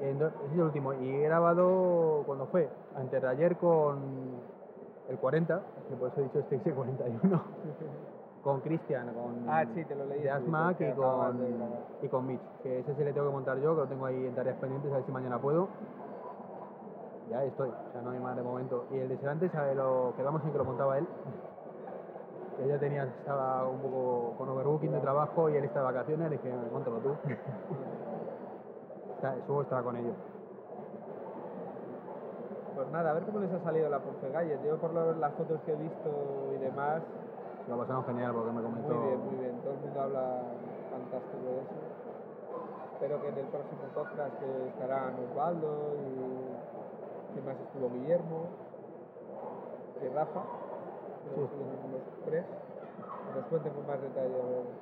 Ese 0.00 0.26
es 0.26 0.52
el 0.52 0.60
último. 0.60 0.92
Y 0.94 1.10
he 1.10 1.22
grabado 1.24 2.22
cuando 2.24 2.46
fue, 2.46 2.68
antes 2.96 3.20
de 3.20 3.28
ayer 3.28 3.56
con 3.56 3.98
el 5.08 5.18
40, 5.18 5.60
que 5.88 5.96
por 5.96 6.10
eso 6.10 6.20
he 6.20 6.24
dicho 6.24 6.38
este 6.38 6.62
XC41, 6.62 7.40
con 8.42 8.60
Cristian, 8.60 9.12
con 9.12 9.48
Ah, 9.48 9.64
sí, 9.74 9.84
te 9.84 9.96
lo 9.96 10.06
leí 10.06 10.22
de 10.22 10.30
Asmac 10.30 10.80
y 10.80 10.92
con, 10.92 11.38
de 11.38 11.54
y 12.02 12.08
con 12.08 12.26
Mitch, 12.26 12.40
que 12.62 12.80
ese 12.80 12.94
sí 12.94 13.02
le 13.02 13.12
tengo 13.12 13.26
que 13.26 13.32
montar 13.32 13.58
yo, 13.58 13.74
que 13.74 13.80
lo 13.82 13.86
tengo 13.88 14.06
ahí 14.06 14.26
en 14.26 14.34
tareas 14.34 14.56
pendientes, 14.58 14.92
a 14.92 14.96
ver 14.96 15.04
si 15.04 15.12
mañana 15.12 15.38
puedo. 15.38 15.68
Ya 17.30 17.42
estoy, 17.44 17.68
o 17.68 17.92
sea, 17.92 18.00
no 18.00 18.10
hay 18.10 18.20
más 18.20 18.36
de 18.36 18.42
momento. 18.42 18.86
Y 18.92 18.98
el 18.98 19.08
de 19.08 19.18
Serantes, 19.18 19.54
a 19.54 19.62
ver, 19.62 19.76
lo 19.76 20.14
quedamos 20.16 20.42
en 20.44 20.52
que 20.52 20.58
lo 20.58 20.64
montaba 20.64 20.98
él. 20.98 21.06
Que 22.56 22.64
ella 22.64 22.80
tenía, 22.80 23.04
estaba 23.04 23.68
un 23.68 23.78
poco 23.78 24.34
con 24.36 24.48
overbooking 24.48 24.90
de 24.90 24.98
trabajo 24.98 25.48
y 25.48 25.56
él 25.56 25.64
está 25.64 25.78
de 25.78 25.84
vacaciones, 25.84 26.28
le 26.28 26.38
dije, 26.38 26.52
montalo 26.72 26.96
tú. 26.96 27.10
Subo 29.46 29.62
estaba 29.62 29.82
con 29.82 29.96
ellos. 29.96 30.14
Pues 32.76 32.88
nada, 32.92 33.10
a 33.10 33.14
ver 33.14 33.24
cómo 33.24 33.40
les 33.40 33.52
ha 33.52 33.58
salido 33.64 33.88
la 33.90 33.98
Ponce 33.98 34.28
Galles. 34.30 34.60
Yo 34.64 34.76
por 34.78 34.92
lo- 34.94 35.12
las 35.14 35.34
fotos 35.34 35.60
que 35.66 35.72
he 35.72 35.76
visto 35.76 36.10
y 36.54 36.58
demás, 36.58 37.02
Lo 37.68 37.76
pasaron 37.76 38.04
genial 38.04 38.32
porque 38.34 38.52
me 38.52 38.62
comentó. 38.62 38.94
muy 38.94 39.06
bien, 39.08 39.20
muy 39.26 39.36
bien. 39.36 39.60
Todo 39.62 39.72
el 39.74 39.80
mundo 39.80 40.00
habla 40.00 40.42
fantástico 40.90 41.42
de 41.44 41.58
eso. 41.58 41.74
Espero 42.94 43.20
que 43.22 43.28
en 43.28 43.38
el 43.38 43.46
próximo 43.46 43.82
podcast 43.94 44.34
que 44.38 44.68
estarán 44.68 45.14
Osvaldo 45.30 45.94
y 45.98 47.32
¿quién 47.34 47.44
más 47.46 47.56
estuvo? 47.60 47.90
Guillermo 47.90 48.46
y 50.02 50.08
Rafa. 50.14 50.40
Sí. 51.34 51.40
los 51.40 52.24
tres. 52.24 52.44
Que 52.46 53.40
nos 53.40 53.48
cuenten 53.50 53.72
con 53.74 53.86
más 53.86 54.00
detalle 54.00 54.34
a 54.34 54.46
ver 54.46 54.64
de 54.64 54.72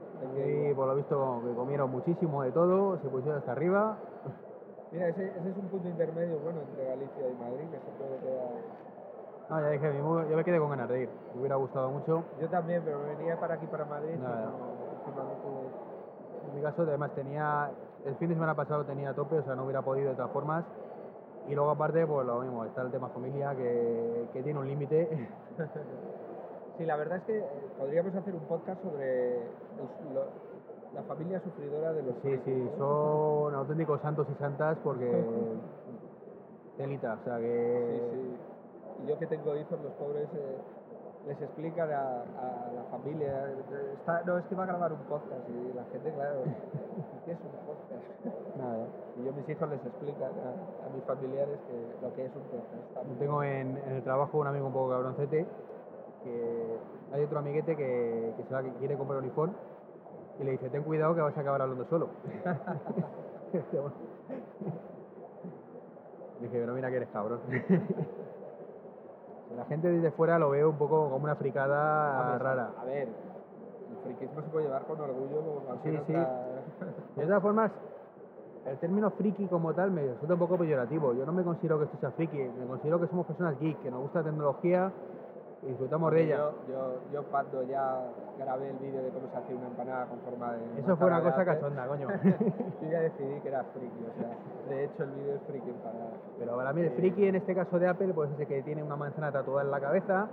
qué 0.00 0.03
Y 0.36 0.74
por 0.74 0.88
lo 0.88 0.94
visto 0.94 1.42
que 1.44 1.54
comieron 1.54 1.90
muchísimo 1.90 2.42
de 2.42 2.52
todo, 2.52 2.98
se 2.98 3.08
pusieron 3.08 3.38
hasta 3.38 3.52
arriba. 3.52 3.98
Mira, 4.92 5.08
ese, 5.08 5.26
ese 5.26 5.50
es 5.50 5.56
un 5.56 5.68
punto 5.68 5.88
intermedio 5.88 6.38
bueno 6.38 6.60
entre 6.60 6.86
Galicia 6.86 7.28
y 7.28 7.34
Madrid 7.34 7.68
que 7.70 7.78
se 7.78 7.90
puede 7.98 8.18
quedar. 8.18 8.84
No, 9.50 9.60
ya 9.60 9.68
dije, 9.68 9.92
yo 9.96 10.36
me 10.36 10.44
quedé 10.44 10.58
con 10.58 10.70
ganas 10.70 10.88
de 10.88 11.02
ir. 11.02 11.08
Me 11.34 11.40
hubiera 11.40 11.56
gustado 11.56 11.90
mucho. 11.90 12.24
Yo 12.40 12.48
también, 12.48 12.82
pero 12.84 12.98
me 12.98 13.14
venía 13.14 13.38
para 13.38 13.54
aquí, 13.54 13.66
para 13.66 13.84
Madrid, 13.84 14.14
no, 14.16 14.28
no 14.28 15.34
pude. 15.42 15.68
En 16.48 16.54
mi 16.54 16.62
caso, 16.62 16.82
además, 16.82 17.10
tenía. 17.14 17.70
El 18.06 18.16
fin 18.16 18.28
de 18.28 18.34
semana 18.34 18.54
pasado 18.54 18.84
tenía 18.84 19.10
a 19.10 19.14
tope, 19.14 19.38
o 19.38 19.42
sea, 19.42 19.54
no 19.54 19.64
hubiera 19.64 19.82
podido 19.82 20.10
de 20.10 20.16
todas 20.16 20.30
formas. 20.30 20.64
Y 21.48 21.54
luego, 21.54 21.70
aparte, 21.70 22.06
pues 22.06 22.26
lo 22.26 22.40
mismo, 22.40 22.64
está 22.64 22.82
el 22.82 22.90
tema 22.90 23.08
familia 23.08 23.54
que, 23.54 24.28
que 24.32 24.42
tiene 24.42 24.58
un 24.60 24.66
límite. 24.66 25.28
Sí, 26.78 26.84
la 26.84 26.96
verdad 26.96 27.18
es 27.18 27.24
que 27.24 27.44
podríamos 27.78 28.14
hacer 28.14 28.34
un 28.34 28.40
podcast 28.42 28.82
sobre 28.82 29.36
el- 29.36 30.14
lo- 30.14 30.26
la 30.94 31.02
familia 31.04 31.40
sufridora 31.40 31.92
de 31.92 32.02
los 32.02 32.14
Sí, 32.22 32.28
hijos, 32.30 32.44
sí, 32.44 32.70
son 32.78 33.54
auténticos 33.54 34.00
santos 34.00 34.26
y 34.30 34.34
santas 34.38 34.76
porque. 34.82 35.10
Telita, 36.76 37.18
o 37.20 37.24
sea 37.24 37.36
Sí, 37.38 37.42
que. 37.44 38.00
sí. 38.12 38.36
Y 39.04 39.06
yo 39.08 39.18
que 39.18 39.26
tengo 39.26 39.54
hijos, 39.56 39.80
los 39.82 39.92
pobres 39.92 40.28
eh, 40.34 40.58
les 41.28 41.40
explican 41.40 41.90
a, 41.92 42.22
a 42.22 42.72
la 42.74 42.82
familia. 42.90 43.44
está- 43.94 44.22
no, 44.24 44.38
es 44.38 44.44
que 44.46 44.54
va 44.56 44.64
a 44.64 44.66
grabar 44.66 44.92
un 44.92 44.98
podcast 45.00 45.48
y 45.48 45.72
la 45.76 45.84
gente, 45.92 46.12
claro, 46.12 46.42
¿qué 47.24 47.32
es 47.32 47.38
un 47.38 47.66
podcast? 47.66 48.56
Nada, 48.56 48.86
Y 49.18 49.24
yo 49.24 49.30
a 49.30 49.34
mis 49.34 49.48
hijos 49.48 49.68
les 49.68 49.84
explico 49.86 50.24
a, 50.24 50.28
a 50.28 50.88
mis 50.94 51.04
familiares 51.04 51.58
que 51.68 52.04
lo 52.06 52.14
que 52.14 52.24
es 52.26 52.32
un 52.34 52.42
podcast. 52.42 53.18
Tengo 53.18 53.42
en, 53.42 53.76
en 53.78 53.92
el 53.92 54.02
trabajo 54.02 54.38
un 54.38 54.46
amigo 54.48 54.66
un 54.66 54.72
poco 54.72 54.90
cabroncete 54.90 55.46
que 56.24 56.78
hay 57.12 57.22
otro 57.22 57.38
amiguete 57.38 57.76
que, 57.76 58.34
que 58.36 58.42
se 58.44 58.54
va, 58.54 58.62
que 58.62 58.72
quiere 58.72 58.96
comprar 58.96 59.20
un 59.20 59.26
iPhone 59.26 59.52
y 60.40 60.44
le 60.44 60.52
dice, 60.52 60.70
ten 60.70 60.82
cuidado 60.82 61.14
que 61.14 61.20
vas 61.20 61.36
a 61.36 61.40
acabar 61.40 61.62
hablando 61.62 61.84
solo. 61.86 62.08
Dije, 66.40 66.58
pero 66.58 66.74
mira 66.74 66.90
que 66.90 66.96
eres 66.96 67.08
cabrón. 67.10 67.38
La 69.56 69.64
gente 69.66 69.88
desde 69.88 70.10
fuera 70.10 70.38
lo 70.38 70.50
ve 70.50 70.64
un 70.64 70.76
poco 70.76 71.08
como 71.10 71.24
una 71.24 71.36
fricada 71.36 72.32
Hombre, 72.32 72.38
rara. 72.38 72.70
A 72.80 72.84
ver, 72.84 73.06
el 73.06 73.96
friquismo 74.02 74.42
se 74.42 74.48
puede 74.48 74.64
llevar 74.66 74.82
con 74.82 75.00
orgullo. 75.00 75.62
Sí, 75.84 75.90
no 75.90 76.04
sí. 76.06 76.12
De 77.14 77.24
todas 77.24 77.40
formas, 77.40 77.70
el 78.66 78.78
término 78.78 79.10
friki 79.12 79.46
como 79.46 79.72
tal 79.72 79.92
me 79.92 80.02
resulta 80.02 80.34
un 80.34 80.40
poco 80.40 80.58
peyorativo. 80.58 81.14
Yo 81.14 81.24
no 81.24 81.32
me 81.32 81.44
considero 81.44 81.78
que 81.78 81.84
esto 81.84 81.98
sea 81.98 82.10
friki, 82.10 82.36
me 82.36 82.66
considero 82.66 82.98
que 83.00 83.06
somos 83.06 83.26
personas 83.26 83.56
geek, 83.60 83.80
que 83.82 83.90
nos 83.92 84.00
gusta 84.00 84.18
la 84.20 84.24
tecnología 84.24 84.90
y 85.64 85.68
disfrutamos 85.68 86.12
de 86.12 86.22
ella. 86.22 86.36
Yo, 86.36 86.52
yo, 86.68 87.00
yo 87.12 87.22
cuando 87.24 87.62
ya 87.62 88.02
grabé 88.38 88.70
el 88.70 88.76
vídeo 88.78 89.02
de 89.02 89.10
cómo 89.10 89.28
se 89.30 89.38
hacía 89.38 89.56
una 89.56 89.66
empanada 89.68 90.06
con 90.06 90.20
forma 90.20 90.52
de... 90.52 90.80
Eso 90.80 90.96
fue 90.96 91.06
una 91.06 91.22
cosa 91.22 91.44
cachonda, 91.44 91.86
coño. 91.86 92.08
Yo 92.82 92.90
ya 92.90 93.00
decidí 93.00 93.40
que 93.40 93.48
era 93.48 93.64
friki, 93.64 94.04
o 94.04 94.18
sea, 94.18 94.30
de 94.68 94.84
hecho 94.84 95.02
el 95.04 95.10
vídeo 95.12 95.36
es 95.36 95.42
friki 95.42 95.70
para... 95.82 96.10
Pero 96.38 96.56
para 96.56 96.72
mí 96.72 96.82
el 96.82 96.90
friki 96.90 97.26
en 97.26 97.36
este 97.36 97.54
caso 97.54 97.78
de 97.78 97.88
Apple, 97.88 98.12
pues 98.12 98.30
ese 98.32 98.46
que 98.46 98.62
tiene 98.62 98.82
una 98.82 98.96
manzana 98.96 99.32
tatuada 99.32 99.62
en 99.62 99.70
la 99.70 99.80
cabeza 99.80 100.28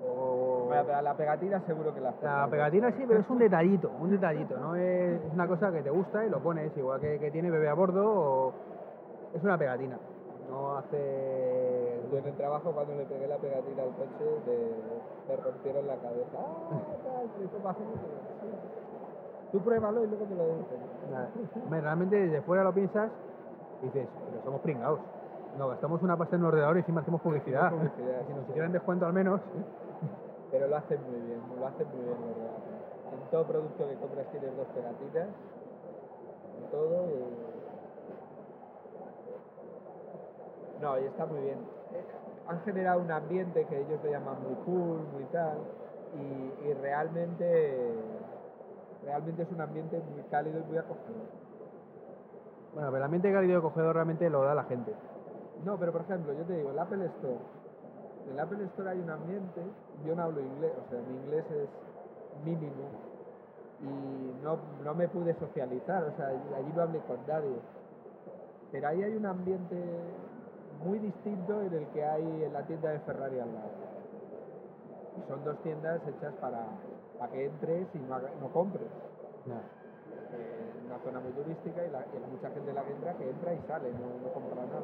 o... 0.00 0.66
Bueno, 0.66 1.02
la 1.02 1.14
pegatina 1.14 1.60
seguro 1.66 1.92
que 1.94 2.00
la... 2.00 2.14
La 2.22 2.48
pegatina 2.48 2.92
sí, 2.92 3.04
pero 3.06 3.20
es 3.20 3.28
un 3.28 3.38
detallito, 3.38 3.90
un 4.00 4.10
detallito, 4.10 4.56
no 4.58 4.76
es 4.76 5.20
es 5.22 5.32
una 5.32 5.46
cosa 5.46 5.72
que 5.72 5.82
te 5.82 5.90
gusta 5.90 6.24
y 6.24 6.30
lo 6.30 6.40
pones, 6.40 6.76
igual 6.76 7.00
que, 7.00 7.18
que 7.18 7.30
tiene 7.30 7.50
bebé 7.50 7.68
a 7.68 7.74
bordo 7.74 8.04
o... 8.04 8.52
Es 9.34 9.42
una 9.42 9.56
pegatina, 9.58 9.98
no 10.48 10.76
hace... 10.76 11.71
Yo 12.12 12.18
en 12.18 12.26
el 12.26 12.34
trabajo 12.34 12.70
cuando 12.72 12.94
le 12.94 13.06
pegué 13.06 13.26
la 13.26 13.38
pegatina 13.38 13.84
al 13.84 13.88
coche 13.96 14.26
me, 14.46 15.34
me 15.34 15.42
rompieron 15.42 15.86
la 15.86 15.96
cabeza. 15.96 16.36
¡Ah. 16.36 17.24
Tú 19.50 19.58
pruébalo 19.60 20.04
y 20.04 20.08
luego 20.08 20.26
me 20.26 20.34
lo 20.36 20.44
dices. 20.56 20.78
Realmente 21.70 22.16
desde 22.16 22.42
fuera 22.42 22.64
lo 22.64 22.74
piensas 22.74 23.10
y 23.80 23.86
dices, 23.86 24.06
pero 24.30 24.44
somos 24.44 24.60
pringados. 24.60 25.00
No, 25.56 25.68
gastamos 25.68 26.02
una 26.02 26.18
pasta 26.18 26.36
en 26.36 26.42
un 26.42 26.48
ordenador 26.48 26.76
y 26.76 26.80
encima 26.80 27.00
hacemos 27.00 27.22
publicidad. 27.22 27.70
Si 27.70 27.76
nos 28.34 28.44
sí. 28.44 28.50
hicieran 28.50 28.72
descuento 28.72 29.06
al 29.06 29.14
menos. 29.14 29.40
Pero 30.50 30.68
lo 30.68 30.76
hacen 30.76 31.00
muy 31.10 31.20
bien, 31.20 31.40
lo 31.58 31.66
hacen 31.66 31.88
muy 31.88 32.04
bien 32.04 32.16
los. 32.20 32.36
En 33.12 33.30
todo 33.30 33.46
producto 33.46 33.88
que 33.88 33.94
compras 33.96 34.26
tienes 34.30 34.54
dos 34.54 34.66
pegatinas. 34.74 35.28
En 36.58 36.70
todo 36.70 37.06
y... 37.08 37.24
No, 40.82 40.98
y 40.98 41.04
está 41.04 41.24
muy 41.24 41.40
bien. 41.40 41.81
Eh, 41.92 42.04
Han 42.48 42.60
generado 42.62 43.00
un 43.00 43.10
ambiente 43.10 43.64
que 43.66 43.80
ellos 43.80 44.00
le 44.02 44.10
llaman 44.10 44.36
muy 44.42 44.54
cool, 44.64 45.00
muy 45.12 45.24
tal. 45.32 45.58
Y, 46.14 46.68
y 46.68 46.74
realmente... 46.74 47.92
Realmente 49.04 49.42
es 49.42 49.50
un 49.50 49.60
ambiente 49.60 50.00
muy 50.14 50.22
cálido 50.30 50.60
y 50.60 50.62
muy 50.62 50.78
acogedor. 50.78 51.26
Bueno, 52.72 52.88
pero 52.88 52.96
el 52.98 53.02
ambiente 53.02 53.32
cálido 53.32 53.54
y 53.54 53.56
acogedor 53.56 53.94
realmente 53.94 54.30
lo 54.30 54.42
da 54.42 54.54
la 54.54 54.64
gente. 54.64 54.94
No, 55.64 55.76
pero 55.76 55.92
por 55.92 56.02
ejemplo, 56.02 56.32
yo 56.32 56.44
te 56.44 56.56
digo, 56.56 56.70
el 56.70 56.78
Apple 56.78 57.04
Store. 57.06 57.38
En 58.26 58.32
el 58.32 58.40
Apple 58.40 58.64
Store 58.66 58.90
hay 58.90 59.00
un 59.00 59.10
ambiente, 59.10 59.60
yo 60.06 60.14
no 60.14 60.22
hablo 60.22 60.40
inglés, 60.40 60.72
o 60.86 60.88
sea, 60.88 61.00
mi 61.00 61.16
inglés 61.16 61.44
es 61.50 61.68
mínimo 62.44 62.84
y 63.80 64.44
no, 64.44 64.58
no 64.84 64.94
me 64.94 65.08
pude 65.08 65.34
socializar, 65.34 66.04
o 66.04 66.16
sea, 66.16 66.28
allí 66.28 66.72
no 66.74 66.82
hablé 66.82 67.00
con 67.00 67.18
nadie. 67.26 67.58
Pero 68.70 68.88
ahí 68.88 69.02
hay 69.02 69.16
un 69.16 69.26
ambiente 69.26 69.76
muy 70.84 70.98
distinto 70.98 71.60
en 71.62 71.72
el 71.72 71.86
que 71.88 72.04
hay 72.04 72.44
en 72.44 72.52
la 72.52 72.62
tienda 72.66 72.90
de 72.90 72.98
Ferrari 73.00 73.38
al 73.40 73.52
lado. 73.54 73.70
Y 75.18 75.28
son 75.28 75.44
dos 75.44 75.56
tiendas 75.62 76.00
hechas 76.08 76.32
para, 76.40 76.64
para 77.18 77.32
que 77.32 77.46
entres 77.46 77.86
y 77.94 77.98
no, 77.98 78.18
no 78.40 78.48
compres. 78.52 78.86
Eh, 79.46 80.72
una 80.86 80.98
zona 81.04 81.20
muy 81.20 81.32
turística 81.32 81.84
y, 81.84 81.90
la- 81.90 82.00
y 82.12 82.16
hay 82.16 82.30
mucha 82.30 82.50
gente 82.50 82.72
la 82.72 82.82
que 82.84 82.92
entra 82.92 83.12
que 83.14 83.28
entra 83.30 83.54
y 83.54 83.58
sale, 83.68 83.92
no, 83.92 84.26
no 84.26 84.32
compra 84.32 84.54
nada. 84.56 84.80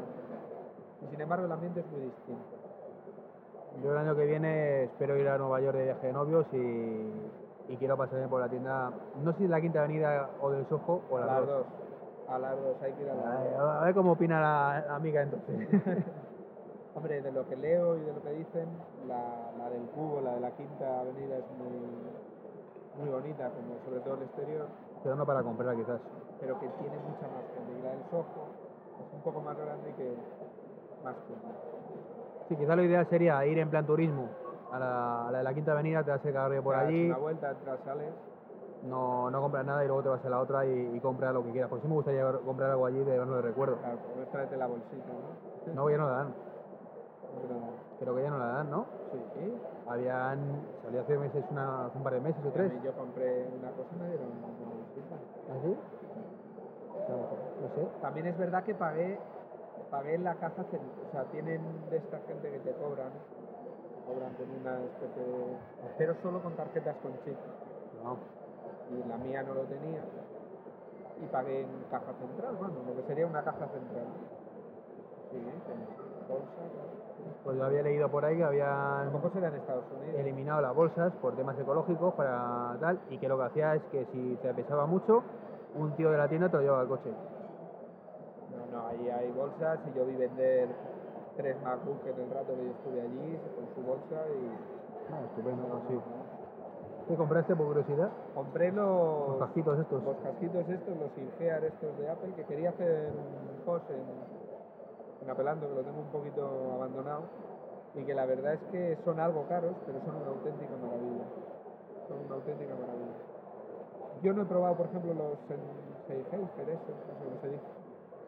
Y 1.03 1.07
sin 1.11 1.21
embargo 1.21 1.47
el 1.47 1.53
ambiente 1.53 1.81
es 1.81 1.87
muy 1.87 2.01
distinto. 2.03 2.43
Yo 3.83 3.93
el 3.93 3.99
año 3.99 4.17
que 4.17 4.25
viene 4.27 4.85
espero 4.85 5.17
ir 5.17 5.29
a 5.29 5.39
Nueva 5.39 5.61
York 5.61 5.77
de 5.77 5.85
viaje 5.85 6.07
de 6.09 6.13
novios 6.13 6.47
y, 6.53 7.73
y 7.73 7.77
quiero 7.79 7.97
pasarme 7.97 8.27
por 8.29 8.41
la 8.41 8.49
tienda, 8.49 8.91
no 9.23 9.33
sé 9.33 9.39
si 9.39 9.49
la 9.49 9.61
Quinta 9.61 9.81
Avenida 9.81 10.31
o 10.41 10.51
del 10.51 10.67
Soho 10.69 11.01
o 11.11 11.19
la 11.19 11.27
las 11.27 11.39
2. 11.41 11.47
dos. 11.47 11.67
A 12.31 12.39
dos, 12.39 12.77
hay 12.83 12.93
que 12.93 13.03
ir 13.03 13.11
a. 13.11 13.81
A 13.81 13.85
ver 13.85 13.95
cómo 13.95 14.13
opina 14.13 14.41
la 14.41 14.85
la 14.87 14.97
amiga 14.97 15.23
entonces. 15.23 15.57
Hombre, 16.95 17.23
de 17.23 17.33
lo 17.33 17.49
que 17.49 17.57
leo 17.57 17.97
y 17.97 18.01
de 18.01 18.13
lo 18.13 18.23
que 18.23 18.31
dicen, 18.33 18.67
la, 19.07 19.53
la 19.57 19.71
del 19.71 19.83
cubo, 19.95 20.21
la 20.21 20.35
de 20.35 20.41
la 20.41 20.51
quinta 20.51 21.01
avenida 21.01 21.37
es 21.37 21.45
muy, 21.57 21.79
muy 22.99 23.09
bonita, 23.09 23.51
como 23.51 23.79
sobre 23.85 24.01
todo 24.01 24.15
el 24.15 24.23
exterior, 24.23 24.67
pero 25.05 25.15
no 25.15 25.25
para 25.25 25.43
comprar 25.45 25.77
quizás. 25.77 26.01
pero 26.41 26.59
que 26.59 26.67
tiene 26.67 26.97
mucha 26.99 27.29
más 27.29 27.45
gente. 27.55 27.79
Y 27.79 27.83
la 27.85 27.91
del 27.93 28.03
Soho 28.11 28.51
es 29.07 29.15
un 29.15 29.21
poco 29.23 29.41
más 29.41 29.57
grande 29.57 29.91
y 29.91 29.93
que 29.93 30.15
más 31.05 31.15
gente. 31.29 31.55
Sí, 32.49 32.57
quizás 32.57 32.77
lo 32.77 32.83
ideal 32.83 33.07
sería 33.09 33.47
ir 33.47 33.59
en 33.59 33.71
plan 33.71 33.87
turismo 33.87 34.29
a 34.73 34.79
la, 34.79 35.29
a 35.29 35.31
la 35.31 35.39
de 35.39 35.45
la 35.45 35.55
Quinta 35.55 35.73
Avenida, 35.73 36.03
te 36.03 36.11
vas 36.11 36.21
a 36.21 36.23
quedar 36.23 36.63
por 36.63 36.75
Das 36.75 36.85
allí, 36.85 37.07
Una 37.07 37.19
vuelta, 37.19 37.55
sales. 37.85 38.11
No, 38.83 39.31
no 39.31 39.41
compras 39.41 39.65
nada 39.67 39.85
y 39.85 39.87
luego 39.89 40.03
te 40.03 40.09
vas 40.09 40.25
a 40.25 40.29
la 40.29 40.41
otra 40.41 40.65
y, 40.67 40.93
y 40.95 41.01
compras 41.01 41.35
lo 41.35 41.43
que 41.45 41.51
quieras. 41.51 41.69
Por 41.71 41.79
eso 41.79 41.89
me 41.89 41.95
gustaría 41.95 42.31
comprar 42.33 42.71
algo 42.71 42.87
allí 42.87 42.99
de 42.99 43.13
llevarlo 43.13 43.37
de 43.37 43.43
recuerdo. 43.43 43.77
Claro, 43.77 43.99
pues 44.15 44.31
tráete 44.31 44.57
la 44.57 44.67
bolsita, 44.67 45.13
¿no? 45.13 45.75
No, 45.75 45.91
ya 45.91 45.97
no 45.99 46.09
la 46.09 46.17
dan. 46.17 46.35
Pero, 47.43 47.55
Creo 48.01 48.15
que 48.15 48.23
ya 48.23 48.31
no 48.31 48.39
la 48.39 48.47
dan, 48.47 48.71
¿no? 48.71 48.87
sí, 49.13 49.19
¿sí? 49.35 49.55
Habían. 49.89 50.39
salió 50.83 51.01
hace 51.01 51.19
meses, 51.19 51.45
una, 51.51 51.87
hace 51.87 51.99
un 51.99 52.05
par 52.05 52.15
de 52.15 52.21
meses 52.21 52.45
o 52.45 52.51
tres. 52.51 52.73
Yo 52.83 52.93
compré 52.93 53.49
una 53.59 53.71
cosa 53.73 53.89
y 53.97 54.01
me 54.01 54.09
dieron 54.09 54.29
una 54.29 54.75
bolsita. 54.75 55.17
¿Ah, 55.51 55.57
sí? 55.63 55.77
No, 57.09 57.17
no 57.17 57.75
sé. 57.75 57.89
También 58.01 58.27
es 58.27 58.39
verdad 58.39 58.63
que 58.65 58.75
pagué, 58.75 59.19
pagué 59.91 60.15
en 60.15 60.25
la 60.25 60.35
caja, 60.37 60.63
o 60.63 61.11
sea, 61.11 61.25
tienen 61.25 61.61
de 61.91 61.97
esta 61.97 62.19
gente 62.21 62.51
que 62.51 62.59
te 62.59 62.73
cobran, 62.73 63.11
te 63.11 64.13
cobran 64.13 64.35
con 64.35 64.51
una 64.61 64.85
especie 64.85 65.23
de... 65.23 65.57
pero 65.97 66.15
solo 66.23 66.43
con 66.43 66.55
tarjetas 66.55 66.97
con 67.03 67.13
chip, 67.25 67.37
No. 68.05 68.38
Y 68.91 69.09
la 69.09 69.17
mía 69.19 69.43
no 69.43 69.55
lo 69.55 69.63
tenía, 69.63 70.01
y 71.21 71.27
pagué 71.27 71.63
en 71.63 71.69
caja 71.91 72.13
central, 72.15 72.57
bueno, 72.59 72.75
lo 72.87 72.97
que 72.97 73.03
sería 73.07 73.27
una 73.27 73.43
caja 73.43 73.67
central. 73.69 74.07
Sí, 75.31 75.39
con 75.67 76.29
bolsa. 76.29 76.63
Pues 77.45 77.57
yo 77.57 77.65
había 77.65 77.83
leído 77.83 78.09
por 78.11 78.25
ahí 78.25 78.37
que 78.37 78.45
habían 78.45 79.09
en 79.09 79.55
Estados 79.55 79.85
Unidos. 79.97 80.21
eliminado 80.21 80.61
las 80.61 80.75
bolsas 80.75 81.13
por 81.21 81.35
temas 81.35 81.59
ecológicos 81.59 82.15
para 82.15 82.77
tal 82.81 83.01
y 83.11 83.19
que 83.19 83.29
lo 83.29 83.37
que 83.37 83.45
hacía 83.45 83.75
es 83.75 83.83
que 83.91 84.07
si 84.13 84.39
te 84.43 84.55
pesaba 84.55 84.87
mucho, 84.87 85.23
un 85.75 85.93
tío 85.97 86.11
de 86.11 86.19
la 86.19 86.29
tienda 86.29 86.49
te 86.49 86.57
lo 86.57 86.63
llevaba 86.63 86.83
al 86.83 86.89
coche. 86.89 87.11
No, 88.55 88.79
no, 88.79 88.87
ahí 88.89 89.09
hay 89.09 89.31
bolsas 89.33 89.79
y 89.87 89.99
yo 89.99 90.05
vi 90.07 90.17
vender 90.17 90.69
tres 91.37 91.57
MacBook 91.63 92.07
en 92.07 92.21
el 92.21 92.31
rato 92.31 92.55
que 92.55 92.65
yo 92.65 92.71
estuve 92.71 93.01
allí 93.01 93.39
con 93.57 93.75
su 93.75 93.89
bolsa 93.89 94.27
y... 94.29 95.13
Ah, 95.13 95.21
estupendo, 95.25 95.81
sí. 95.89 95.95
¿Qué 97.09 97.17
compraste 97.17 97.57
por 97.57 97.67
curiosidad? 97.69 98.11
Compré 98.35 98.71
los, 98.71 99.29
Los 99.31 99.39
casquitos 99.39 99.79
estos. 99.79 100.05
los 100.05 100.17
casquitos 100.19 100.69
estos, 100.69 100.97
los 100.99 101.17
Ingear 101.17 101.65
estos 101.65 101.99
de 101.99 102.11
Apple, 102.11 102.35
que 102.37 102.45
quería 102.45 102.69
hacer 102.71 103.11
un 103.11 103.65
post 103.65 103.89
en, 103.91 104.05
en 105.25 105.31
Apelando, 105.31 105.69
que 105.69 105.75
lo 105.75 105.83
tengo 105.83 106.01
un 106.01 106.13
poquito 106.13 106.45
abandonado, 106.75 107.23
y 107.95 108.05
que 108.05 108.15
la 108.15 108.27
verdad 108.27 108.55
es 108.55 108.61
que 108.71 108.99
son 109.07 109.19
algo 109.21 109.47
caros, 109.49 109.73
pero 109.87 109.99
son 110.05 110.17
una 110.17 110.29
auténtica 110.29 110.77
maravilla. 110.77 111.25
Son 112.09 112.19
una 112.27 112.35
auténtica 112.35 112.75
maravilla. 112.75 113.17
Yo 114.23 114.33
no 114.35 114.43
he 114.43 114.47
probado, 114.47 114.77
por 114.77 114.87
ejemplo, 114.87 115.15
los 115.15 115.39
Sennheiser, 115.49 116.69
esos, 116.69 116.93
no 117.09 117.15
sé 117.17 117.25
cómo 117.25 117.41
se 117.41 117.49
dice. 117.49 117.65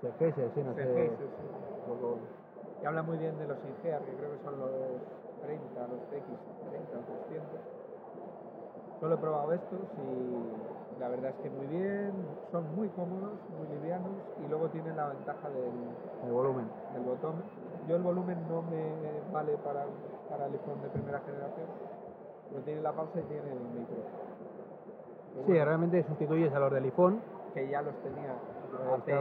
Sennheiser, 0.01 0.51
sí, 0.55 0.63
no 0.63 0.75
sé. 0.75 1.11
Y 2.83 2.87
habla 2.87 3.03
muy 3.03 3.19
bien 3.19 3.37
de 3.39 3.47
los 3.47 3.59
Ingear, 3.63 4.01
que 4.03 4.13
creo 4.17 4.31
que 4.33 4.43
son 4.43 4.59
los 4.59 4.71
30, 5.43 5.81
los 5.85 6.01
TX30 6.09 6.97
o 6.97 7.05
300. 7.29 7.80
Solo 9.01 9.15
he 9.15 9.19
probado 9.19 9.53
estos 9.53 9.79
y 9.97 11.01
la 11.01 11.09
verdad 11.09 11.31
es 11.31 11.37
que 11.43 11.51
muy 11.51 11.67
bien, 11.67 12.13
son 12.53 12.75
muy 12.77 12.89
cómodos, 12.91 13.33
muy 13.59 13.67
livianos 13.77 14.13
y 14.45 14.49
luego 14.49 14.69
tienen 14.69 14.97
la 14.97 15.09
ventaja 15.09 15.49
del, 15.49 15.73
El 16.27 16.33
volumen. 16.33 16.67
del 16.93 17.03
botón. 17.05 17.43
Yo 17.89 17.97
el 17.97 18.03
volumen 18.03 18.37
no 18.49 18.61
me 18.63 18.93
vale 19.33 19.57
para, 19.65 19.87
para 20.29 20.47
el 20.47 20.53
iPhone 20.53 20.83
de 20.83 20.89
primera 20.91 21.21
generación, 21.21 21.67
pero 22.51 22.63
tiene 22.63 22.83
la 22.83 22.93
pausa 22.93 23.19
y 23.19 23.23
tiene 23.23 23.51
el 23.51 23.61
micro. 23.61 23.97
Sí, 25.47 25.53
realmente 25.65 26.05
sustituyes 26.05 26.53
a 26.53 26.59
los 26.59 26.71
del 26.73 26.85
iPhone. 26.85 27.21
que 27.55 27.69
ya 27.69 27.81
los 27.81 27.95
tenía 28.03 28.35
hace 28.95 29.15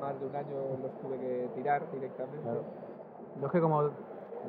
más 0.00 0.18
de 0.20 0.26
un 0.26 0.34
año, 0.36 0.56
los 0.82 0.92
tuve 1.00 1.18
que 1.18 1.48
tirar 1.54 1.82
directamente. 1.92 2.42
Claro. 2.42 2.62
Yo 3.40 3.46
es 3.46 3.52
que 3.52 3.60
como. 3.60 3.82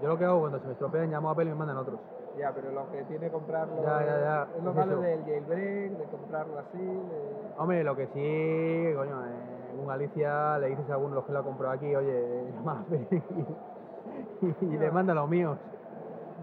Yo 0.02 0.08
lo 0.08 0.18
que 0.18 0.26
hago 0.26 0.40
cuando 0.40 0.60
se 0.60 0.66
me 0.68 0.74
estropean, 0.74 1.10
llamo 1.12 1.30
a 1.30 1.32
Apple 1.34 1.46
y 1.46 1.50
me 1.50 1.56
mandan 1.56 1.78
otros. 1.78 2.00
Ya, 2.40 2.54
pero 2.54 2.72
lo 2.72 2.90
que 2.90 3.04
tiene 3.04 3.30
comprarlo 3.30 3.84
Ya, 3.84 4.00
ya, 4.06 4.20
ya, 4.22 4.48
es 4.58 4.64
lo 4.64 4.74
malo 4.74 5.02
del 5.02 5.26
jailbreak, 5.26 5.92
de 5.92 6.06
comprarlo 6.06 6.60
así. 6.60 6.78
de- 6.78 7.54
Hombre, 7.58 7.84
lo 7.84 7.96
que 7.98 8.08
sí, 8.08 8.96
coño, 8.96 9.26
En 9.26 9.86
Galicia 9.86 10.58
le 10.60 10.68
dices 10.68 10.90
a 10.90 10.94
alguno 10.94 11.10
de 11.10 11.16
los 11.16 11.26
que 11.26 11.34
lo 11.34 11.40
ha 11.40 11.44
comprado 11.44 11.74
aquí, 11.74 11.94
oye, 11.94 12.46
Fede 12.90 13.08
y, 14.42 14.66
y 14.66 14.78
le 14.78 14.92
manda 14.92 15.14
los 15.14 15.30
míos. 15.30 15.58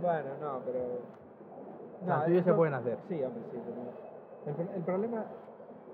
Bueno, 0.02 0.28
no, 0.40 0.60
pero. 0.66 0.80
No, 2.02 2.24
tuyos 2.24 2.40
es 2.40 2.44
se 2.44 2.52
pueden 2.52 2.74
hacer. 2.74 2.98
Sí, 3.08 3.22
hombre, 3.24 3.42
sí. 3.50 3.60
pero 4.44 4.60
El, 4.68 4.76
el 4.76 4.82
problema, 4.82 5.24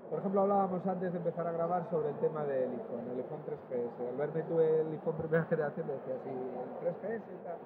por 0.09 0.19
ejemplo, 0.19 0.41
hablábamos 0.41 0.85
antes 0.85 1.11
de 1.13 1.17
empezar 1.17 1.47
a 1.47 1.51
grabar 1.53 1.89
sobre 1.89 2.09
el 2.09 2.15
tema 2.15 2.43
del 2.43 2.71
iPhone, 2.71 3.07
el 3.13 3.19
iPhone 3.19 3.39
3GS. 3.47 4.09
Al 4.09 4.17
verme 4.17 4.43
tú 4.43 4.59
el 4.59 4.91
iPhone 4.91 5.15
primera 5.15 5.43
generación, 5.49 5.87
me 5.87 5.93
decía, 5.93 6.15
sí, 6.25 6.29
el 6.29 6.87
3GS 6.91 7.21
y 7.33 7.43
tal. 7.45 7.57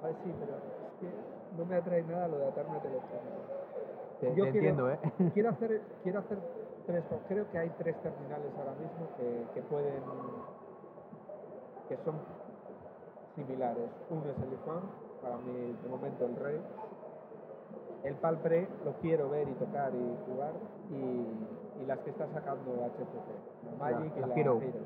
Pues 0.00 0.16
sí, 0.24 0.34
pero 0.38 0.52
que 1.00 1.08
no 1.56 1.64
me 1.64 1.76
atrae 1.76 2.02
nada 2.04 2.28
lo 2.28 2.38
de 2.38 2.46
atarme 2.48 2.76
a 2.76 2.82
teléfono. 2.82 3.20
Te, 4.20 4.34
Yo 4.34 4.44
te 4.44 4.50
quiero- 4.52 4.66
entiendo, 4.68 4.90
¿eh? 4.90 4.98
Quiero 5.34 5.50
hacer, 5.50 5.82
quiero 6.02 6.18
hacer 6.20 6.38
tres, 6.86 7.04
creo 7.28 7.50
que 7.50 7.58
hay 7.58 7.70
tres 7.78 7.96
terminales 8.02 8.52
ahora 8.58 8.72
mismo 8.72 9.08
que, 9.16 9.44
que 9.54 9.62
pueden, 9.62 10.02
que 11.88 11.96
son 12.04 12.16
similares. 13.34 13.90
Uno 14.10 14.30
es 14.30 14.36
el 14.38 14.50
iPhone, 14.50 14.82
para 15.22 15.36
mí 15.38 15.76
de 15.82 15.88
momento 15.88 16.26
el 16.26 16.36
rey. 16.36 16.60
El 18.04 18.14
Palpre 18.16 18.66
lo 18.84 18.92
quiero 18.94 19.28
ver 19.30 19.48
y 19.48 19.52
tocar 19.54 19.92
y 19.94 20.16
jugar. 20.26 20.52
Y, 20.90 21.82
y 21.82 21.86
las 21.86 21.98
que 22.00 22.10
está 22.10 22.26
sacando 22.32 22.72
HTC, 22.84 23.66
la 23.66 23.72
Magic 23.78 24.12
y 24.16 24.20
la 24.20 24.26
la 24.26 24.34
Hero. 24.34 24.60
Hero. 24.62 24.84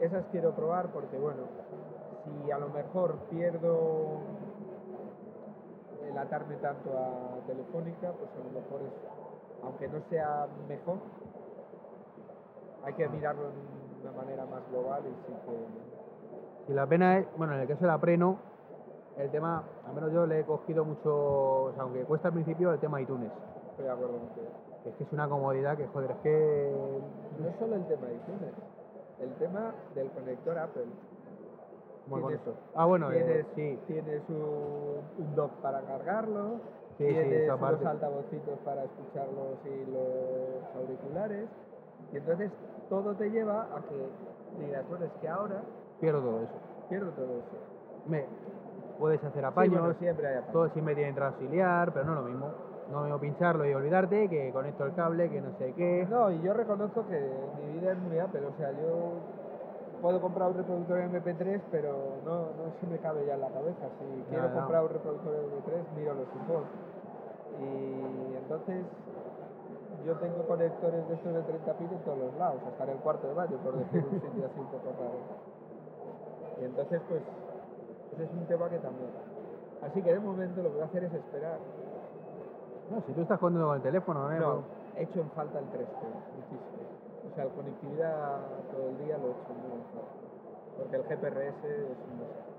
Esas 0.00 0.24
quiero 0.30 0.54
probar 0.54 0.88
porque, 0.92 1.18
bueno, 1.18 1.42
si 2.24 2.50
a 2.50 2.58
lo 2.58 2.68
mejor 2.68 3.16
pierdo 3.30 4.20
el 6.16 6.22
atarme 6.22 6.56
tanto 6.56 6.90
a 6.96 7.46
Telefónica, 7.46 8.10
pues 8.12 8.30
a 8.32 8.38
lo 8.38 8.60
mejor 8.60 8.80
es, 8.80 8.92
aunque 9.62 9.86
no 9.88 10.00
sea 10.08 10.46
mejor, 10.66 10.98
hay 12.84 12.94
que 12.94 13.08
mirarlo 13.08 13.42
de 13.42 14.08
una 14.08 14.12
manera 14.12 14.46
más 14.46 14.62
global 14.70 15.02
y 15.04 15.10
sí 15.26 15.34
que... 15.44 16.72
Y 16.72 16.74
la 16.74 16.86
pena 16.86 17.18
es, 17.18 17.26
bueno, 17.36 17.54
en 17.54 17.60
el 17.60 17.68
caso 17.68 17.82
de 17.82 17.86
la 17.88 17.98
Preno, 17.98 18.38
el 19.18 19.30
tema, 19.30 19.62
al 19.86 19.94
menos 19.94 20.12
yo 20.12 20.26
le 20.26 20.40
he 20.40 20.44
cogido 20.44 20.84
mucho, 20.84 21.64
o 21.64 21.72
sea, 21.74 21.82
aunque 21.82 22.02
cuesta 22.04 22.28
al 22.28 22.34
principio, 22.34 22.72
el 22.72 22.80
tema 22.80 23.00
iTunes. 23.00 23.30
Estoy 23.70 23.84
de 23.84 23.90
acuerdo 23.90 24.18
contigo. 24.18 24.46
Es 24.86 24.94
que 24.94 25.04
es 25.04 25.12
una 25.12 25.28
comodidad 25.28 25.76
que, 25.76 25.86
joder, 25.86 26.12
es 26.12 26.16
que... 26.18 26.72
No 27.38 27.58
solo 27.58 27.76
el 27.76 27.86
tema 27.86 28.06
de 28.06 28.14
iTunes, 28.14 28.54
el 29.20 29.34
tema 29.34 29.74
del 29.94 30.10
conector 30.12 30.58
Apple. 30.58 30.86
Ah, 32.74 32.84
bueno, 32.84 33.10
eh, 33.10 33.14
tienes, 33.22 33.46
sí, 33.54 33.78
tienes 33.86 34.22
un, 34.28 35.00
un 35.18 35.34
dock 35.34 35.50
para 35.60 35.80
cargarlo, 35.82 36.60
sí, 36.98 37.04
sí, 37.06 37.12
tienes 37.14 37.42
esa 37.42 37.56
unos 37.56 37.84
altavocitos 37.84 38.58
para 38.64 38.84
escucharlos 38.84 39.58
y 39.64 39.90
los 39.90 40.76
auriculares, 40.76 41.48
y 42.12 42.16
entonces 42.16 42.52
todo 42.88 43.14
te 43.14 43.30
lleva 43.30 43.62
a 43.74 43.80
que 43.88 44.64
digas, 44.64 44.88
bueno, 44.88 45.04
es 45.06 45.12
que 45.20 45.28
ahora 45.28 45.62
Pierdo 46.00 46.20
todo 46.20 46.42
eso. 46.42 46.52
pierdo 46.88 47.10
todo 47.12 47.24
eso. 47.24 47.56
Me, 48.06 48.24
puedes 48.98 49.22
hacer 49.24 49.42
Sí, 49.42 49.46
apaños, 49.46 49.80
bueno, 49.80 49.94
siempre 49.98 50.26
hay 50.28 50.34
apaños. 50.36 50.52
todo 50.52 50.68
siempre 50.70 50.94
tiene 50.94 51.08
entrada 51.10 51.30
auxiliar, 51.32 51.92
pero 51.92 52.04
no 52.04 52.14
lo 52.14 52.22
mismo. 52.22 52.50
No 52.90 52.98
lo 52.98 53.04
mismo 53.04 53.18
pincharlo 53.18 53.66
y 53.66 53.74
olvidarte 53.74 54.28
que 54.28 54.52
conecto 54.52 54.84
el 54.84 54.94
cable, 54.94 55.28
que 55.28 55.40
no 55.40 55.50
sé 55.58 55.72
qué. 55.74 56.06
No, 56.08 56.30
y 56.30 56.40
yo 56.42 56.52
reconozco 56.52 57.04
que 57.08 57.18
mi 57.60 57.80
vida 57.80 57.92
es 57.92 57.98
muy 57.98 58.16
Apple, 58.18 58.46
o 58.46 58.56
sea, 58.56 58.70
yo 58.70 59.14
puedo 60.00 60.20
comprar 60.20 60.50
un 60.50 60.56
reproductor 60.56 60.98
MP3, 60.98 61.60
pero 61.70 62.18
no, 62.24 62.52
no 62.56 62.72
se 62.80 62.86
me 62.86 62.98
cabe 62.98 63.26
ya 63.26 63.34
en 63.34 63.40
la 63.40 63.48
cabeza. 63.48 63.88
Si 63.98 64.22
quiero 64.28 64.48
no. 64.48 64.54
comprar 64.54 64.82
un 64.84 64.88
reproductor 64.90 65.34
MP3, 65.34 65.96
miro 65.96 66.14
los 66.14 66.28
iPhones. 66.42 66.68
Y 67.60 68.36
entonces 68.36 68.84
yo 70.04 70.14
tengo 70.16 70.46
conectores 70.46 71.08
de 71.08 71.14
estos 71.14 71.34
de 71.34 71.42
30 71.42 71.72
pin 71.78 71.88
en 71.90 71.98
todos 72.04 72.18
los 72.18 72.34
lados, 72.36 72.60
hasta 72.66 72.84
en 72.84 72.90
el 72.90 72.98
cuarto 72.98 73.26
de 73.28 73.34
baño, 73.34 73.56
por 73.58 73.76
decir 73.76 74.04
un 74.04 74.20
sitio 74.20 74.46
así 74.46 74.60
un 74.60 74.66
poco 74.66 74.92
raro. 74.98 75.18
Y 76.60 76.64
entonces, 76.64 77.00
pues, 77.08 77.22
ese 78.12 78.24
es 78.24 78.30
un 78.30 78.46
tema 78.46 78.68
que 78.70 78.78
también. 78.78 79.10
Así 79.82 80.00
que 80.02 80.12
de 80.12 80.20
momento 80.20 80.62
lo 80.62 80.68
que 80.70 80.74
voy 80.74 80.82
a 80.82 80.86
hacer 80.86 81.04
es 81.04 81.12
esperar. 81.12 81.58
No, 82.90 83.02
si 83.06 83.12
tú 83.12 83.22
estás 83.22 83.38
jugando 83.38 83.66
con 83.66 83.76
el 83.76 83.82
teléfono, 83.82 84.32
¿eh? 84.32 84.38
No, 84.38 84.62
he 84.96 85.02
hecho 85.02 85.20
en 85.20 85.30
falta 85.30 85.58
el 85.58 85.66
3G, 85.66 86.00
muchísimo. 86.36 86.85
Sea, 87.36 87.44
la 87.44 87.50
conectividad 87.50 88.38
todo 88.72 88.88
el 88.88 88.98
día 89.04 89.18
lo 89.18 89.26
he 89.26 89.30
hecho 89.30 89.52
muy 89.52 89.82
falta. 89.92 90.16
Porque 90.78 90.96
el 90.96 91.02
GPRS 91.02 91.64
es 91.64 91.96
un 92.10 92.18
desastre. 92.18 92.56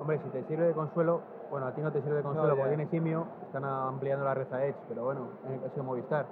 Hombre, 0.00 0.18
si 0.18 0.30
te 0.30 0.44
sirve 0.44 0.66
de 0.66 0.72
consuelo, 0.72 1.20
bueno, 1.48 1.66
a 1.66 1.72
ti 1.72 1.80
no 1.80 1.92
te 1.92 2.02
sirve 2.02 2.16
de 2.16 2.22
consuelo 2.22 2.48
ya. 2.48 2.54
porque 2.56 2.70
tienes 2.70 2.90
simio, 2.90 3.26
están 3.46 3.64
ampliando 3.64 4.24
la 4.24 4.34
red 4.34 4.52
a 4.52 4.64
Edge, 4.64 4.76
pero 4.88 5.04
bueno, 5.04 5.28
en 5.46 5.52
el 5.52 5.60
caso 5.60 5.76
de 5.76 5.82
Movistar. 5.82 6.26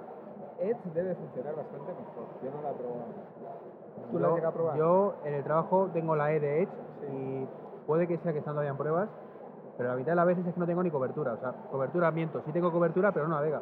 Edge 0.59 0.77
debe 0.93 1.15
funcionar 1.15 1.55
bastante 1.55 1.93
mejor. 1.93 2.25
Yo 2.43 2.51
no 2.51 2.61
la 2.63 2.71
he 2.71 2.73
probado. 2.73 3.05
¿Tú 4.11 4.19
la 4.19 4.27
yo, 4.27 4.27
has 4.27 4.35
llegado 4.35 4.49
a 4.49 4.53
probar? 4.53 4.77
Yo 4.77 5.13
en 5.23 5.33
el 5.35 5.43
trabajo 5.43 5.89
tengo 5.93 6.15
la 6.15 6.33
E 6.33 6.39
de 6.41 6.63
Edge 6.63 6.71
Sí. 6.99 7.05
y 7.07 7.47
puede 7.87 8.07
que 8.07 8.17
sea 8.17 8.33
que 8.33 8.39
están 8.39 8.55
todavía 8.55 8.71
en 8.71 8.77
pruebas, 8.77 9.07
pero 9.77 9.89
la 9.89 9.95
mitad 9.95 10.11
de 10.11 10.15
las 10.17 10.25
veces 10.25 10.45
es 10.47 10.53
que 10.53 10.59
no 10.59 10.65
tengo 10.65 10.83
ni 10.83 10.91
cobertura. 10.91 11.33
O 11.33 11.37
sea, 11.37 11.53
cobertura 11.71 12.11
miento, 12.11 12.41
sí 12.45 12.51
tengo 12.51 12.73
cobertura, 12.73 13.13
pero 13.13 13.27
no 13.27 13.35
navega. 13.35 13.61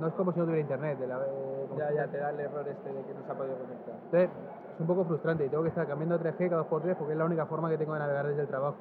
No 0.00 0.08
es 0.08 0.14
como 0.14 0.32
si 0.32 0.38
no 0.38 0.44
tuviera 0.46 0.62
internet. 0.62 0.98
de 0.98 1.06
la- 1.06 1.20
eh, 1.26 1.68
Ya, 1.76 1.92
ya, 1.92 2.08
te 2.08 2.18
da 2.18 2.30
el 2.30 2.40
error 2.40 2.66
este 2.68 2.92
de 2.92 3.02
que 3.04 3.14
no 3.14 3.22
se 3.24 3.32
ha 3.32 3.34
podido 3.34 3.56
conectar. 3.56 3.94
Entonces, 4.04 4.30
es 4.74 4.80
un 4.80 4.86
poco 4.86 5.04
frustrante 5.04 5.46
y 5.46 5.48
tengo 5.48 5.62
que 5.62 5.68
estar 5.70 5.86
cambiando 5.86 6.14
a 6.16 6.18
3G 6.18 6.48
cada 6.48 6.62
2x3 6.62 6.96
porque 6.96 7.12
es 7.12 7.18
la 7.18 7.24
única 7.24 7.46
forma 7.46 7.68
que 7.70 7.78
tengo 7.78 7.92
de 7.94 8.00
navegar 8.00 8.26
desde 8.26 8.42
el 8.42 8.48
trabajo. 8.48 8.78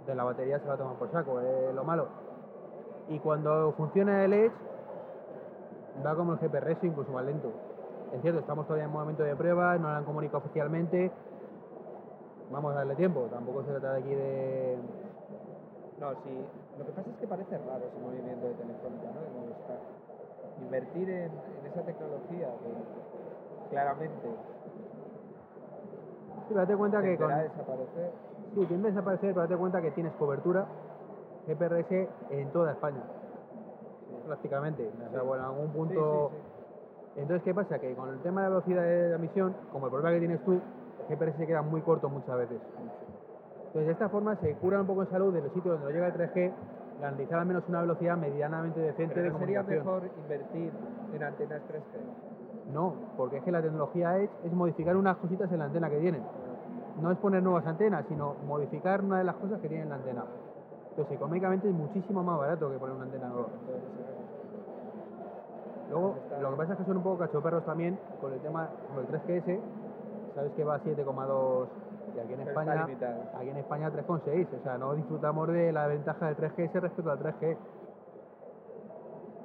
Entonces 0.00 0.16
la 0.16 0.24
batería 0.24 0.58
se 0.58 0.68
va 0.68 0.74
a 0.74 0.78
tomar 0.78 0.96
por 0.96 1.10
saco, 1.10 1.40
es 1.40 1.74
lo 1.74 1.84
malo. 1.84 2.08
Y 3.08 3.18
cuando 3.20 3.72
funciona 3.76 4.24
el 4.24 4.32
Edge, 4.32 4.52
va 6.04 6.14
como 6.14 6.32
el 6.32 6.38
GPRS, 6.38 6.86
incluso 6.86 7.12
más 7.12 7.24
lento. 7.24 7.52
Es 8.12 8.22
cierto, 8.22 8.40
estamos 8.40 8.66
todavía 8.66 8.86
en 8.86 8.90
momento 8.90 9.22
de 9.22 9.36
prueba, 9.36 9.76
no 9.76 9.88
lo 9.90 9.94
han 9.96 10.04
comunicado 10.04 10.38
oficialmente. 10.38 11.10
Vamos 12.50 12.72
a 12.72 12.76
darle 12.76 12.94
tiempo, 12.96 13.28
tampoco 13.30 13.62
se 13.64 13.70
trata 13.72 13.92
de 13.94 14.00
aquí 14.00 14.14
de... 14.14 14.78
No, 16.00 16.12
sí. 16.24 16.46
Lo 16.78 16.86
que 16.86 16.92
pasa 16.92 17.10
es 17.10 17.16
que 17.16 17.26
parece 17.26 17.58
raro 17.58 17.84
ese 17.84 17.98
movimiento 18.00 18.46
de 18.46 18.54
Telefónica, 18.54 19.08
¿no? 19.14 19.20
De 19.20 19.30
Movistar. 19.30 19.97
Invertir 20.62 21.08
en, 21.08 21.30
en 21.32 21.66
esa 21.70 21.82
tecnología 21.82 22.48
que 22.48 23.70
claramente 23.70 24.28
Sí, 26.48 26.54
pero 26.54 26.60
date 26.60 26.76
cuenta 26.76 27.02
que 27.02 27.16
con... 27.18 27.28
desaparecer. 27.28 28.12
Sí, 28.54 28.66
tiende 28.66 28.88
a 28.88 28.90
desaparecer, 28.90 29.34
pero 29.34 29.42
date 29.42 29.56
cuenta 29.56 29.82
que 29.82 29.90
tienes 29.90 30.12
cobertura 30.14 30.66
GPRS 31.46 32.08
en 32.30 32.50
toda 32.52 32.72
España. 32.72 33.02
Prácticamente. 34.26 34.90
O 35.08 35.10
sea, 35.10 35.22
bueno, 35.22 35.44
en 35.44 35.50
algún 35.50 35.72
punto... 35.72 36.30
sí. 36.32 36.58
Entonces, 37.16 37.42
¿qué 37.42 37.52
pasa? 37.52 37.80
Que 37.80 37.94
con 37.94 38.10
el 38.10 38.20
tema 38.20 38.42
de 38.42 38.48
la 38.48 38.56
velocidad 38.56 38.82
de 38.82 39.14
emisión, 39.14 39.52
como 39.72 39.86
el 39.86 39.90
problema 39.90 40.14
que 40.14 40.20
tienes 40.20 40.44
tú, 40.44 40.52
el 40.52 40.60
GPS 41.08 41.36
se 41.36 41.46
queda 41.48 41.62
muy 41.62 41.80
corto 41.80 42.08
muchas 42.08 42.36
veces. 42.38 42.58
Entonces, 43.66 43.86
de 43.86 43.92
esta 43.92 44.08
forma 44.08 44.36
se 44.36 44.54
cura 44.54 44.80
un 44.80 44.86
poco 44.86 45.02
en 45.02 45.10
salud 45.10 45.34
de 45.34 45.42
los 45.42 45.52
sitios 45.52 45.80
donde 45.80 45.86
no 45.86 45.90
llega 45.90 46.06
el 46.06 46.14
3G, 46.14 46.52
garantizar 47.00 47.38
al 47.38 47.46
menos 47.46 47.64
una 47.68 47.80
velocidad 47.80 48.16
medianamente 48.16 48.80
decente 48.80 49.14
Pero 49.14 49.26
de 49.26 49.32
¿no 49.32 49.38
sería 49.38 49.62
mejor 49.62 50.10
invertir 50.22 50.72
en 51.14 51.22
antenas 51.22 51.62
3G. 51.68 52.72
No, 52.72 52.94
porque 53.16 53.38
es 53.38 53.44
que 53.44 53.52
la 53.52 53.62
tecnología 53.62 54.18
Edge 54.18 54.30
es 54.44 54.52
modificar 54.52 54.96
unas 54.96 55.16
cositas 55.16 55.50
en 55.52 55.58
la 55.58 55.66
antena 55.66 55.88
que 55.88 55.98
tienen. 55.98 56.22
No 57.00 57.10
es 57.10 57.18
poner 57.18 57.42
nuevas 57.42 57.66
antenas, 57.66 58.04
sino 58.08 58.34
modificar 58.46 59.02
una 59.02 59.18
de 59.18 59.24
las 59.24 59.36
cosas 59.36 59.60
que 59.60 59.68
tiene 59.68 59.86
la 59.86 59.94
antena. 59.94 60.24
Entonces, 60.90 61.16
económicamente 61.16 61.68
es 61.68 61.74
muchísimo 61.74 62.22
más 62.22 62.38
barato 62.38 62.70
que 62.70 62.78
poner 62.78 62.96
una 62.96 63.04
antena 63.04 63.28
nueva. 63.28 63.48
Luego, 65.88 66.16
lo 66.42 66.50
que 66.50 66.56
pasa 66.56 66.72
es 66.72 66.78
que 66.80 66.84
son 66.84 66.96
un 66.98 67.02
poco 67.02 67.18
cachoperros 67.18 67.64
también 67.64 67.98
con 68.20 68.32
el 68.32 68.40
tema, 68.40 68.68
con 68.92 69.04
el 69.04 69.08
3GS, 69.08 69.60
sabes 70.34 70.52
que 70.52 70.64
va 70.64 70.74
a 70.74 70.80
7,2 70.80 71.68
y 72.18 72.20
aquí 72.20 72.32
en 72.32 72.38
Pero 72.38 72.50
España, 72.50 72.86
aquí 73.34 73.48
en 73.48 73.56
España 73.56 73.90
3,6, 73.90 74.48
o 74.60 74.62
sea, 74.62 74.78
no 74.78 74.94
disfrutamos 74.94 75.48
de 75.48 75.72
la 75.72 75.86
ventaja 75.86 76.26
del 76.26 76.36
3GS 76.36 76.80
respecto 76.80 77.10
al 77.10 77.18
3G. 77.18 77.56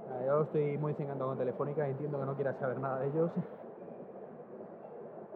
Ah, 0.09 0.25
Yo 0.25 0.41
estoy 0.41 0.77
muy 0.77 0.93
desencantado 0.93 1.29
con 1.29 1.37
Telefónica, 1.37 1.87
entiendo 1.87 2.19
que 2.19 2.25
no 2.25 2.35
quieras 2.35 2.57
saber 2.59 2.79
nada 2.79 2.99
de 2.99 3.07
ellos. 3.07 3.31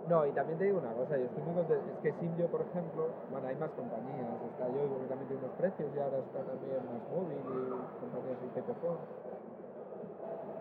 No, 0.10 0.26
y 0.26 0.32
también 0.32 0.58
te 0.58 0.64
digo 0.66 0.80
una 0.80 0.94
cosa, 0.94 1.18
yo 1.18 1.26
estoy 1.26 1.44
muy 1.44 1.54
contento, 1.54 1.84
es 1.92 2.00
que 2.00 2.14
Simyo, 2.20 2.48
por 2.48 2.62
ejemplo, 2.62 3.08
bueno, 3.30 3.48
hay 3.48 3.56
más 3.58 3.70
compañías, 3.72 4.26
está 4.54 4.66
yo 4.70 4.88
que 4.88 5.08
también 5.08 5.28
tiene 5.28 5.44
unos 5.44 5.56
precios 5.58 5.90
y 5.94 6.00
ahora 6.00 6.18
está 6.20 6.40
también 6.48 6.80
más 6.88 7.04
móvil 7.12 7.44
y 7.44 8.00
compañías 8.00 8.40
y 8.40 8.48
Pepephone. 8.56 9.04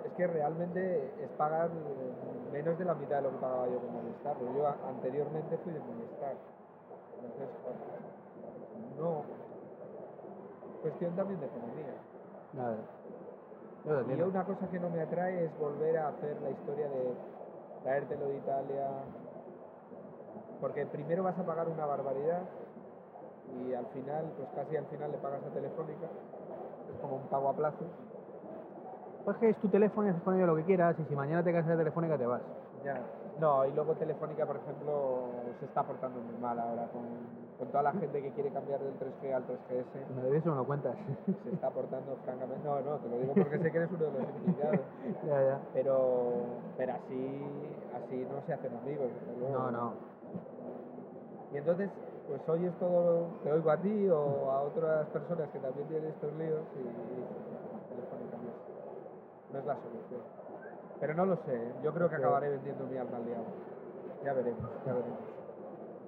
Es 0.05 0.12
que 0.12 0.27
realmente 0.27 1.12
es 1.22 1.31
pagar 1.39 1.70
menos 2.53 2.79
de 2.79 2.85
la 2.85 2.95
mitad 2.95 3.16
de 3.16 3.22
lo 3.22 3.31
que 3.31 3.37
pagaba 3.37 3.68
yo 3.68 3.79
con 3.79 3.93
Movistar, 3.93 4.35
porque 4.37 4.55
yo 4.59 4.66
anteriormente 4.66 5.59
fui 5.59 5.72
de 5.72 5.81
Movistar. 5.81 6.35
Bueno, 7.35 9.22
no. 9.22 9.22
Cuestión 10.83 11.16
también 11.16 11.41
de 11.41 11.47
economía. 11.47 11.95
Nada. 12.53 12.77
Yo 13.85 13.93
lo 13.93 14.14
Y 14.14 14.22
una 14.22 14.45
cosa 14.45 14.68
que 14.68 14.81
no 14.81 14.91
me 14.91 15.01
atrae 15.01 15.45
es 15.45 15.59
volver 15.59 15.99
a 15.99 16.09
hacer 16.09 16.41
la 16.43 16.51
historia 16.51 16.89
de 16.89 17.14
traértelo 17.83 18.29
de 18.29 18.37
Italia. 18.37 18.89
Porque 20.61 20.87
primero 20.87 21.22
vas 21.22 21.39
a 21.39 21.45
pagar 21.45 21.68
una 21.68 21.87
barbaridad 21.87 22.43
y 23.55 23.74
al 23.74 23.87
final, 23.87 24.33
pues 24.37 24.49
casi 24.55 24.77
al 24.77 24.87
final 24.87 25.12
le 25.12 25.18
pagas 25.18 25.43
a 25.45 25.51
Telefónica. 25.51 26.07
Es 26.93 27.01
como 27.01 27.16
un 27.16 27.29
pago 27.29 27.49
a 27.49 27.53
plazos. 27.55 27.89
Pues 29.24 29.37
que 29.39 29.51
es 29.51 29.57
tu 29.59 29.68
teléfono 29.68 30.07
y 30.07 30.11
haces 30.11 30.22
con 30.22 30.35
ello 30.37 30.47
lo 30.47 30.57
que 30.57 30.64
quieras 30.64 30.97
y 30.99 31.05
si 31.05 31.14
mañana 31.14 31.43
te 31.43 31.53
cansas 31.53 31.72
de 31.72 31.79
Telefónica 31.79 32.16
te 32.16 32.27
vas. 32.27 32.43
Ya. 32.85 33.01
No, 33.41 33.66
y 33.66 33.72
luego 33.72 33.95
Telefónica, 33.95 34.47
por 34.47 34.57
ejemplo, 34.57 35.28
se 35.59 35.66
está 35.66 35.82
portando 35.82 36.20
muy 36.20 36.41
mal 36.41 36.59
ahora 36.59 36.89
con, 36.89 37.03
con 37.59 37.68
toda 37.68 37.82
la 37.82 37.93
gente 37.93 38.22
que 38.22 38.30
quiere 38.32 38.51
cambiar 38.51 38.80
del 38.80 38.95
3G 38.99 39.34
al 39.34 39.45
3GS. 39.47 40.14
Me 40.16 40.22
de 40.30 40.39
eso 40.39 40.55
no 40.55 40.64
cuentas. 40.64 40.97
Se 41.45 41.51
está 41.53 41.70
portando 41.70 42.16
francamente. 42.24 42.66
No, 42.66 42.80
no, 42.80 42.97
te 42.97 43.09
lo 43.09 43.18
digo 43.18 43.34
porque 43.34 43.59
sé 43.59 43.70
que 43.70 43.76
eres 43.76 43.91
uno 43.91 44.05
de 44.07 44.12
los 44.12 44.28
implicados. 44.37 44.80
ya, 45.26 45.43
ya. 45.43 45.61
Pero, 45.74 46.45
pero 46.78 46.93
así, 46.95 47.43
así 47.95 48.26
no 48.30 48.41
se 48.47 48.53
hacen 48.55 48.74
amigos. 48.76 49.11
No, 49.53 49.70
no. 49.70 49.93
Y 51.53 51.59
entonces, 51.59 51.91
pues 52.28 52.41
oyes 52.49 52.72
todo, 52.78 53.26
te 53.45 53.53
oigo 53.53 53.70
a 53.70 53.76
ti 53.76 54.09
o 54.09 54.51
a 54.51 54.62
otras 54.62 55.07
personas 55.09 55.49
que 55.51 55.59
también 55.59 55.87
tienen 55.89 56.11
estos 56.11 56.32
líos 56.34 56.62
y 56.74 56.78
dices, 56.78 57.37
Telefónica 57.89 58.37
no 59.53 59.59
es 59.59 59.66
la 59.66 59.76
solución. 59.76 60.45
Pero 61.01 61.14
no 61.14 61.26
lo 61.26 61.36
sé, 61.44 61.72
yo 61.82 61.92
creo 61.92 62.09
que 62.09 62.16
acabaré 62.16 62.49
vendiendo 62.51 62.86
mi 62.86 62.97
alma 62.97 63.18
al 63.18 63.26
diablo. 63.26 63.47
Ya 64.24 64.32
veremos, 64.32 64.70
ya 64.84 64.92
veremos. 64.94 65.18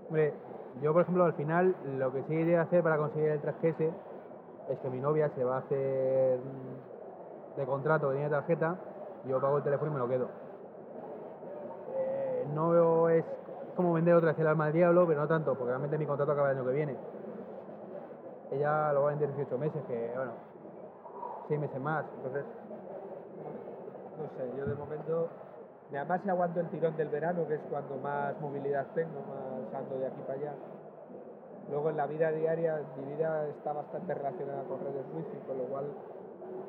Hombre, 0.09 0.35
yo 0.83 0.93
por 0.93 1.03
ejemplo 1.03 1.25
al 1.25 1.35
final 1.35 1.75
lo 1.99 2.13
que 2.13 2.23
sí 2.25 2.35
iré 2.35 2.57
a 2.57 2.63
hacer 2.63 2.83
para 2.83 2.97
conseguir 2.97 3.29
el 3.31 3.43
3GS 3.43 3.93
es 4.69 4.79
que 4.79 4.91
mi 4.91 5.01
novia 5.01 5.31
se 5.35 5.45
va 5.45 5.57
a 5.57 5.59
hacer 5.61 6.39
de 7.57 7.67
contrato 7.67 8.13
tiene 8.13 8.31
tarjeta, 8.31 8.77
yo 9.25 9.41
pago 9.41 9.59
el 9.59 9.65
teléfono 9.65 9.91
y 9.91 9.95
me 9.95 10.01
lo 10.01 10.09
quedo. 10.09 10.29
Eh, 11.97 12.47
no 12.55 12.71
veo- 12.71 13.09
es 13.11 13.25
como 13.75 13.93
vender 13.93 14.15
otra 14.15 14.31
vez 14.31 14.39
el 14.39 14.47
alma 14.47 14.67
al 14.67 14.73
diablo, 14.73 15.07
pero 15.07 15.21
no 15.21 15.29
tanto, 15.29 15.55
porque 15.55 15.71
realmente 15.71 15.99
mi 15.99 16.07
contrato 16.07 16.33
acaba 16.33 16.51
el 16.53 16.57
año 16.59 16.67
que 16.67 16.73
viene. 16.75 16.97
Ella 18.53 18.93
lo 18.93 19.03
va 19.03 19.09
a 19.09 19.11
vender 19.11 19.35
18 19.35 19.59
meses, 19.59 19.83
que 19.87 20.13
bueno, 20.17 20.33
6 21.49 21.61
meses 21.61 21.81
más, 21.81 22.05
entonces 22.17 22.45
No 24.19 24.27
sé, 24.37 24.51
yo 24.57 24.67
de 24.67 24.75
momento, 24.75 25.29
además 25.93 26.21
si 26.23 26.31
aguanto 26.31 26.61
el 26.61 26.69
tirón 26.69 26.97
del 26.97 27.09
verano, 27.09 27.47
que 27.47 27.55
es 27.55 27.61
cuando 27.71 27.97
más 27.97 28.39
movilidad 28.41 28.87
tengo, 28.95 29.21
más 29.23 29.75
ando 29.75 29.99
de 29.99 30.07
aquí 30.07 30.21
para 30.27 30.39
allá. 30.39 30.53
Luego 31.71 31.91
en 31.91 31.97
la 31.97 32.07
vida 32.07 32.31
diaria, 32.33 32.81
mi 32.97 33.13
vida 33.15 33.47
está 33.49 33.73
bastante 33.73 34.15
relacionada 34.15 34.63
con 34.65 34.81
redes 34.81 35.05
wifi, 35.15 35.37
con 35.47 35.59
lo 35.59 35.65
cual 35.65 35.85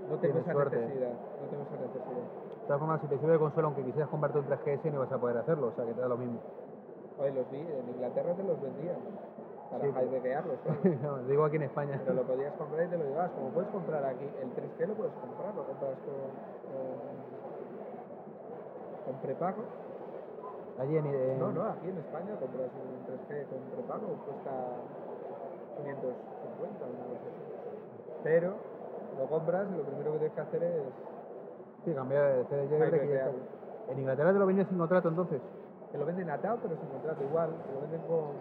no 0.09 0.17
tengo 0.17 0.39
esa 0.39 0.51
suerte. 0.51 0.75
necesidad. 0.77 1.09
No 1.09 1.47
tengo 1.49 1.63
esa 1.63 1.77
necesidad. 1.81 2.25
de 2.61 2.65
todas 2.67 2.79
formas 2.79 3.01
si 3.01 3.07
te 3.07 3.17
sirve 3.17 3.33
de 3.33 3.39
consuelo, 3.39 3.67
aunque 3.69 3.83
quisieras 3.83 4.09
comprarte 4.09 4.39
un 4.39 4.45
3GS 4.45 4.91
no 4.91 4.99
vas 4.99 5.11
a 5.11 5.17
poder 5.17 5.37
hacerlo, 5.37 5.67
o 5.67 5.71
sea 5.71 5.85
que 5.85 5.93
te 5.93 6.01
da 6.01 6.07
lo 6.07 6.17
mismo. 6.17 6.39
Oye, 7.17 7.31
los 7.31 7.49
vi, 7.51 7.59
en 7.59 7.89
Inglaterra 7.89 8.33
te 8.33 8.43
los 8.43 8.61
vendían 8.61 8.97
para 9.69 9.83
Sí, 9.83 9.91
claro. 10.23 10.53
No, 11.03 11.17
digo 11.27 11.45
aquí 11.45 11.55
en 11.57 11.63
España. 11.63 11.99
pero 12.03 12.15
lo 12.15 12.23
podías 12.23 12.53
comprar 12.53 12.85
y 12.85 12.89
te 12.89 12.97
lo 12.97 13.05
llevabas. 13.05 13.31
Como 13.31 13.49
puedes 13.49 13.69
comprar 13.69 14.03
aquí, 14.05 14.25
el 14.41 14.49
3G 14.55 14.87
lo 14.87 14.93
puedes 14.95 15.13
comprar, 15.13 15.55
lo 15.55 15.63
compras 15.65 15.95
con, 16.05 16.15
con, 19.09 19.17
prepago. 19.21 19.63
Allí 20.77 20.95
en, 20.97 21.05
en- 21.07 21.39
No, 21.39 21.51
no, 21.51 21.63
aquí 21.65 21.89
en 21.89 21.97
España 21.97 22.35
compras 22.39 22.69
un 22.77 23.03
3G 23.05 23.49
con 23.49 23.59
prepago, 23.75 24.07
cuesta 24.25 24.51
550 25.77 26.85
o 26.85 26.89
una 26.89 27.03
así. 27.03 28.23
Pero 28.23 28.53
lo 29.17 29.25
compras 29.27 29.67
y 29.71 29.77
lo 29.77 29.83
primero 29.83 30.11
que 30.13 30.17
tienes 30.19 30.35
que 30.35 30.41
hacer 30.41 30.63
es 30.63 30.83
Sí, 31.85 31.93
cambiar 31.93 32.35
de 32.35 32.43
CDJ 32.45 32.73
Hay 32.83 32.91
de 32.91 32.99
que. 32.99 33.31
En 33.91 33.99
Inglaterra 33.99 34.33
te 34.33 34.39
lo 34.39 34.45
vendían 34.45 34.67
sin 34.69 34.77
contrato 34.77 35.09
entonces. 35.09 35.41
Te 35.91 35.97
lo 35.97 36.05
venden 36.05 36.29
atado, 36.29 36.59
pero 36.61 36.75
sin 36.75 36.89
contrato 36.89 37.23
igual. 37.23 37.49
Te 37.67 37.73
lo 37.73 37.81
venden 37.81 38.01
con. 38.01 38.35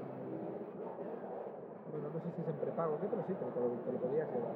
Bueno, 1.91 2.11
no 2.13 2.21
sé 2.21 2.29
si 2.37 2.43
es 2.43 2.49
en 2.49 2.57
prepago, 2.57 2.99
¿qué? 3.01 3.07
Pero 3.09 3.23
sí, 3.27 3.35
pero 3.39 3.51
te 3.53 3.61
lo, 3.61 3.69
te 3.83 3.93
lo 3.93 3.99
podías 3.99 4.29
llevar. 4.29 4.53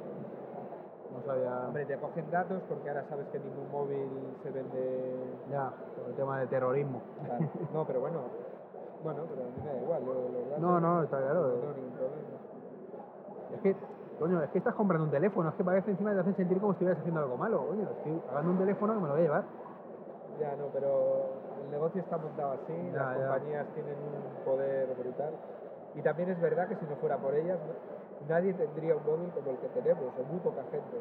No 1.13 1.23
sabía. 1.25 1.67
Hombre, 1.69 1.87
te 1.87 1.99
cogen 1.99 2.31
datos 2.31 2.63
porque 2.69 2.89
ahora 2.89 3.05
sabes 3.09 3.27
que 3.29 3.39
ningún 3.39 3.71
móvil 3.71 4.09
se 4.43 4.51
vende. 4.51 5.35
Ya, 5.51 5.71
por 5.97 6.09
el 6.11 6.17
tema 6.17 6.39
del 6.41 6.49
terrorismo. 6.49 7.03
No, 7.73 7.85
pero 7.87 8.01
bueno. 8.01 8.21
Bueno, 9.03 9.25
pero 9.29 9.43
a 9.43 9.47
mí 9.47 9.57
me 9.65 9.71
da 9.73 9.81
igual. 9.83 10.03
datos 10.05 10.59
No, 10.61 10.81
no, 10.81 11.03
está 11.03 11.19
claro. 11.19 11.43
No 11.43 11.55
tengo 11.55 11.73
ningún 11.75 11.93
problema. 11.93 12.39
Es 13.53 13.61
que, 13.61 13.77
coño, 14.19 14.43
es 14.43 14.51
que 14.51 14.59
estás 14.59 14.75
comprando 14.75 15.05
un 15.05 15.11
teléfono, 15.11 15.51
es 15.51 15.55
que 15.57 15.65
parece 15.65 15.91
encima 15.91 16.15
te 16.15 16.21
hacen 16.21 16.37
sentir 16.37 16.59
como 16.61 16.73
si 16.73 16.77
estuvieras 16.77 16.99
haciendo 17.01 17.21
algo 17.21 17.37
malo. 17.37 17.67
Coño, 17.67 17.91
estoy 17.91 18.13
pagando 18.27 18.53
un 18.53 18.59
teléfono 18.59 18.95
que 18.95 19.01
me 19.01 19.07
lo 19.09 19.13
voy 19.13 19.21
a 19.21 19.25
llevar. 19.25 19.45
Ya, 20.39 20.57
no, 20.57 20.67
pero 20.73 21.43
el 21.63 21.71
negocio 21.71 22.01
está 22.01 22.17
montado 22.17 22.53
así, 22.53 22.91
Ya, 22.93 22.99
las 23.03 23.19
ya. 23.19 23.27
compañías 23.29 23.67
tienen 23.75 23.99
un 23.99 24.45
poder 24.45 24.95
brutal. 24.97 25.35
Y 25.95 26.01
también 26.03 26.31
es 26.31 26.41
verdad 26.41 26.69
que 26.69 26.77
si 26.77 26.87
no 26.87 26.97
fuera 26.97 27.19
por 27.19 27.35
ellas, 27.35 27.59
no- 27.67 28.02
nadie 28.29 28.55
tendría 28.55 28.97
un 28.97 29.05
móvil 29.05 29.31
como 29.31 29.51
el 29.51 29.59
que 29.59 29.69
tenemos, 29.69 30.05
o 30.19 30.23
muy 30.25 30.41
poca 30.41 30.63
gente. 30.71 30.99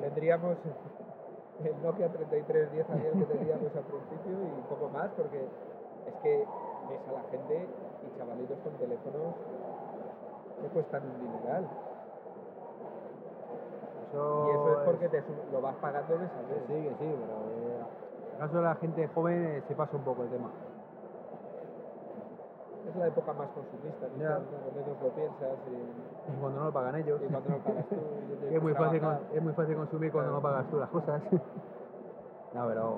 Tendríamos 0.00 0.56
el 1.64 1.82
Nokia 1.82 2.08
3310 2.08 2.88
aquel 2.90 3.12
que 3.18 3.24
teníamos 3.34 3.74
al 3.76 3.84
principio 3.84 4.36
y 4.46 4.60
poco 4.68 4.88
más, 4.90 5.10
porque 5.16 5.44
es 6.06 6.14
que 6.22 6.46
ves 6.88 7.00
a 7.08 7.12
la 7.12 7.22
gente 7.30 7.66
y 8.06 8.18
chavalitos 8.18 8.58
con 8.64 8.72
teléfonos 8.78 9.34
que 10.62 10.68
cuestan 10.68 11.02
un 11.04 11.18
dineral. 11.20 11.66
Eso 14.08 14.46
Y 14.48 14.50
eso 14.52 14.72
es 14.72 14.78
porque 14.86 15.08
te 15.08 15.22
su- 15.22 15.34
lo 15.52 15.60
vas 15.60 15.74
pagando 15.76 16.16
mes 16.18 16.30
a 16.30 16.40
Que 16.48 16.54
mes. 16.54 16.62
sí, 16.66 16.88
que 16.88 16.90
sí, 17.04 17.14
pero 17.20 17.36
eh, 17.50 17.80
en 18.32 18.38
caso 18.38 18.56
de 18.56 18.62
la 18.62 18.74
gente 18.76 19.08
joven 19.08 19.44
eh, 19.44 19.62
se 19.68 19.74
pasa 19.74 19.96
un 19.96 20.04
poco 20.04 20.22
el 20.22 20.30
tema. 20.30 20.50
Es 22.88 22.96
la 22.96 23.06
época 23.08 23.32
más 23.34 23.48
consumista, 23.48 24.06
¿no? 24.06 24.14
Cuando 24.16 24.72
menos 24.74 25.02
lo 25.02 25.08
piensas 25.10 25.58
y... 25.68 26.32
Y 26.32 26.40
cuando 26.40 26.58
no 26.60 26.64
lo 26.66 26.72
pagan 26.72 26.96
ellos. 26.96 27.20
Y 27.22 27.26
cuando 27.30 27.50
lo 27.50 27.58
pagas 27.58 27.86
tú, 27.88 27.96
es, 28.50 28.62
muy 28.62 28.74
fácil, 28.74 29.00
con- 29.00 29.18
es 29.34 29.42
muy 29.42 29.52
fácil 29.52 29.76
consumir 29.76 30.12
cuando 30.12 30.30
Claro. 30.30 30.42
no 30.42 30.48
pagas 30.48 30.70
tú 30.70 30.78
las 30.78 30.88
cosas. 30.90 31.22
no, 32.54 32.66
pero. 32.66 32.94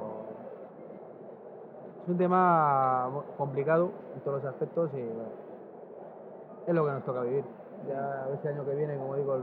Es 2.04 2.08
un 2.08 2.18
tema 2.18 3.10
complicado 3.36 3.90
en 4.14 4.20
todos 4.20 4.42
los 4.42 4.52
aspectos 4.52 4.90
y 4.94 5.02
bueno, 5.02 5.30
es 6.66 6.74
lo 6.74 6.84
que 6.86 6.90
nos 6.92 7.04
toca 7.04 7.20
vivir. 7.22 7.44
Ya 7.88 8.24
a 8.24 8.28
ver 8.28 8.38
si 8.40 8.48
el 8.48 8.54
año 8.54 8.64
que 8.64 8.74
viene, 8.74 8.96
como 8.96 9.16
digo, 9.16 9.38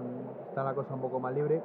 está 0.50 0.64
la 0.64 0.74
cosa 0.74 0.94
un 0.94 1.02
poco 1.02 1.20
más 1.20 1.34
libre. 1.34 1.62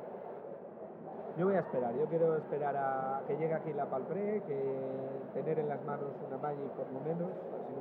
Yo 1.39 1.47
voy 1.47 1.55
a 1.55 1.61
esperar, 1.61 1.95
yo 1.95 2.05
quiero 2.07 2.37
esperar 2.37 2.77
a 2.77 3.23
que 3.27 3.37
llegue 3.37 3.55
aquí 3.55 3.73
la 3.73 3.87
Palpre, 3.87 4.43
que 4.47 5.31
tener 5.33 5.59
en 5.61 5.69
las 5.69 5.83
manos 5.85 6.09
una 6.29 6.37
Magic 6.37 6.71
por 6.73 6.87
lo 6.93 7.01
menos, 7.01 7.31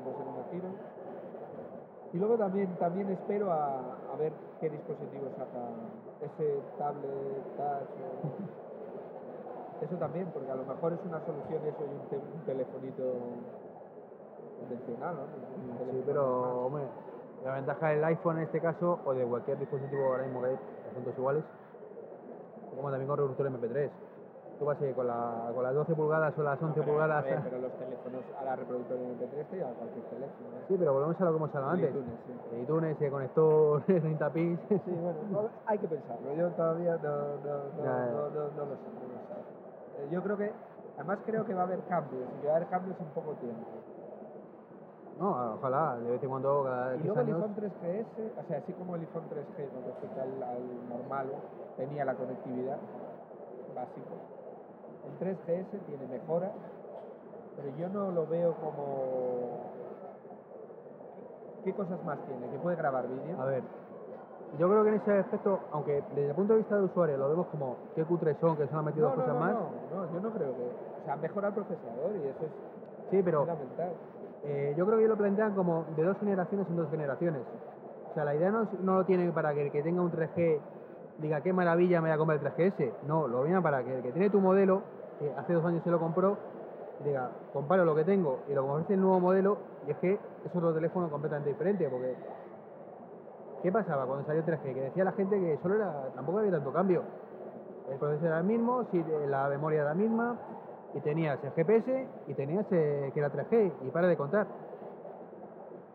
puede 0.01 0.17
ser 0.17 0.25
una. 0.25 0.41
Y 2.13 2.17
luego 2.17 2.37
también, 2.37 2.67
también 2.77 3.09
espero 3.09 3.51
a, 3.51 3.95
a 4.11 4.15
ver 4.17 4.33
qué 4.59 4.69
dispositivo 4.69 5.27
saca 5.37 5.59
ese 6.21 6.59
tablet 6.77 7.43
touch 7.55 7.87
o- 8.03 8.51
Eso 9.81 9.95
también, 9.97 10.27
porque 10.31 10.51
a 10.51 10.55
lo 10.55 10.63
mejor 10.63 10.93
es 10.93 10.99
una 11.05 11.19
solución 11.25 11.61
eso 11.65 11.83
y 11.85 11.89
un, 11.89 12.05
te- 12.07 12.17
un 12.17 12.41
telefonito 12.45 13.03
convencional, 14.59 15.15
¿no? 15.15 15.21
Un 15.23 15.91
Sí, 15.91 16.03
pero, 16.05 16.21
normal. 16.21 16.65
hombre, 16.65 16.83
la 17.43 17.53
ventaja 17.55 17.89
del 17.89 18.03
iPhone 18.03 18.37
en 18.37 18.43
este 18.43 18.59
caso, 18.61 18.99
o 19.05 19.13
de 19.13 19.25
cualquier 19.25 19.57
dispositivo 19.57 20.05
ahora 20.05 20.23
mismo 20.25 20.41
que 20.41 20.47
hay, 20.49 20.57
asuntos 20.91 21.17
iguales, 21.17 21.43
como 22.75 22.89
también 22.91 23.07
con 23.07 23.17
reproductor 23.17 23.47
MP3. 23.47 24.10
Tú 24.61 24.67
vas 24.67 24.79
ahí 24.79 24.93
con, 24.93 25.07
la, 25.07 25.49
con 25.55 25.63
las 25.63 25.73
12 25.73 25.95
pulgadas 25.95 26.37
o 26.37 26.43
las 26.43 26.61
11 26.61 26.81
Pero, 26.81 26.91
pulgadas. 26.93 27.25
a 27.25 27.25
ver, 27.25 27.39
pero 27.41 27.57
los 27.61 27.71
teléfonos, 27.81 28.21
ahora 28.37 28.55
reproductor 28.57 28.95
de 28.95 29.05
MP3 29.09 29.45
te 29.49 29.55
lleva 29.57 29.71
cualquier 29.71 30.05
teléfono. 30.05 30.49
¿eh? 30.53 30.65
Sí, 30.67 30.75
pero 30.77 30.93
volvemos 30.93 31.19
a 31.19 31.25
lo 31.25 31.31
que 31.31 31.37
hemos 31.37 31.55
hablado 31.55 31.73
antes. 31.73 31.89
iTunes, 31.89 32.13
sí. 32.27 32.61
ITunes, 32.61 33.01
el 33.01 33.11
conector 33.11 33.81
30 33.87 34.29
pins. 34.33 34.59
Sí, 34.69 34.77
bueno, 34.85 35.17
no, 35.31 35.49
hay 35.65 35.79
que 35.79 35.87
pensarlo. 35.87 36.35
Yo 36.35 36.47
todavía 36.49 36.95
no, 37.01 37.17
no, 37.41 37.57
no, 37.73 38.29
no, 38.29 38.29
lo 38.29 38.49
sé. 38.51 38.53
no 38.53 38.65
lo 38.69 38.75
sé. 38.77 38.85
Eh, 39.97 40.07
yo 40.11 40.21
creo 40.21 40.37
que, 40.37 40.51
además 40.95 41.17
creo 41.25 41.43
que 41.43 41.53
va 41.55 41.61
a 41.61 41.65
haber 41.65 41.79
cambios, 41.85 42.29
y 42.37 42.41
que 42.41 42.45
va 42.45 42.53
a 42.53 42.55
haber 42.57 42.69
cambios 42.69 42.99
en 42.99 43.07
poco 43.17 43.31
tiempo. 43.41 43.65
No, 45.17 45.55
ojalá, 45.55 45.97
de 45.97 46.11
vez 46.11 46.21
en 46.21 46.29
cuando, 46.29 46.63
cada 46.65 46.95
Y 46.97 46.99
luego 46.99 47.19
el 47.19 47.27
iPhone 47.29 47.55
3GS, 47.55 48.39
o 48.39 48.47
sea, 48.47 48.57
así 48.59 48.73
como 48.73 48.93
el 48.93 49.01
iPhone 49.01 49.23
3G 49.25 49.69
con 49.73 49.83
respecto 49.85 50.21
al, 50.21 50.43
al 50.43 50.87
normal 50.87 51.31
tenía 51.77 52.05
la 52.05 52.13
conectividad 52.13 52.77
básico, 53.73 54.40
el 55.05 55.19
3GS 55.19 55.79
tiene 55.87 56.07
mejoras, 56.07 56.51
pero 57.55 57.77
yo 57.77 57.89
no 57.89 58.11
lo 58.11 58.27
veo 58.27 58.53
como... 58.55 59.71
¿Qué 61.63 61.73
cosas 61.73 62.03
más 62.03 62.17
tiene? 62.25 62.49
¿Que 62.49 62.57
puede 62.57 62.75
grabar 62.75 63.07
vídeo? 63.07 63.39
A 63.39 63.45
ver, 63.45 63.63
yo 64.57 64.67
creo 64.67 64.83
que 64.83 64.89
en 64.89 64.95
ese 64.95 65.19
aspecto, 65.19 65.59
aunque 65.71 66.03
desde 66.15 66.29
el 66.29 66.35
punto 66.35 66.53
de 66.53 66.59
vista 66.59 66.75
de 66.75 66.83
usuario 66.83 67.17
lo 67.17 67.29
vemos 67.29 67.47
como 67.47 67.75
qué 67.95 68.03
cutres 68.03 68.37
son, 68.39 68.57
que 68.57 68.67
se 68.67 68.75
han 68.75 68.85
metido 68.85 69.09
no, 69.09 69.15
cosas 69.15 69.33
no, 69.33 69.33
no, 69.35 69.39
más. 69.39 69.53
no, 69.53 70.05
no, 70.05 70.13
yo 70.13 70.19
no 70.19 70.31
creo 70.31 70.55
que... 70.55 70.63
O 71.01 71.05
sea, 71.05 71.15
mejora 71.15 71.47
el 71.49 71.53
procesador 71.53 72.15
y 72.15 72.27
eso 72.27 72.45
es 72.45 72.51
Sí, 73.11 73.21
pero 73.23 73.39
fundamental. 73.39 73.91
Eh, 74.43 74.73
yo 74.75 74.85
creo 74.85 74.97
que 74.97 75.03
ellos 75.05 75.17
lo 75.17 75.21
plantean 75.21 75.53
como 75.53 75.85
de 75.95 76.03
dos 76.03 76.17
generaciones 76.17 76.67
en 76.69 76.77
dos 76.77 76.89
generaciones. 76.89 77.41
O 78.09 78.13
sea, 78.13 78.25
la 78.25 78.35
idea 78.35 78.49
no, 78.49 78.67
no 78.81 78.95
lo 78.95 79.05
tiene 79.05 79.31
para 79.31 79.53
que 79.53 79.65
el 79.65 79.71
que 79.71 79.83
tenga 79.83 80.01
un 80.01 80.11
3G 80.11 80.59
diga 81.21 81.41
qué 81.41 81.53
maravilla 81.53 82.01
me 82.01 82.09
voy 82.09 82.15
a 82.15 82.17
comprar 82.17 82.39
el 82.39 82.53
3GS. 82.53 82.93
No, 83.07 83.27
lo 83.27 83.43
viene 83.43 83.61
para 83.61 83.83
que 83.83 83.95
el 83.95 84.01
que 84.01 84.11
tiene 84.11 84.29
tu 84.29 84.39
modelo, 84.39 84.81
que 85.19 85.31
hace 85.37 85.53
dos 85.53 85.65
años 85.65 85.83
se 85.83 85.89
lo 85.89 85.99
compró, 85.99 86.37
diga, 87.03 87.29
comparo 87.53 87.85
lo 87.85 87.95
que 87.95 88.03
tengo 88.03 88.39
y 88.49 88.53
lo 88.53 88.63
que 88.63 88.69
ofrece 88.69 88.93
el 88.93 89.01
nuevo 89.01 89.19
modelo, 89.19 89.57
y 89.87 89.91
es 89.91 89.97
que 89.97 90.13
es 90.13 90.55
otro 90.55 90.73
teléfono 90.73 91.09
completamente 91.09 91.49
diferente, 91.49 91.87
porque 91.89 92.15
¿qué 93.63 93.71
pasaba 93.71 94.05
cuando 94.05 94.25
salió 94.25 94.41
el 94.41 94.47
3G? 94.47 94.73
Que 94.73 94.81
decía 94.81 95.03
la 95.03 95.13
gente 95.13 95.39
que 95.39 95.59
solo 95.61 95.75
era, 95.75 96.09
tampoco 96.15 96.39
había 96.39 96.51
tanto 96.51 96.71
cambio. 96.73 97.03
El 97.89 97.97
procesador 97.97 98.27
era 98.27 98.39
el 98.39 98.45
mismo, 98.45 98.85
si 98.91 99.03
la 99.27 99.49
memoria 99.49 99.81
era 99.81 99.89
la 99.89 99.95
misma, 99.95 100.37
y 100.93 100.99
tenías 100.99 101.39
el 101.43 101.51
GPS 101.51 102.07
y 102.27 102.33
tenías 102.33 102.65
eh, 102.71 103.11
que 103.13 103.19
era 103.19 103.31
3G 103.31 103.71
y 103.87 103.89
para 103.91 104.07
de 104.07 104.17
contar. 104.17 104.47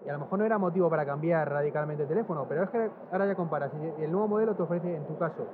Y 0.07 0.09
a 0.09 0.13
lo 0.13 0.21
mejor 0.21 0.39
no 0.39 0.45
era 0.45 0.57
motivo 0.57 0.89
para 0.89 1.05
cambiar 1.05 1.51
radicalmente 1.51 2.05
el 2.05 2.09
teléfono, 2.09 2.47
pero 2.49 2.63
es 2.63 2.71
que 2.71 2.89
ahora 3.11 3.27
ya 3.27 3.35
comparas 3.35 3.73
el 3.99 4.13
nuevo 4.13 4.29
modelo 4.29 4.55
te 4.55 4.63
ofrece 4.63 4.95
en 4.95 5.05
tu 5.05 5.19
caso 5.19 5.45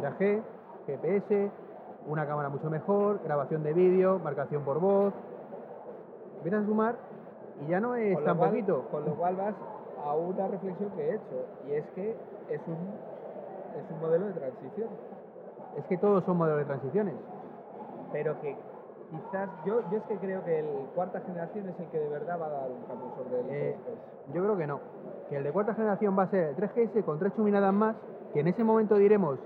3G, 0.00 0.40
GPS, 0.86 1.50
una 2.06 2.24
cámara 2.26 2.48
mucho 2.48 2.70
mejor, 2.70 3.20
grabación 3.24 3.64
de 3.64 3.72
vídeo, 3.72 4.20
marcación 4.20 4.62
por 4.62 4.78
voz. 4.78 5.12
Empiezas 6.36 6.62
a 6.62 6.66
sumar 6.66 6.94
y 7.64 7.70
ya 7.70 7.80
no 7.80 7.96
es 7.96 8.22
tan 8.24 8.36
cual- 8.36 8.50
poquito. 8.50 8.82
Con 8.90 9.04
lo 9.04 9.14
cual 9.16 9.34
vas 9.36 9.54
a 10.04 10.14
una 10.14 10.46
reflexión 10.48 10.90
que 10.90 11.02
he 11.10 11.14
hecho, 11.16 11.46
y 11.68 11.72
es 11.72 11.84
que 11.94 12.16
es 12.50 12.60
un, 12.68 12.74
es 13.78 13.90
un 13.90 14.00
modelo 14.00 14.26
de 14.26 14.32
transición. 14.32 14.88
Es 15.76 15.84
que 15.86 15.98
todos 15.98 16.22
son 16.24 16.36
modelos 16.36 16.58
de 16.60 16.64
transiciones. 16.66 17.14
pero 18.12 18.38
que 18.40 18.54
quizás 19.12 19.48
yo, 19.66 19.80
yo 19.90 19.98
es 19.98 20.04
que 20.04 20.16
creo 20.18 20.42
que 20.44 20.60
el 20.60 20.66
cuarta 20.94 21.20
generación 21.20 21.68
es 21.68 21.78
el 21.78 21.86
que 21.88 21.98
de 21.98 22.08
verdad 22.08 22.40
va 22.40 22.46
a 22.46 22.50
dar 22.50 22.70
un 22.70 22.82
cambio 22.84 23.06
sobre 23.16 23.40
el 23.40 23.46
Eh, 23.50 23.76
3G. 23.86 24.34
Yo 24.34 24.42
creo 24.42 24.56
que 24.56 24.66
no. 24.66 24.80
Que 25.28 25.36
el 25.36 25.44
de 25.44 25.52
cuarta 25.52 25.74
generación 25.74 26.18
va 26.18 26.24
a 26.24 26.30
ser 26.30 26.48
el 26.48 26.56
3GS 26.56 27.04
con 27.04 27.18
tres 27.18 27.34
chuminadas 27.36 27.72
más, 27.74 27.96
que 28.32 28.40
en 28.40 28.48
ese 28.48 28.64
momento 28.64 28.96
diremos 28.96 29.38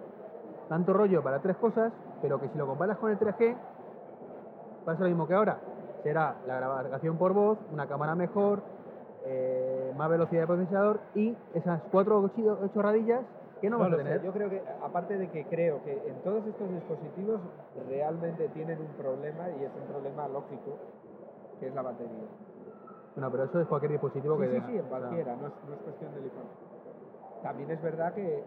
tanto 0.69 0.93
rollo 0.93 1.23
para 1.23 1.41
tres 1.41 1.57
cosas, 1.57 1.93
pero 2.23 2.41
que 2.41 2.49
si 2.49 2.59
lo 2.59 2.67
comparas 2.67 2.99
con 2.99 3.11
el 3.11 3.19
3G, 3.19 3.57
va 4.87 4.93
a 4.93 4.97
ser 4.97 5.03
lo 5.05 5.09
mismo 5.09 5.27
que 5.27 5.35
ahora. 5.35 5.59
Será 6.03 6.37
la 6.47 6.59
grabación 6.61 7.17
por 7.19 7.33
voz, 7.33 7.59
una 7.73 7.87
cámara 7.89 8.15
mejor, 8.15 8.63
eh, 9.25 9.93
más 9.97 10.09
velocidad 10.09 10.43
de 10.43 10.47
procesador 10.47 11.01
y 11.15 11.37
esas 11.55 11.83
cuatro 11.91 12.21
ocho- 12.21 12.69
chorradillas 12.73 13.23
que 13.61 13.71
no, 13.71 13.79
No 13.79 13.85
vas 13.85 13.89
a 13.89 13.91
lo 13.91 13.97
sé, 13.99 14.05
tener. 14.05 14.23
Yo 14.23 14.33
creo 14.33 14.51
que, 14.51 14.63
aparte 14.83 15.19
de 15.19 15.29
que 15.31 15.45
creo 15.47 15.83
que 15.83 15.93
en 15.93 16.23
todos 16.23 16.47
estos 16.47 16.71
dispositivos 16.71 17.41
realmente 17.89 18.49
tienen 18.51 18.81
un 18.81 18.89
problema 18.99 19.49
y 19.51 19.65
es 19.65 19.71
un 19.81 19.87
problema 19.89 20.29
lógico, 20.29 20.77
que 21.61 21.69
es 21.69 21.75
la 21.75 21.83
batería. 21.83 22.29
Bueno, 23.15 23.31
pero 23.31 23.45
eso 23.45 23.61
es 23.61 23.67
cualquier 23.67 23.93
dispositivo 23.93 24.37
Sí, 24.37 24.43
que 24.43 24.49
sí, 24.49 24.53
tenga. 24.55 24.67
sí, 24.69 24.75
en 24.77 24.81
O 24.81 24.89
sea, 24.89 24.99
cualquiera, 24.99 25.37
no 25.37 25.47
es, 25.47 25.53
no 25.67 25.75
es 25.75 25.81
cuestión 25.81 26.15
del 26.15 26.25
iPhone. 26.25 26.49
También 27.43 27.71
es 27.71 27.83
verdad 27.83 28.13
que 28.15 28.45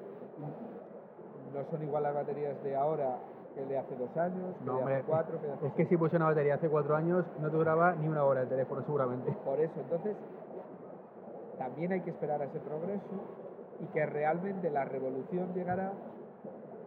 no 1.54 1.64
son 1.72 1.84
igual 1.84 2.04
las 2.04 2.14
baterías 2.14 2.64
de 2.64 2.76
ahora 2.76 3.18
que 3.56 3.66
de 3.66 3.78
hace 3.80 3.96
dos 3.96 4.16
años, 4.16 4.56
que 4.60 4.66
No, 4.66 4.74
de 4.74 4.80
hombre, 4.80 4.96
hace 4.98 5.06
cuatro, 5.08 5.42
que 5.42 5.48
de 5.48 5.54
hace 5.54 5.68
es 5.68 5.74
que 5.74 5.86
si 5.88 5.98
puse 5.98 6.16
una 6.18 6.26
batería 6.26 6.54
hace 6.56 6.70
cuatro 6.70 6.96
años, 6.96 7.26
no 7.40 7.50
te 7.50 7.58
duraba 7.58 7.94
ni 7.96 8.08
una 8.08 8.24
hora 8.24 8.42
el 8.44 8.48
teléfono, 8.50 8.84
seguramente. 8.84 9.32
Por 9.44 9.60
eso, 9.60 9.74
entonces, 9.80 10.16
también 11.58 11.92
hay 11.92 12.02
que 12.02 12.12
esperar 12.12 12.40
a 12.42 12.46
ese 12.46 12.60
progreso 12.60 13.04
y 13.82 13.86
que 13.88 14.06
realmente 14.06 14.70
la 14.70 14.86
revolución 14.86 15.54
llegará 15.54 15.92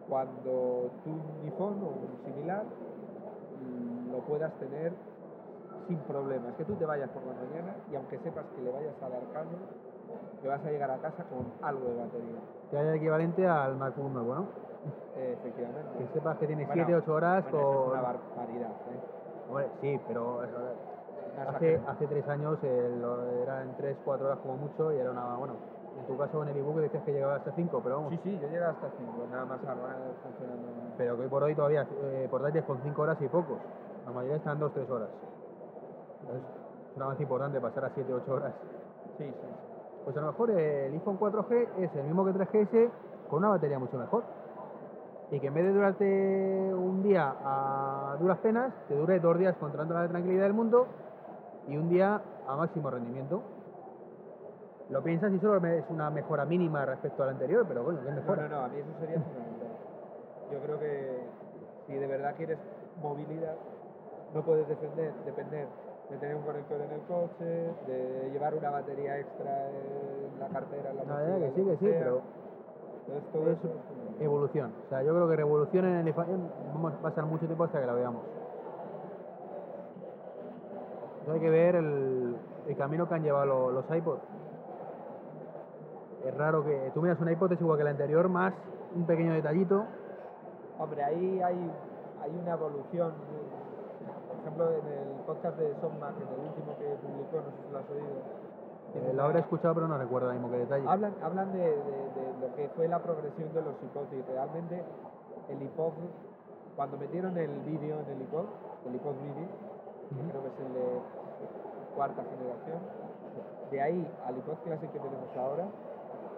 cuando 0.08 0.90
tú 1.04 1.10
un 1.10 1.44
iPhone 1.44 1.82
o 1.82 1.86
un 1.88 2.18
similar 2.24 2.64
lo 4.10 4.18
puedas 4.20 4.52
tener 4.58 4.92
sin 5.88 5.98
problemas. 6.00 6.54
Que 6.56 6.64
tú 6.64 6.74
te 6.76 6.84
vayas 6.84 7.08
por 7.10 7.22
la 7.24 7.34
mañana 7.34 7.76
y 7.90 7.94
aunque 7.96 8.18
sepas 8.18 8.44
que 8.54 8.62
le 8.62 8.70
vayas 8.70 8.94
a 9.02 9.08
dar 9.08 9.22
cambio, 9.32 9.58
te 10.42 10.48
vas 10.48 10.64
a 10.64 10.70
llegar 10.70 10.90
a 10.90 10.98
casa 10.98 11.24
con 11.24 11.46
algo 11.62 11.88
de 11.88 11.96
batería. 11.96 12.38
Que 12.70 12.76
haya 12.78 12.90
el 12.90 12.96
equivalente 12.96 13.46
al 13.46 13.76
MacBook 13.76 14.10
nuevo, 14.12 14.34
¿no? 14.34 14.46
Eh, 15.16 15.36
efectivamente. 15.38 15.98
Que 15.98 16.06
sepas 16.12 16.38
que 16.38 16.46
tiene 16.46 16.66
Bueno, 16.66 16.84
7-8 16.86 17.08
horas 17.08 17.42
bueno, 17.44 17.58
eso 17.58 17.70
es 17.72 17.76
con... 17.78 17.90
una 17.92 18.00
barbaridad. 18.02 18.70
¿eh? 18.70 19.00
Hombre, 19.48 19.68
sí, 19.80 20.00
pero 20.08 20.44
eh, 20.44 20.48
hace, 21.48 21.80
hace 21.86 22.06
tres 22.06 22.28
años 22.28 22.58
eh, 22.62 22.96
lo- 23.00 23.30
eran 23.42 23.76
3-4 23.76 24.20
horas 24.26 24.38
como 24.40 24.56
mucho 24.56 24.92
y 24.92 24.98
era 24.98 25.10
una... 25.10 25.36
Bueno, 25.36 25.54
en 25.98 26.06
tu 26.06 26.16
caso 26.16 26.42
en 26.42 26.48
el 26.48 26.56
ebook 26.56 26.76
decías 26.76 27.02
que 27.04 27.12
llegaba 27.12 27.36
hasta 27.36 27.52
5, 27.52 27.80
pero 27.82 27.96
vamos. 27.96 28.10
Sí, 28.10 28.20
sí, 28.24 28.38
yo 28.40 28.48
llegué 28.48 28.64
hasta 28.64 28.88
5, 28.96 29.26
nada 29.30 29.44
más 29.44 29.64
armar 29.64 29.96
funcionando. 30.22 30.68
Pero 30.96 31.16
que 31.16 31.22
hoy 31.22 31.28
por 31.28 31.42
hoy 31.42 31.54
todavía 31.54 31.86
eh, 32.02 32.28
portátiles 32.30 32.64
con 32.64 32.80
5 32.82 33.02
horas 33.02 33.18
y 33.20 33.28
pocos. 33.28 33.58
La 34.04 34.12
mayoría 34.12 34.36
están 34.36 34.58
2-3 34.60 34.90
horas. 34.90 35.08
Entonces, 36.22 36.44
es 36.90 36.96
un 36.96 37.02
avance 37.02 37.22
importante 37.22 37.60
pasar 37.60 37.84
a 37.84 37.94
7-8 37.94 38.28
horas. 38.28 38.52
Sí, 39.18 39.24
sí. 39.24 39.48
Pues 40.04 40.16
a 40.16 40.20
lo 40.20 40.26
mejor 40.28 40.50
el 40.50 40.92
iPhone 40.92 41.18
4G 41.18 41.68
es 41.78 41.94
el 41.94 42.04
mismo 42.04 42.24
que 42.24 42.32
3GS 42.32 42.90
con 43.30 43.38
una 43.38 43.50
batería 43.50 43.78
mucho 43.78 43.96
mejor. 43.96 44.24
Y 45.30 45.40
que 45.40 45.46
en 45.46 45.54
vez 45.54 45.64
de 45.64 45.72
durarte 45.72 46.74
un 46.74 47.02
día 47.02 47.34
a 47.42 48.16
duras 48.20 48.38
penas, 48.38 48.72
te 48.88 48.94
dure 48.94 49.18
dos 49.20 49.38
días 49.38 49.56
con 49.56 49.72
toda 49.72 49.84
la 49.84 50.08
tranquilidad 50.08 50.42
del 50.42 50.52
mundo 50.52 50.86
y 51.68 51.76
un 51.76 51.88
día 51.88 52.20
a 52.46 52.56
máximo 52.56 52.90
rendimiento. 52.90 53.42
Lo 54.92 55.02
piensas 55.02 55.32
y 55.32 55.38
solo 55.38 55.56
es 55.66 55.84
una 55.88 56.10
mejora 56.10 56.44
mínima 56.44 56.84
respecto 56.84 57.22
al 57.22 57.30
anterior, 57.30 57.64
pero 57.66 57.82
bueno, 57.82 58.00
que 58.02 58.08
es 58.10 58.14
No, 58.14 58.20
mejor. 58.20 58.38
no, 58.42 58.48
no, 58.48 58.60
a 58.60 58.68
mí 58.68 58.78
eso 58.78 58.90
sería 59.00 59.18
fundamental. 59.20 59.68
Yo 60.50 60.58
creo 60.60 60.78
que 60.78 61.18
si 61.86 61.94
de 61.94 62.06
verdad 62.06 62.34
quieres 62.36 62.58
movilidad, 63.00 63.54
no 64.34 64.42
puedes 64.42 64.68
defender, 64.68 65.14
depender 65.24 65.66
de 66.10 66.18
tener 66.18 66.36
un 66.36 66.42
conector 66.42 66.78
en 66.78 66.92
el 66.92 67.00
coche, 67.08 67.72
de 67.86 68.28
llevar 68.32 68.54
una 68.54 68.68
batería 68.68 69.18
extra 69.18 69.70
en 69.70 70.38
la 70.38 70.48
cartera, 70.48 70.90
en 70.90 70.96
la 70.98 71.04
No, 71.04 71.14
mochila, 71.14 71.38
que 71.38 71.46
lo 71.48 71.54
sí, 71.54 71.64
que 71.64 71.76
sí, 71.78 71.86
sea. 71.86 71.98
pero 71.98 72.22
Entonces 73.06 73.32
todo 73.32 73.50
es 73.50 73.58
eso 73.58 73.68
es 73.68 74.20
evolución. 74.20 74.72
O 74.84 74.88
sea, 74.90 75.02
yo 75.02 75.14
creo 75.14 75.28
que 75.28 75.36
revolución 75.36 75.84
en 75.86 75.94
el 76.00 76.06
iPhone 76.08 76.50
vamos 76.74 76.92
a 76.92 76.98
pasar 76.98 77.24
mucho 77.24 77.46
tiempo 77.46 77.64
hasta 77.64 77.80
que 77.80 77.86
la 77.86 77.94
veamos. 77.94 78.24
Entonces 81.20 81.34
hay 81.34 81.40
que 81.40 81.50
ver 81.50 81.76
el, 81.76 82.36
el 82.68 82.76
camino 82.76 83.08
que 83.08 83.14
han 83.14 83.22
llevado 83.22 83.46
lo- 83.46 83.70
los, 83.72 83.84
iPods. 83.96 84.20
Es 86.24 86.36
raro 86.36 86.64
que 86.64 86.90
tú 86.94 87.02
miras 87.02 87.20
un 87.20 87.30
iPod 87.30 87.52
es 87.52 87.60
igual 87.60 87.76
que 87.78 87.82
el 87.82 87.88
anterior, 87.88 88.28
más 88.28 88.54
un 88.94 89.04
pequeño 89.06 89.32
detallito. 89.32 89.86
Hombre, 90.78 91.02
ahí 91.02 91.40
hay, 91.42 91.70
hay 92.20 92.30
una 92.30 92.52
evolución. 92.52 93.12
Por 94.28 94.36
ejemplo, 94.40 94.70
en 94.72 94.86
el 94.86 95.08
podcast 95.26 95.58
de 95.58 95.74
Sonmac, 95.80 96.14
en 96.16 96.28
el 96.28 96.46
último 96.48 96.76
que 96.78 96.86
publicó, 97.02 97.36
no 97.42 97.50
sé 97.50 97.56
si 97.66 97.72
lo 97.72 97.78
has 97.78 97.90
oído. 97.90 98.22
Eh, 98.94 99.12
lo 99.14 99.22
habré 99.24 99.40
escuchado, 99.40 99.74
pero 99.74 99.88
no 99.88 99.96
recuerdo 99.98 100.26
ahora 100.28 100.38
mismo 100.38 100.50
qué 100.52 100.58
detalle. 100.58 100.86
Hablan, 100.88 101.14
hablan 101.22 101.52
de, 101.52 101.58
de- 101.58 102.10
de 102.12 102.24
lo 102.40 102.54
que 102.56 102.68
fue 102.76 102.88
la 102.88 102.98
progresión 103.02 103.52
de 103.54 103.62
los 103.62 103.74
y 104.12 104.22
realmente 104.30 104.82
el 105.48 105.62
iPod, 105.62 105.92
cuando 106.76 106.96
metieron 106.98 107.36
el 107.38 107.50
vídeo 107.60 108.00
en 108.00 108.08
el 108.10 108.22
iPod, 108.22 108.44
el 108.86 108.94
iPod 108.94 109.14
Mini, 109.16 109.46
que 110.08 110.14
Ujú. 110.20 110.28
creo 110.30 110.42
que 110.42 110.48
es 110.48 110.60
el 110.60 110.72
de 110.74 111.00
cuarta 111.94 112.22
generación, 112.24 112.80
de 113.70 113.80
ahí 113.80 114.10
al 114.26 114.36
iPod 114.38 114.56
Classic 114.64 114.92
que 114.92 114.98
tenemos 114.98 115.36
ahora, 115.36 115.64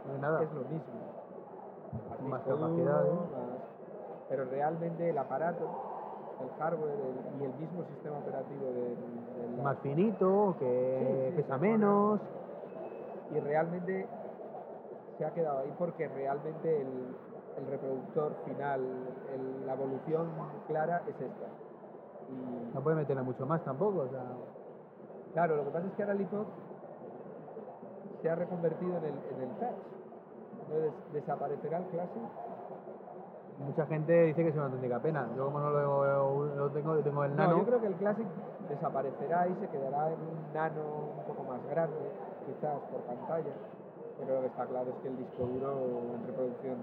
No 0.06 0.14
hay 0.14 0.20
nada. 0.20 0.42
es 0.42 0.52
lo 0.52 0.60
mismo. 0.62 2.28
Más 2.28 2.42
capacidad, 2.42 3.06
¿eh? 3.06 3.18
pero 4.28 4.44
realmente 4.46 5.10
el 5.10 5.18
aparato, 5.18 5.64
el 6.40 6.48
hardware 6.58 6.90
el- 6.94 7.40
y 7.40 7.44
el 7.44 7.54
mismo 7.54 7.84
sistema 7.84 8.18
operativo 8.18 8.66
de, 8.72 8.96
de 8.96 9.56
la- 9.56 9.62
Más 9.62 9.78
finito, 9.78 10.56
que 10.58 11.26
Sí, 11.30 11.36
sí, 11.36 11.42
pesa 11.42 11.58
menos. 11.58 12.20
y 13.30 13.40
realmente 13.40 14.06
se 15.18 15.24
ha 15.24 15.30
quedado 15.32 15.60
ahí 15.60 15.72
porque 15.78 16.08
realmente 16.08 16.80
el, 16.80 16.88
el 17.58 17.66
reproductor 17.66 18.32
final, 18.46 18.80
el- 19.32 19.66
la 19.66 19.72
evolución 19.74 20.28
clara 20.66 21.02
es 21.06 21.14
esta. 21.20 21.46
Y 22.30 22.74
No 22.74 22.80
puede 22.80 22.96
meterle 22.96 23.22
mucho 23.22 23.44
más 23.46 23.62
tampoco. 23.64 24.00
O 24.00 24.08
sea, 24.08 24.24
claro, 25.34 25.56
lo 25.56 25.64
que 25.64 25.70
pasa 25.70 25.86
es 25.86 25.92
que 25.94 26.02
ahora 26.02 26.14
el 26.14 26.20
iPod 26.22 26.46
se 28.24 28.30
ha 28.30 28.34
reconvertido 28.36 28.96
en 28.96 29.04
el, 29.04 29.12
en 29.36 29.42
el 29.42 29.48
touch. 29.60 29.84
Entonces 30.62 30.92
desaparecerá 31.12 31.76
el 31.76 31.84
Classic. 31.92 32.22
mucha 33.58 33.84
gente 33.84 34.12
dice 34.24 34.42
que 34.42 34.48
es 34.48 34.54
una 34.54 34.64
auténtica 34.64 34.98
pena. 35.00 35.28
Yo 35.36 35.44
como 35.44 35.60
no 35.60 35.68
lo, 35.68 36.46
lo 36.56 36.70
tengo, 36.70 36.96
tengo 37.00 37.22
el 37.24 37.36
No, 37.36 37.42
nano. 37.42 37.58
yo 37.58 37.64
creo 37.66 37.80
que 37.82 37.86
el 37.88 37.94
Classic 37.96 38.26
desaparecerá 38.70 39.46
y 39.48 39.54
se 39.56 39.68
quedará 39.68 40.08
en 40.08 40.20
un 40.20 40.54
nano 40.54 40.80
un 41.18 41.24
poco 41.26 41.42
más 41.52 41.60
grande, 41.68 41.98
quizás 42.46 42.80
por 42.90 43.02
pantalla. 43.02 43.52
Pero 44.18 44.34
lo 44.36 44.40
que 44.40 44.46
está 44.46 44.64
claro 44.64 44.88
es 44.88 44.96
que 45.02 45.08
el 45.08 45.16
disco 45.18 45.44
duro 45.44 45.72
en 46.14 46.26
reproducción, 46.26 46.76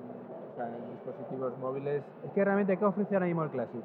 o 0.53 0.55
sea, 0.55 0.67
en 0.67 0.91
dispositivos 0.91 1.57
móviles, 1.57 2.03
Es 2.23 2.31
que 2.33 2.45
realmente, 2.45 2.77
¿qué 2.77 2.85
ofrece 2.85 3.15
ahora 3.15 3.25
mismo 3.25 3.41
el 3.43 3.49
Classic? 3.49 3.81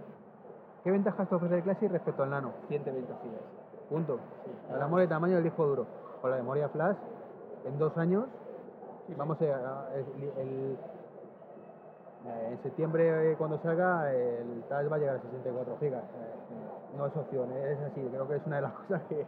¿Qué 0.85 0.91
ventajas 0.91 1.27
te 1.27 1.35
ofrece 1.35 1.55
el 1.57 1.63
Classic 1.63 1.91
respecto 1.91 2.23
al 2.23 2.29
Nano? 2.31 2.51
120 2.69 3.15
gigas. 3.23 3.41
Punto. 3.89 4.19
Sí. 4.45 4.75
El 4.75 4.83
amor 4.83 5.01
de 5.01 5.09
tamaño 5.09 5.37
del 5.37 5.45
disco 5.45 5.65
duro. 5.67 5.87
Con 6.21 6.31
la 6.31 6.37
memoria 6.37 6.69
flash, 6.69 6.97
en 7.67 7.79
dos 7.79 7.97
años, 7.97 8.27
Sí, 9.07 9.15
vamos 9.17 9.41
a, 9.41 9.95
el, 9.95 10.05
el- 10.39 10.79
eh, 12.27 12.49
en 12.53 12.63
septiembre 12.63 13.33
eh, 13.33 13.37
cuando 13.37 13.59
salga, 13.63 14.13
el 14.13 14.63
touch 14.69 14.91
va 14.91 14.97
a 14.97 14.99
llegar 14.99 15.17
a 15.17 15.21
64 15.21 15.77
gigas. 15.79 16.03
Eh, 16.03 16.97
no 16.97 17.07
es 17.07 17.17
opción, 17.17 17.51
es 17.53 17.81
así. 17.83 18.01
Creo 18.11 18.27
que 18.29 18.37
es 18.37 18.47
una 18.47 18.57
de 18.57 18.63
las 18.63 18.73
cosas 18.89 19.03
que, 19.09 19.27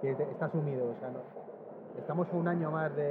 que 0.00 0.12
está 0.12 0.46
asumido. 0.46 0.86
O 0.88 0.94
sea, 1.00 1.10
no- 1.10 1.20
estamos 1.98 2.26
un 2.32 2.48
año 2.48 2.70
más 2.70 2.94
de, 2.96 3.04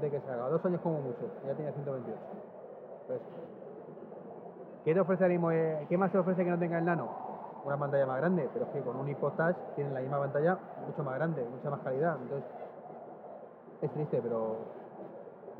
de 0.00 0.10
que 0.10 0.20
salga, 0.20 0.48
dos 0.48 0.64
años 0.64 0.80
como 0.82 1.00
mucho, 1.00 1.28
ya 1.46 1.54
tiene 1.54 1.72
128. 1.72 2.18
Pues, 3.06 3.20
¿Qué 4.84 4.94
te 4.94 5.00
ofrece 5.00 5.24
¿Qué 5.88 5.96
más 5.98 6.12
te 6.12 6.18
ofrece 6.18 6.44
que 6.44 6.50
no 6.50 6.58
tenga 6.58 6.78
el 6.78 6.84
nano? 6.84 7.08
Una 7.64 7.76
pantalla 7.78 8.06
más 8.06 8.18
grande, 8.18 8.48
pero 8.52 8.66
es 8.66 8.70
que 8.72 8.80
con 8.82 8.96
un 8.96 9.08
iPod 9.08 9.32
Touch 9.32 9.56
tienen 9.74 9.94
la 9.94 10.00
misma 10.00 10.18
pantalla 10.18 10.58
mucho 10.86 11.02
más 11.02 11.14
grande, 11.16 11.42
mucha 11.50 11.70
más 11.70 11.80
calidad. 11.80 12.16
Entonces, 12.22 12.63
es 13.86 13.92
triste, 13.92 14.20
pero 14.22 14.56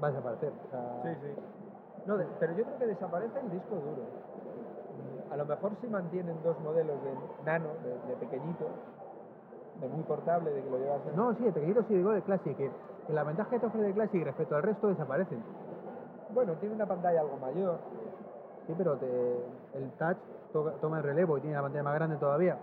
va 0.02 0.08
a 0.08 0.10
desaparecer. 0.10 0.52
O 0.66 0.70
sea, 0.70 1.02
Sí, 1.04 1.20
sí. 1.22 1.34
No, 2.06 2.16
de- 2.18 2.26
pero 2.38 2.52
yo 2.54 2.64
creo 2.64 2.78
que 2.78 2.86
desaparece 2.86 3.38
el 3.40 3.50
disco 3.50 3.76
duro. 3.76 4.02
A 5.30 5.36
lo 5.36 5.46
mejor 5.46 5.72
si 5.80 5.86
mantienen 5.88 6.36
dos 6.42 6.58
modelos 6.60 7.02
de 7.02 7.14
nano, 7.44 7.68
de, 7.82 7.98
de 8.10 8.16
pequeñito, 8.16 8.66
de 9.80 9.88
muy 9.88 10.04
portable, 10.04 10.50
de 10.52 10.62
que 10.62 10.70
lo 10.70 10.78
llevas 10.78 11.00
en... 11.08 11.16
No, 11.16 11.34
sí, 11.34 11.46
el 11.46 11.52
pequeñito 11.52 11.82
sí 11.88 11.94
digo 11.94 12.12
del 12.12 12.22
Classic, 12.22 12.56
que, 12.56 12.70
que 13.06 13.12
la 13.12 13.24
ventaja 13.24 13.50
que 13.50 13.58
te 13.58 13.66
ofrece 13.66 13.88
el 13.88 13.94
Classic 13.94 14.22
respecto 14.22 14.54
al 14.54 14.62
resto 14.62 14.88
desaparecen. 14.88 15.42
Bueno, 16.28 16.52
tiene 16.54 16.74
una 16.74 16.86
pantalla 16.86 17.20
algo 17.22 17.36
mayor. 17.38 17.78
Sí, 18.66 18.74
pero 18.76 18.96
te- 18.96 19.44
el 19.74 19.90
touch 19.98 20.16
to- 20.52 20.72
toma 20.80 20.98
el 20.98 21.04
relevo 21.04 21.38
y 21.38 21.40
tiene 21.40 21.56
la 21.56 21.62
pantalla 21.62 21.82
más 21.82 21.94
grande 21.94 22.16
todavía. 22.16 22.56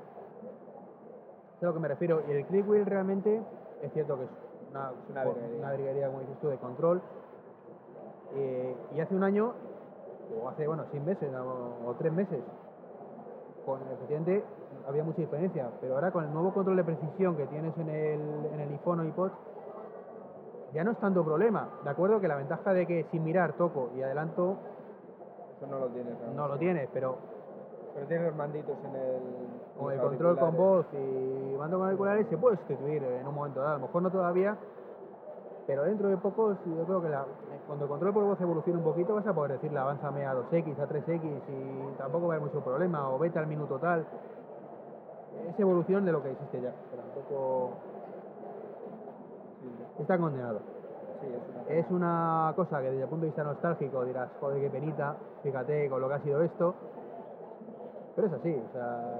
Es 1.57 1.63
a 1.63 1.65
lo 1.67 1.73
que 1.73 1.79
me 1.79 1.87
refiero. 1.89 2.21
Y 2.27 2.31
el 2.31 2.45
click 2.45 2.67
wheel 2.69 2.85
realmente 2.85 3.41
es 3.81 3.91
cierto 3.93 4.17
que 4.17 4.23
es 4.23 4.29
una, 4.71 4.91
una 5.09 5.23
virguería. 5.25 5.57
una 5.57 5.71
virguería, 5.71 6.07
como 6.07 6.19
dices 6.21 6.39
tú, 6.39 6.47
de 6.47 6.57
control. 6.57 7.01
Eh, 8.33 8.75
y 8.95 8.99
hace 8.99 9.15
un 9.15 9.23
año, 9.23 9.53
o 10.41 10.49
hace, 10.49 10.67
bueno, 10.67 10.85
seis 10.91 11.03
meses 11.03 11.29
o, 11.33 11.89
o 11.89 11.95
tres 11.95 12.13
meses, 12.13 12.39
con 13.65 13.81
efectivamente 13.81 14.43
había 14.87 15.03
mucha 15.03 15.21
diferencia. 15.21 15.69
Pero 15.81 15.95
ahora 15.95 16.11
con 16.11 16.23
el 16.23 16.33
nuevo 16.33 16.53
control 16.53 16.77
de 16.77 16.83
precisión 16.83 17.35
que 17.35 17.45
tienes 17.47 17.77
en 17.77 17.89
el, 17.89 18.45
en 18.53 18.59
el 18.59 18.69
iPhone 18.69 19.01
o 19.01 19.03
iPod, 19.03 19.31
ya 20.73 20.83
no 20.83 20.91
es 20.91 20.97
tanto 20.99 21.23
problema. 21.23 21.69
De 21.83 21.89
acuerdo 21.89 22.21
que 22.21 22.27
la 22.27 22.35
ventaja 22.35 22.73
de 22.73 22.87
que 22.87 23.05
sin 23.11 23.23
mirar 23.23 23.53
toco 23.53 23.89
y 23.95 24.01
adelanto 24.01 24.57
Eso 25.57 25.67
no 25.67 25.79
lo 25.79 25.87
tienes. 25.87 26.13
¿no? 26.19 26.33
no 26.33 26.47
lo 26.47 26.57
tienes, 26.57 26.89
pero 26.93 27.17
Pero 27.93 28.07
tiene 28.07 28.25
los 28.25 28.35
manditos 28.35 28.77
en 28.85 28.95
el... 28.95 29.21
con 29.77 29.91
el 29.93 29.99
control 30.09 30.37
con 30.39 30.55
voz 30.57 30.85
y 30.93 31.55
mando 31.57 31.77
con 31.77 31.85
auriculares 31.87 32.27
se 32.27 32.37
puede 32.37 32.57
sustituir 32.57 33.03
en 33.03 33.27
un 33.27 33.35
momento 33.35 33.59
dado. 33.59 33.75
A 33.75 33.79
lo 33.79 33.85
mejor 33.87 34.01
no 34.03 34.09
todavía, 34.11 34.57
pero 35.67 35.83
dentro 35.83 36.09
de 36.09 36.17
poco 36.17 36.55
yo 36.65 36.85
creo 36.85 37.01
que 37.01 37.09
la- 37.09 37.25
cuando 37.67 37.85
el 37.85 37.89
control 37.89 38.13
por 38.13 38.23
voz 38.23 38.41
evolucione 38.41 38.77
un 38.77 38.83
poquito 38.83 39.15
vas 39.15 39.27
a 39.27 39.33
poder 39.33 39.53
decirle 39.53 39.79
avánzame 39.79 40.25
a 40.25 40.33
2X, 40.33 40.79
a 40.79 40.87
3X 40.87 41.21
y 41.49 41.97
tampoco 41.97 42.27
va 42.27 42.33
a 42.33 42.37
haber 42.37 42.49
mucho 42.49 42.63
problema 42.63 43.09
o 43.09 43.19
vete 43.19 43.39
al 43.39 43.47
minuto 43.47 43.77
tal. 43.77 44.05
Es 45.49 45.59
evolución 45.59 46.05
de 46.05 46.11
lo 46.11 46.21
que 46.23 46.31
existe 46.31 46.61
ya, 46.61 46.71
pero 46.91 47.03
tampoco 47.03 47.71
está 49.99 50.17
condenado. 50.17 50.59
sí, 51.21 51.27
es 51.27 51.41
una... 51.49 51.79
Es 51.79 51.91
una 51.91 52.53
cosa 52.55 52.79
que 52.81 52.87
desde 52.89 53.03
el 53.03 53.09
punto 53.09 53.21
de 53.25 53.27
vista 53.27 53.43
nostálgico 53.43 54.03
dirás, 54.05 54.29
joder, 54.39 54.61
qué 54.61 54.69
penita, 54.69 55.15
fíjate 55.43 55.89
con 55.89 56.01
lo 56.01 56.07
que 56.07 56.13
ha 56.15 56.19
sido 56.19 56.41
esto. 56.41 56.75
Pero 58.15 58.27
es 58.27 58.33
así, 58.33 58.61
o 58.69 58.71
sea, 58.73 59.19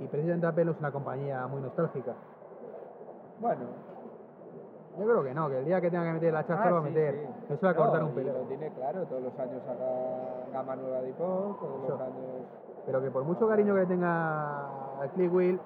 y 0.00 0.06
precisamente 0.06 0.46
Apple 0.46 0.70
es 0.70 0.78
una 0.78 0.90
compañía 0.92 1.46
muy 1.46 1.60
nostálgica. 1.60 2.14
Bueno, 3.40 3.62
Yo 4.98 5.04
creo 5.04 5.22
que 5.22 5.32
no, 5.34 5.48
que 5.48 5.58
el 5.60 5.64
día 5.64 5.80
que 5.80 5.90
tenga 5.92 6.04
que 6.06 6.12
meter 6.14 6.32
la 6.32 6.44
chaza 6.44 6.62
Ah, 6.64 6.70
lo 6.70 6.74
va 6.76 6.80
a 6.80 6.84
sí, 6.84 6.88
meter. 6.88 7.14
sí. 7.46 7.54
Eso 7.54 7.60
va 7.66 7.70
a 7.70 7.72
No, 7.74 7.78
cortar 7.78 8.02
un 8.02 8.10
pelo. 8.14 8.32
Lo 8.32 8.40
tiene 8.48 8.68
claro, 8.72 9.04
todos 9.06 9.22
los 9.22 9.38
años 9.38 9.62
saca 9.64 10.50
gama 10.52 10.74
nueva 10.76 11.00
de 11.02 11.10
iPod, 11.10 11.54
todos 11.60 11.88
los 11.88 12.00
años. 12.00 12.42
Pero 12.84 13.00
que 13.02 13.10
por 13.12 13.22
mucho 13.22 13.46
cariño 13.46 13.74
que 13.74 13.80
le 13.80 13.86
tenga 13.86 14.98
al 15.00 15.10
click 15.14 15.32
wheel, 15.32 15.60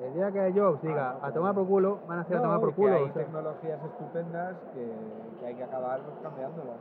el 0.00 0.14
día 0.14 0.30
que 0.30 0.52
Jobs 0.60 0.80
diga 0.82 1.10
Ah, 1.10 1.18
no, 1.22 1.26
a 1.26 1.32
tomar 1.32 1.54
por 1.56 1.66
culo, 1.66 1.98
van 2.06 2.18
a 2.18 2.20
hacer 2.22 2.36
a 2.36 2.42
tomar 2.42 2.60
por 2.60 2.72
culo. 2.74 2.94
hay 2.94 3.02
o 3.02 3.06
sea. 3.12 3.14
tecnologías 3.24 3.84
estupendas 3.84 4.54
que, 4.74 4.92
que 5.40 5.46
hay 5.46 5.54
que 5.56 5.64
acabar 5.64 6.00
cambiándolas. 6.22 6.76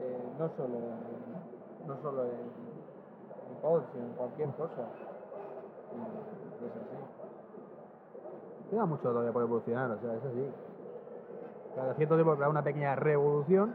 Eh, 0.00 0.18
no 0.40 0.48
solo 0.56 0.74
en, 0.74 1.86
no 1.86 1.96
solo 2.02 2.24
en, 2.24 2.67
en 3.62 4.12
cualquier 4.16 4.50
cosa. 4.50 4.82
Y 6.60 6.64
es 6.64 6.72
así. 6.72 6.96
Queda 8.70 8.86
mucho 8.86 9.02
todavía 9.02 9.32
por 9.32 9.42
evolucionar, 9.42 9.90
o 9.90 9.98
sea, 9.98 10.14
es 10.14 10.24
así. 10.24 10.50
Cada 11.74 11.94
cierto 11.94 12.14
tiempo 12.14 12.32
habrá 12.32 12.48
una 12.48 12.62
pequeña 12.62 12.94
revolución 12.96 13.74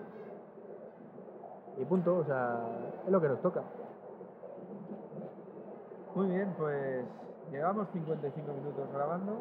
y 1.78 1.86
punto, 1.86 2.18
o 2.18 2.24
sea, 2.26 2.62
es 3.06 3.12
lo 3.12 3.20
que 3.20 3.30
nos 3.30 3.42
toca. 3.42 3.64
Muy 6.16 6.28
bien, 6.28 6.54
pues 6.58 7.06
llevamos 7.52 7.88
55 7.92 8.54
minutos 8.54 8.88
grabando. 8.94 9.34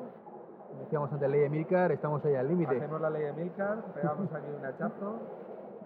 Decíamos 0.81 1.13
antes, 1.13 1.31
ley 1.31 1.41
de 1.41 1.51
Milcar, 1.51 1.93
estamos 1.93 2.25
ahí 2.25 2.35
al 2.35 2.49
límite. 2.49 2.77
Hacemos 2.77 3.01
la 3.01 3.11
ley 3.11 3.25
de 3.25 3.33
Milcar, 3.35 3.83
pegamos 3.95 4.33
aquí 4.33 4.47
un 4.59 4.65
hachazo, 4.65 5.19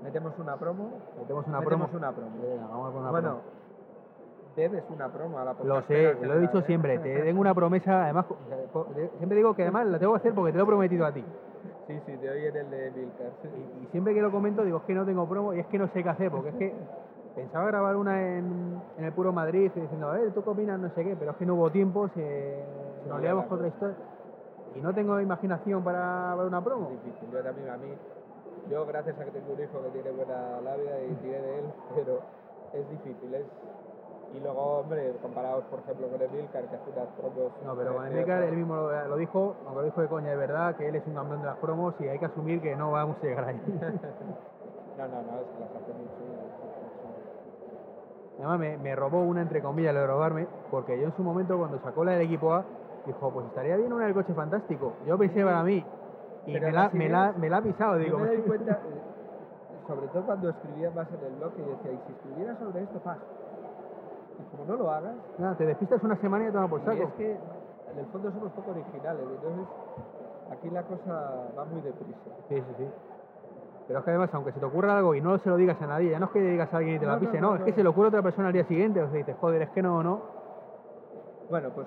metemos 0.02 0.38
una 0.38 0.56
promo. 0.56 0.90
Metemos 1.18 1.46
una 1.48 1.58
metemos 1.58 1.90
promo. 1.90 2.06
una 2.06 2.12
promo. 2.14 2.30
Venga, 2.40 2.66
vamos 2.68 2.88
a 2.88 2.92
poner 2.92 3.00
una 3.00 3.10
bueno, 3.10 3.28
promo. 3.28 3.65
Debes 4.56 4.82
una 4.88 5.08
promo 5.08 5.38
a 5.38 5.44
la 5.44 5.54
Lo 5.62 5.82
sé, 5.82 6.14
lo 6.20 6.34
he 6.34 6.40
dicho 6.40 6.58
¿eh? 6.58 6.64
siempre, 6.66 6.98
te 6.98 7.22
tengo 7.22 7.40
una 7.40 7.54
promesa, 7.54 8.04
además, 8.04 8.26
siempre 9.18 9.36
digo 9.36 9.54
que 9.54 9.62
además 9.62 9.86
la 9.86 9.98
tengo 9.98 10.14
que 10.14 10.18
hacer 10.18 10.34
porque 10.34 10.52
te 10.52 10.58
lo 10.58 10.64
he 10.64 10.66
prometido 10.66 11.06
a 11.06 11.12
ti. 11.12 11.22
Sí, 11.86 12.00
sí, 12.04 12.16
te 12.16 12.30
oí 12.30 12.46
en 12.46 12.56
el 12.56 12.70
de 12.70 12.90
Milcar. 12.90 13.30
sí. 13.42 13.48
Y, 13.48 13.84
y 13.84 13.88
siempre 13.92 14.14
que 14.14 14.20
lo 14.22 14.32
comento 14.32 14.64
digo, 14.64 14.78
es 14.78 14.84
que 14.84 14.94
no 14.94 15.04
tengo 15.04 15.28
promo 15.28 15.54
y 15.54 15.60
es 15.60 15.66
que 15.66 15.78
no 15.78 15.86
sé 15.88 16.02
qué 16.02 16.08
hacer, 16.08 16.30
porque 16.30 16.48
es 16.48 16.54
que 16.56 16.74
pensaba 17.36 17.66
grabar 17.66 17.96
una 17.96 18.20
en, 18.20 18.80
en 18.98 19.04
el 19.04 19.12
puro 19.12 19.30
Madrid 19.30 19.70
diciendo, 19.74 20.08
a 20.08 20.14
ver, 20.14 20.32
¿tú 20.32 20.42
qué 20.42 20.50
opinas? 20.50 20.80
No 20.80 20.88
sé 20.90 21.04
qué, 21.04 21.14
pero 21.16 21.32
es 21.32 21.36
que 21.36 21.44
no 21.44 21.54
hubo 21.54 21.70
tiempo, 21.70 22.08
se, 22.14 22.64
nos 23.06 23.20
liamos 23.20 23.44
con 23.44 23.58
otra 23.58 23.68
historia. 23.68 23.96
Y 24.74 24.80
no 24.80 24.92
tengo 24.94 25.20
imaginación 25.20 25.84
para, 25.84 26.32
para 26.34 26.48
una 26.48 26.64
promo. 26.64 26.90
Es 26.90 27.04
difícil, 27.04 27.30
yo 27.30 27.42
también 27.42 27.68
a 27.68 27.76
mí, 27.76 27.88
yo 28.70 28.86
gracias 28.86 29.18
a 29.20 29.24
que 29.24 29.30
tengo 29.30 29.52
un 29.52 29.60
hijo 29.62 29.82
que 29.82 29.90
tiene 29.90 30.10
buena 30.10 30.60
labia 30.62 31.04
y 31.04 31.14
tiré 31.22 31.40
de 31.40 31.58
él, 31.58 31.64
pero 31.94 32.20
es 32.72 32.90
difícil, 32.90 33.34
es... 33.34 33.46
Y 34.34 34.40
luego, 34.40 34.80
hombre, 34.80 35.14
comparados 35.22 35.64
por 35.66 35.78
ejemplo 35.80 36.08
con 36.08 36.20
Emilcar, 36.20 36.64
que 36.64 36.76
hace 36.76 36.90
unas 36.90 37.08
promos... 37.18 37.52
No, 37.64 37.74
pero 37.76 37.94
con. 37.94 38.06
Emilcar 38.06 38.42
él 38.42 38.56
mismo 38.56 38.76
lo, 38.76 39.08
lo 39.08 39.16
dijo, 39.16 39.56
aunque 39.64 39.80
lo 39.80 39.84
dijo 39.84 40.00
de 40.02 40.08
coña 40.08 40.30
de 40.30 40.36
verdad, 40.36 40.76
que 40.76 40.88
él 40.88 40.96
es 40.96 41.06
un 41.06 41.14
campeón 41.14 41.40
de 41.40 41.46
las 41.46 41.56
promos 41.56 41.94
y 42.00 42.08
hay 42.08 42.18
que 42.18 42.26
asumir 42.26 42.60
que 42.60 42.76
no 42.76 42.90
vamos 42.90 43.16
a 43.22 43.26
llegar 43.26 43.44
ahí. 43.44 43.60
No, 44.96 45.06
no, 45.08 45.16
no, 45.16 45.40
es 45.40 45.46
que 45.52 45.60
las 45.60 45.70
hace 45.76 45.92
mucho. 45.92 46.16
Además 48.38 48.58
me, 48.58 48.78
me 48.78 48.96
robó 48.96 49.20
una 49.22 49.42
entre 49.42 49.60
comillas 49.62 49.94
lo 49.94 50.00
de 50.00 50.06
robarme, 50.06 50.46
porque 50.70 50.98
yo 50.98 51.06
en 51.06 51.16
su 51.16 51.22
momento 51.22 51.58
cuando 51.58 51.78
sacó 51.80 52.04
la 52.04 52.12
del 52.12 52.22
equipo 52.22 52.54
A, 52.54 52.64
dijo, 53.06 53.30
pues 53.30 53.46
estaría 53.46 53.76
bien 53.76 53.92
una 53.92 54.06
del 54.06 54.14
coche 54.14 54.34
fantástico. 54.34 54.94
Yo 55.06 55.16
pensé 55.16 55.44
para 55.44 55.62
mí, 55.62 55.84
y 56.46 56.52
me 56.52 56.72
la, 56.72 56.90
me, 56.92 57.08
la, 57.08 57.32
me 57.32 57.50
la 57.50 57.58
ha 57.58 57.62
pisado, 57.62 57.96
digo. 57.96 58.18
me 58.18 58.28
doy 58.28 58.36
cuenta, 58.46 58.72
eh, 58.72 59.86
sobre 59.86 60.08
todo 60.08 60.22
cuando 60.24 60.50
escribía 60.50 60.90
más 60.90 61.08
en 61.08 61.24
el 61.26 61.36
blog, 61.36 61.52
y 61.56 61.62
decía, 61.62 61.92
y 61.92 62.00
si 62.06 62.12
escribiera 62.12 62.56
sobre 62.58 62.82
esto, 62.82 62.98
paz. 63.00 63.18
Y 64.38 64.42
como 64.50 64.64
no 64.64 64.76
lo 64.76 64.90
hagas, 64.90 65.14
Nada, 65.38 65.56
te 65.56 65.66
despistas 65.66 66.02
una 66.02 66.16
semana 66.16 66.44
y 66.44 66.46
te 66.48 66.52
toma 66.52 66.68
por 66.68 66.80
y 66.80 66.84
saco. 66.84 67.02
es 67.02 67.12
que 67.14 67.32
en 67.92 67.98
el 67.98 68.06
fondo 68.06 68.30
somos 68.32 68.52
poco 68.52 68.70
originales, 68.72 69.24
entonces 69.30 69.66
aquí 70.50 70.70
la 70.70 70.82
cosa 70.82 71.50
va 71.56 71.64
muy 71.64 71.80
deprisa. 71.80 72.18
Sí, 72.48 72.56
sí, 72.56 72.74
sí. 72.78 72.84
Pero 73.86 74.00
es 74.00 74.04
que 74.04 74.10
además, 74.10 74.30
aunque 74.34 74.52
se 74.52 74.58
te 74.60 74.66
ocurra 74.66 74.98
algo 74.98 75.14
y 75.14 75.20
no 75.20 75.38
se 75.38 75.48
lo 75.48 75.56
digas 75.56 75.80
a 75.80 75.86
nadie, 75.86 76.10
ya 76.10 76.18
no 76.18 76.26
es 76.26 76.32
que 76.32 76.40
digas 76.40 76.72
a 76.74 76.78
alguien 76.78 76.96
y 76.96 76.98
te 76.98 77.06
No, 77.06 77.12
la 77.12 77.18
no, 77.18 77.20
pise, 77.20 77.40
no, 77.40 77.48
no, 77.50 77.54
es 77.54 77.60
no. 77.60 77.66
que 77.66 77.72
se 77.72 77.82
le 77.84 77.88
ocurre 77.88 78.06
a 78.06 78.08
otra 78.08 78.22
persona 78.22 78.48
al 78.48 78.52
día 78.52 78.64
siguiente, 78.66 79.00
o 79.00 79.06
sea, 79.08 79.16
dices, 79.18 79.36
joder, 79.40 79.62
es 79.62 79.70
que 79.70 79.82
no, 79.82 80.02
no. 80.02 80.22
Bueno, 81.48 81.70
pues 81.70 81.86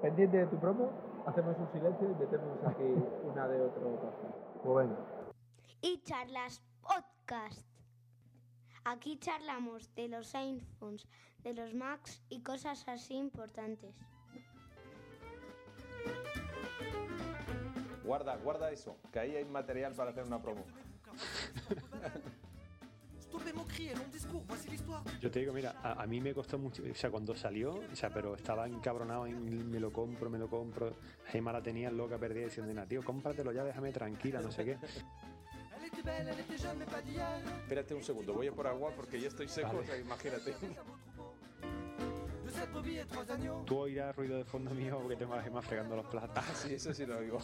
pendiente 0.00 0.36
de 0.38 0.46
tu 0.46 0.56
promo, 0.58 0.90
hacemos 1.26 1.56
un 1.58 1.68
silencio 1.72 2.08
y 2.08 2.14
metemos 2.14 2.56
aquí 2.66 2.84
una 3.32 3.48
de 3.48 3.60
otro 3.62 3.82
podcast. 3.82 4.36
Pues 4.64 4.88
venga. 4.88 5.00
y 5.82 6.02
charlas 6.04 6.62
podcast. 6.82 7.66
Aquí 8.84 9.18
charlamos 9.18 9.92
de 9.96 10.08
los 10.08 10.34
iPhones, 10.34 11.06
de 11.42 11.54
los 11.54 11.74
Macs 11.74 12.22
y 12.28 12.42
cosas 12.42 12.86
así 12.88 13.14
importantes. 13.14 13.94
Guarda, 18.04 18.36
guarda 18.36 18.70
eso, 18.72 18.96
que 19.12 19.20
ahí 19.20 19.36
hay 19.36 19.44
material 19.44 19.94
para 19.94 20.10
hacer 20.10 20.24
una 20.24 20.42
promo. 20.42 20.64
Yo 25.20 25.30
te 25.30 25.38
digo, 25.40 25.52
mira, 25.52 25.76
a, 25.82 26.02
a 26.02 26.06
mí 26.06 26.20
me 26.20 26.34
costó 26.34 26.58
mucho, 26.58 26.82
o 26.90 26.94
sea, 26.94 27.10
cuando 27.10 27.34
salió, 27.36 27.74
o 27.74 27.96
sea, 27.96 28.10
pero 28.10 28.34
estaba 28.34 28.66
encabronado 28.66 29.26
en 29.26 29.70
me 29.70 29.78
lo 29.78 29.92
compro, 29.92 30.28
me 30.28 30.38
lo 30.38 30.48
compro. 30.48 30.96
Gemma 31.28 31.52
la 31.52 31.62
tenía 31.62 31.90
loca 31.90 32.18
perdida 32.18 32.46
diciendo, 32.46 32.72
"Nah, 32.74 32.86
tío, 32.86 33.04
cómpratelo 33.04 33.52
ya, 33.52 33.62
déjame 33.64 33.92
tranquila, 33.92 34.40
no 34.40 34.50
sé 34.50 34.64
qué. 34.64 34.78
Espérate 37.62 37.94
un 37.94 38.02
segundo, 38.02 38.32
voy 38.34 38.48
a 38.48 38.52
por 38.52 38.66
agua 38.66 38.90
porque 38.96 39.20
ya 39.20 39.28
estoy 39.28 39.48
seco, 39.48 39.68
Vale. 39.68 39.80
o 39.80 39.84
sea, 39.84 39.96
imagínate. 39.96 40.54
Tú 43.66 43.78
oirás 43.78 44.14
ruido 44.16 44.36
de 44.36 44.44
fondo 44.44 44.70
mío 44.74 44.98
porque 45.00 45.16
tengo 45.16 45.34
a 45.34 45.36
la 45.36 45.42
Gemma 45.42 45.62
fregando 45.62 45.96
los 45.96 46.06
platos. 46.06 46.36
Ah, 46.36 46.54
sí, 46.54 46.74
eso 46.74 46.92
sí 46.94 47.06
lo 47.06 47.18
oigo. 47.18 47.38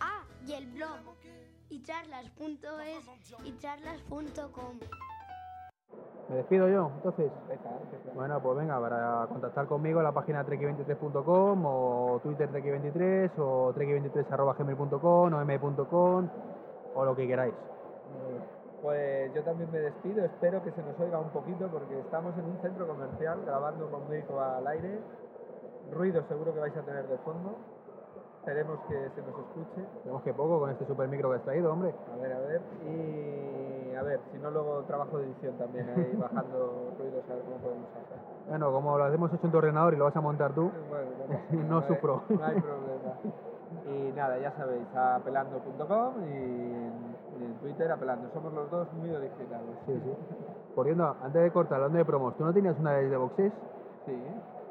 Ah, 0.00 0.24
y 0.46 0.52
el 0.52 0.66
blog 0.66 0.98
y 1.70 1.82
charlas.es 1.82 3.44
y 3.44 3.58
charlas.com. 3.58 4.78
Me 6.28 6.36
despido 6.36 6.68
yo, 6.68 6.90
entonces. 6.96 7.30
Bueno, 8.14 8.40
pues 8.42 8.58
venga, 8.58 8.80
para 8.80 9.26
contactar 9.28 9.66
conmigo 9.66 10.02
la 10.02 10.12
página 10.12 10.44
treki23.com 10.44 11.66
o 11.66 12.20
Twitter 12.22 12.50
treki23 12.50 13.32
o 13.38 13.74
treki23.gmail.com 13.74 15.34
o 15.34 15.40
m.com 15.40 16.28
o 16.94 17.04
lo 17.04 17.16
que 17.16 17.26
queráis. 17.26 17.54
Pues 18.84 19.32
yo 19.32 19.42
también 19.44 19.70
me 19.72 19.78
despido, 19.80 20.22
espero 20.26 20.62
que 20.62 20.70
se 20.72 20.82
nos 20.82 21.00
oiga 21.00 21.18
un 21.18 21.30
poquito 21.30 21.68
porque 21.68 21.98
estamos 22.00 22.36
en 22.36 22.44
un 22.44 22.58
centro 22.60 22.86
comercial 22.86 23.40
grabando 23.46 23.90
con 23.90 24.06
Médico 24.10 24.38
al 24.38 24.66
aire. 24.66 24.98
Ruido 25.90 26.22
seguro 26.28 26.52
que 26.52 26.60
vais 26.60 26.76
a 26.76 26.82
tener 26.82 27.08
de 27.08 27.16
fondo. 27.24 27.54
Esperemos 28.40 28.78
que 28.86 29.08
se 29.14 29.22
nos 29.22 29.38
escuche. 29.40 29.88
Vemos 30.04 30.22
que 30.22 30.34
poco 30.34 30.60
con 30.60 30.68
este 30.68 30.84
super 30.84 31.08
micro 31.08 31.30
que 31.30 31.36
has 31.36 31.42
traído, 31.44 31.72
hombre. 31.72 31.94
A 32.12 32.16
ver, 32.20 32.32
a 32.34 32.38
ver. 32.40 32.60
Y 32.86 33.94
a 33.94 34.02
ver, 34.02 34.20
si 34.30 34.38
no 34.38 34.50
luego 34.50 34.82
trabajo 34.82 35.16
de 35.16 35.24
edición 35.28 35.56
también, 35.56 35.88
ahí 35.88 36.14
bajando 36.20 36.92
ruidos 36.98 37.24
a 37.30 37.34
ver 37.36 37.42
cómo 37.44 37.56
podemos 37.56 37.88
hacer. 37.88 38.18
Bueno, 38.50 38.70
como 38.70 38.98
lo 38.98 39.06
hemos 39.14 39.32
hecho 39.32 39.46
en 39.46 39.50
tu 39.52 39.56
ordenador 39.58 39.94
y 39.94 39.96
lo 39.96 40.04
vas 40.04 40.16
a 40.16 40.20
montar 40.20 40.52
tú, 40.52 40.70
Bueno, 40.90 41.10
no, 41.52 41.64
No 41.70 41.78
hay- 41.78 41.88
sufro. 41.88 42.22
No 42.28 42.44
hay 42.44 42.60
problema. 42.60 43.14
Y 43.86 44.12
nada, 44.14 44.38
ya 44.38 44.52
sabéis, 44.52 44.86
apelando.com 44.94 46.14
y 46.28 46.83
en, 47.36 47.50
y 47.50 47.54
Twitter 47.60 47.90
apelando. 47.90 48.28
Somos 48.32 48.52
los 48.52 48.70
dos 48.70 48.92
muy 48.94 49.10
originales. 49.10 49.76
sí, 49.86 50.00
sí. 50.02 50.16
Por 50.74 50.86
cierto, 50.86 51.16
antes 51.22 51.42
de 51.42 51.50
cortar, 51.52 51.76
hablando 51.76 51.98
de 51.98 52.04
promos, 52.04 52.36
¿tú 52.36 52.44
no 52.44 52.52
tenías 52.52 52.78
una 52.78 52.92
de 52.92 53.16
boxes? 53.16 53.52
Sí. 54.06 54.22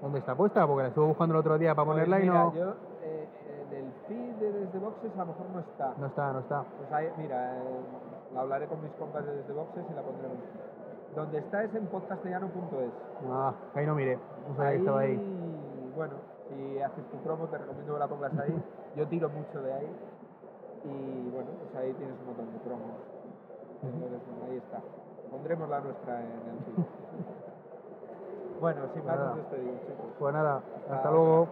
¿Dónde 0.02 0.20
está 0.20 0.36
puesta? 0.36 0.68
Porque 0.68 0.84
la 0.84 0.90
estuve 0.90 1.06
buscando 1.08 1.34
el 1.34 1.40
otro 1.40 1.58
día 1.58 1.74
para 1.74 1.86
Pues 1.86 1.96
ponerla 1.96 2.20
y 2.20 2.22
mira, 2.24 2.44
no... 2.44 2.54
yo 2.54 2.74
eh, 3.04 3.28
en 3.72 3.78
el 3.78 3.92
feed 4.08 4.36
de 4.36 4.52
Desde 4.52 4.80
Boxes 4.80 5.14
a 5.16 5.20
lo 5.20 5.26
mejor 5.28 5.46
no 5.54 5.60
está. 5.62 5.94
No 5.98 6.08
está, 6.08 6.34
no 6.34 6.40
está. 6.40 6.64
Pues 6.78 6.92
ahí, 6.92 7.08
mira, 7.18 7.58
eh, 7.58 7.62
la 8.34 8.42
hablaré 8.42 8.68
con 8.68 8.82
mis 8.82 8.92
compas 8.94 9.26
de 9.26 9.34
Desde 9.34 9.54
Boxes 9.54 9.86
y 9.90 9.94
la 9.94 10.02
pondremos. 10.02 10.38
Donde 11.16 11.38
está 11.38 11.64
es 11.64 11.74
en 11.74 11.88
podcastellano.es. 11.88 12.92
Ah, 13.32 13.54
ahí 13.76 13.86
no 13.86 13.96
miré. 13.96 14.20
No 14.50 14.56
sabía 14.58 14.72
que 14.72 14.78
estaba 14.80 15.00
ahí. 15.00 15.92
Bueno, 15.96 16.14
si 16.50 16.82
haces 16.82 17.06
tu 17.10 17.18
promo 17.20 17.46
te 17.48 17.58
recomiendo 17.58 17.94
que 17.94 18.00
la 18.00 18.08
pongas 18.08 18.38
ahí. 18.40 18.64
Yo 18.98 19.08
tiro 19.08 19.30
mucho 19.30 19.62
de 19.62 19.74
ahí. 19.74 19.96
Y 20.86 21.30
bueno, 21.32 21.50
pues 21.60 21.76
ahí 21.84 21.94
tienes 21.94 22.16
un 22.20 22.26
montón 22.28 22.52
de 22.54 22.60
promos. 22.60 22.98
Entonces, 23.82 24.20
bueno, 24.28 24.52
ahí 24.52 24.58
está. 24.58 24.80
Pondremos 25.32 25.70
la 25.70 25.80
nuestra 25.80 26.22
en 26.22 26.28
el 26.28 26.60
feed. 26.66 26.84
bueno, 28.62 28.82
sin 28.94 29.06
más 29.06 29.16
Nada. 29.18 29.28
nos 29.30 29.38
despedimos, 29.38 29.82
chicos. 29.82 30.06
Pues 30.20 30.34
nada, 30.34 30.56
Hasta 30.58 30.96
hasta 30.96 31.08
ahora. 31.10 31.12
luego. 31.22 31.48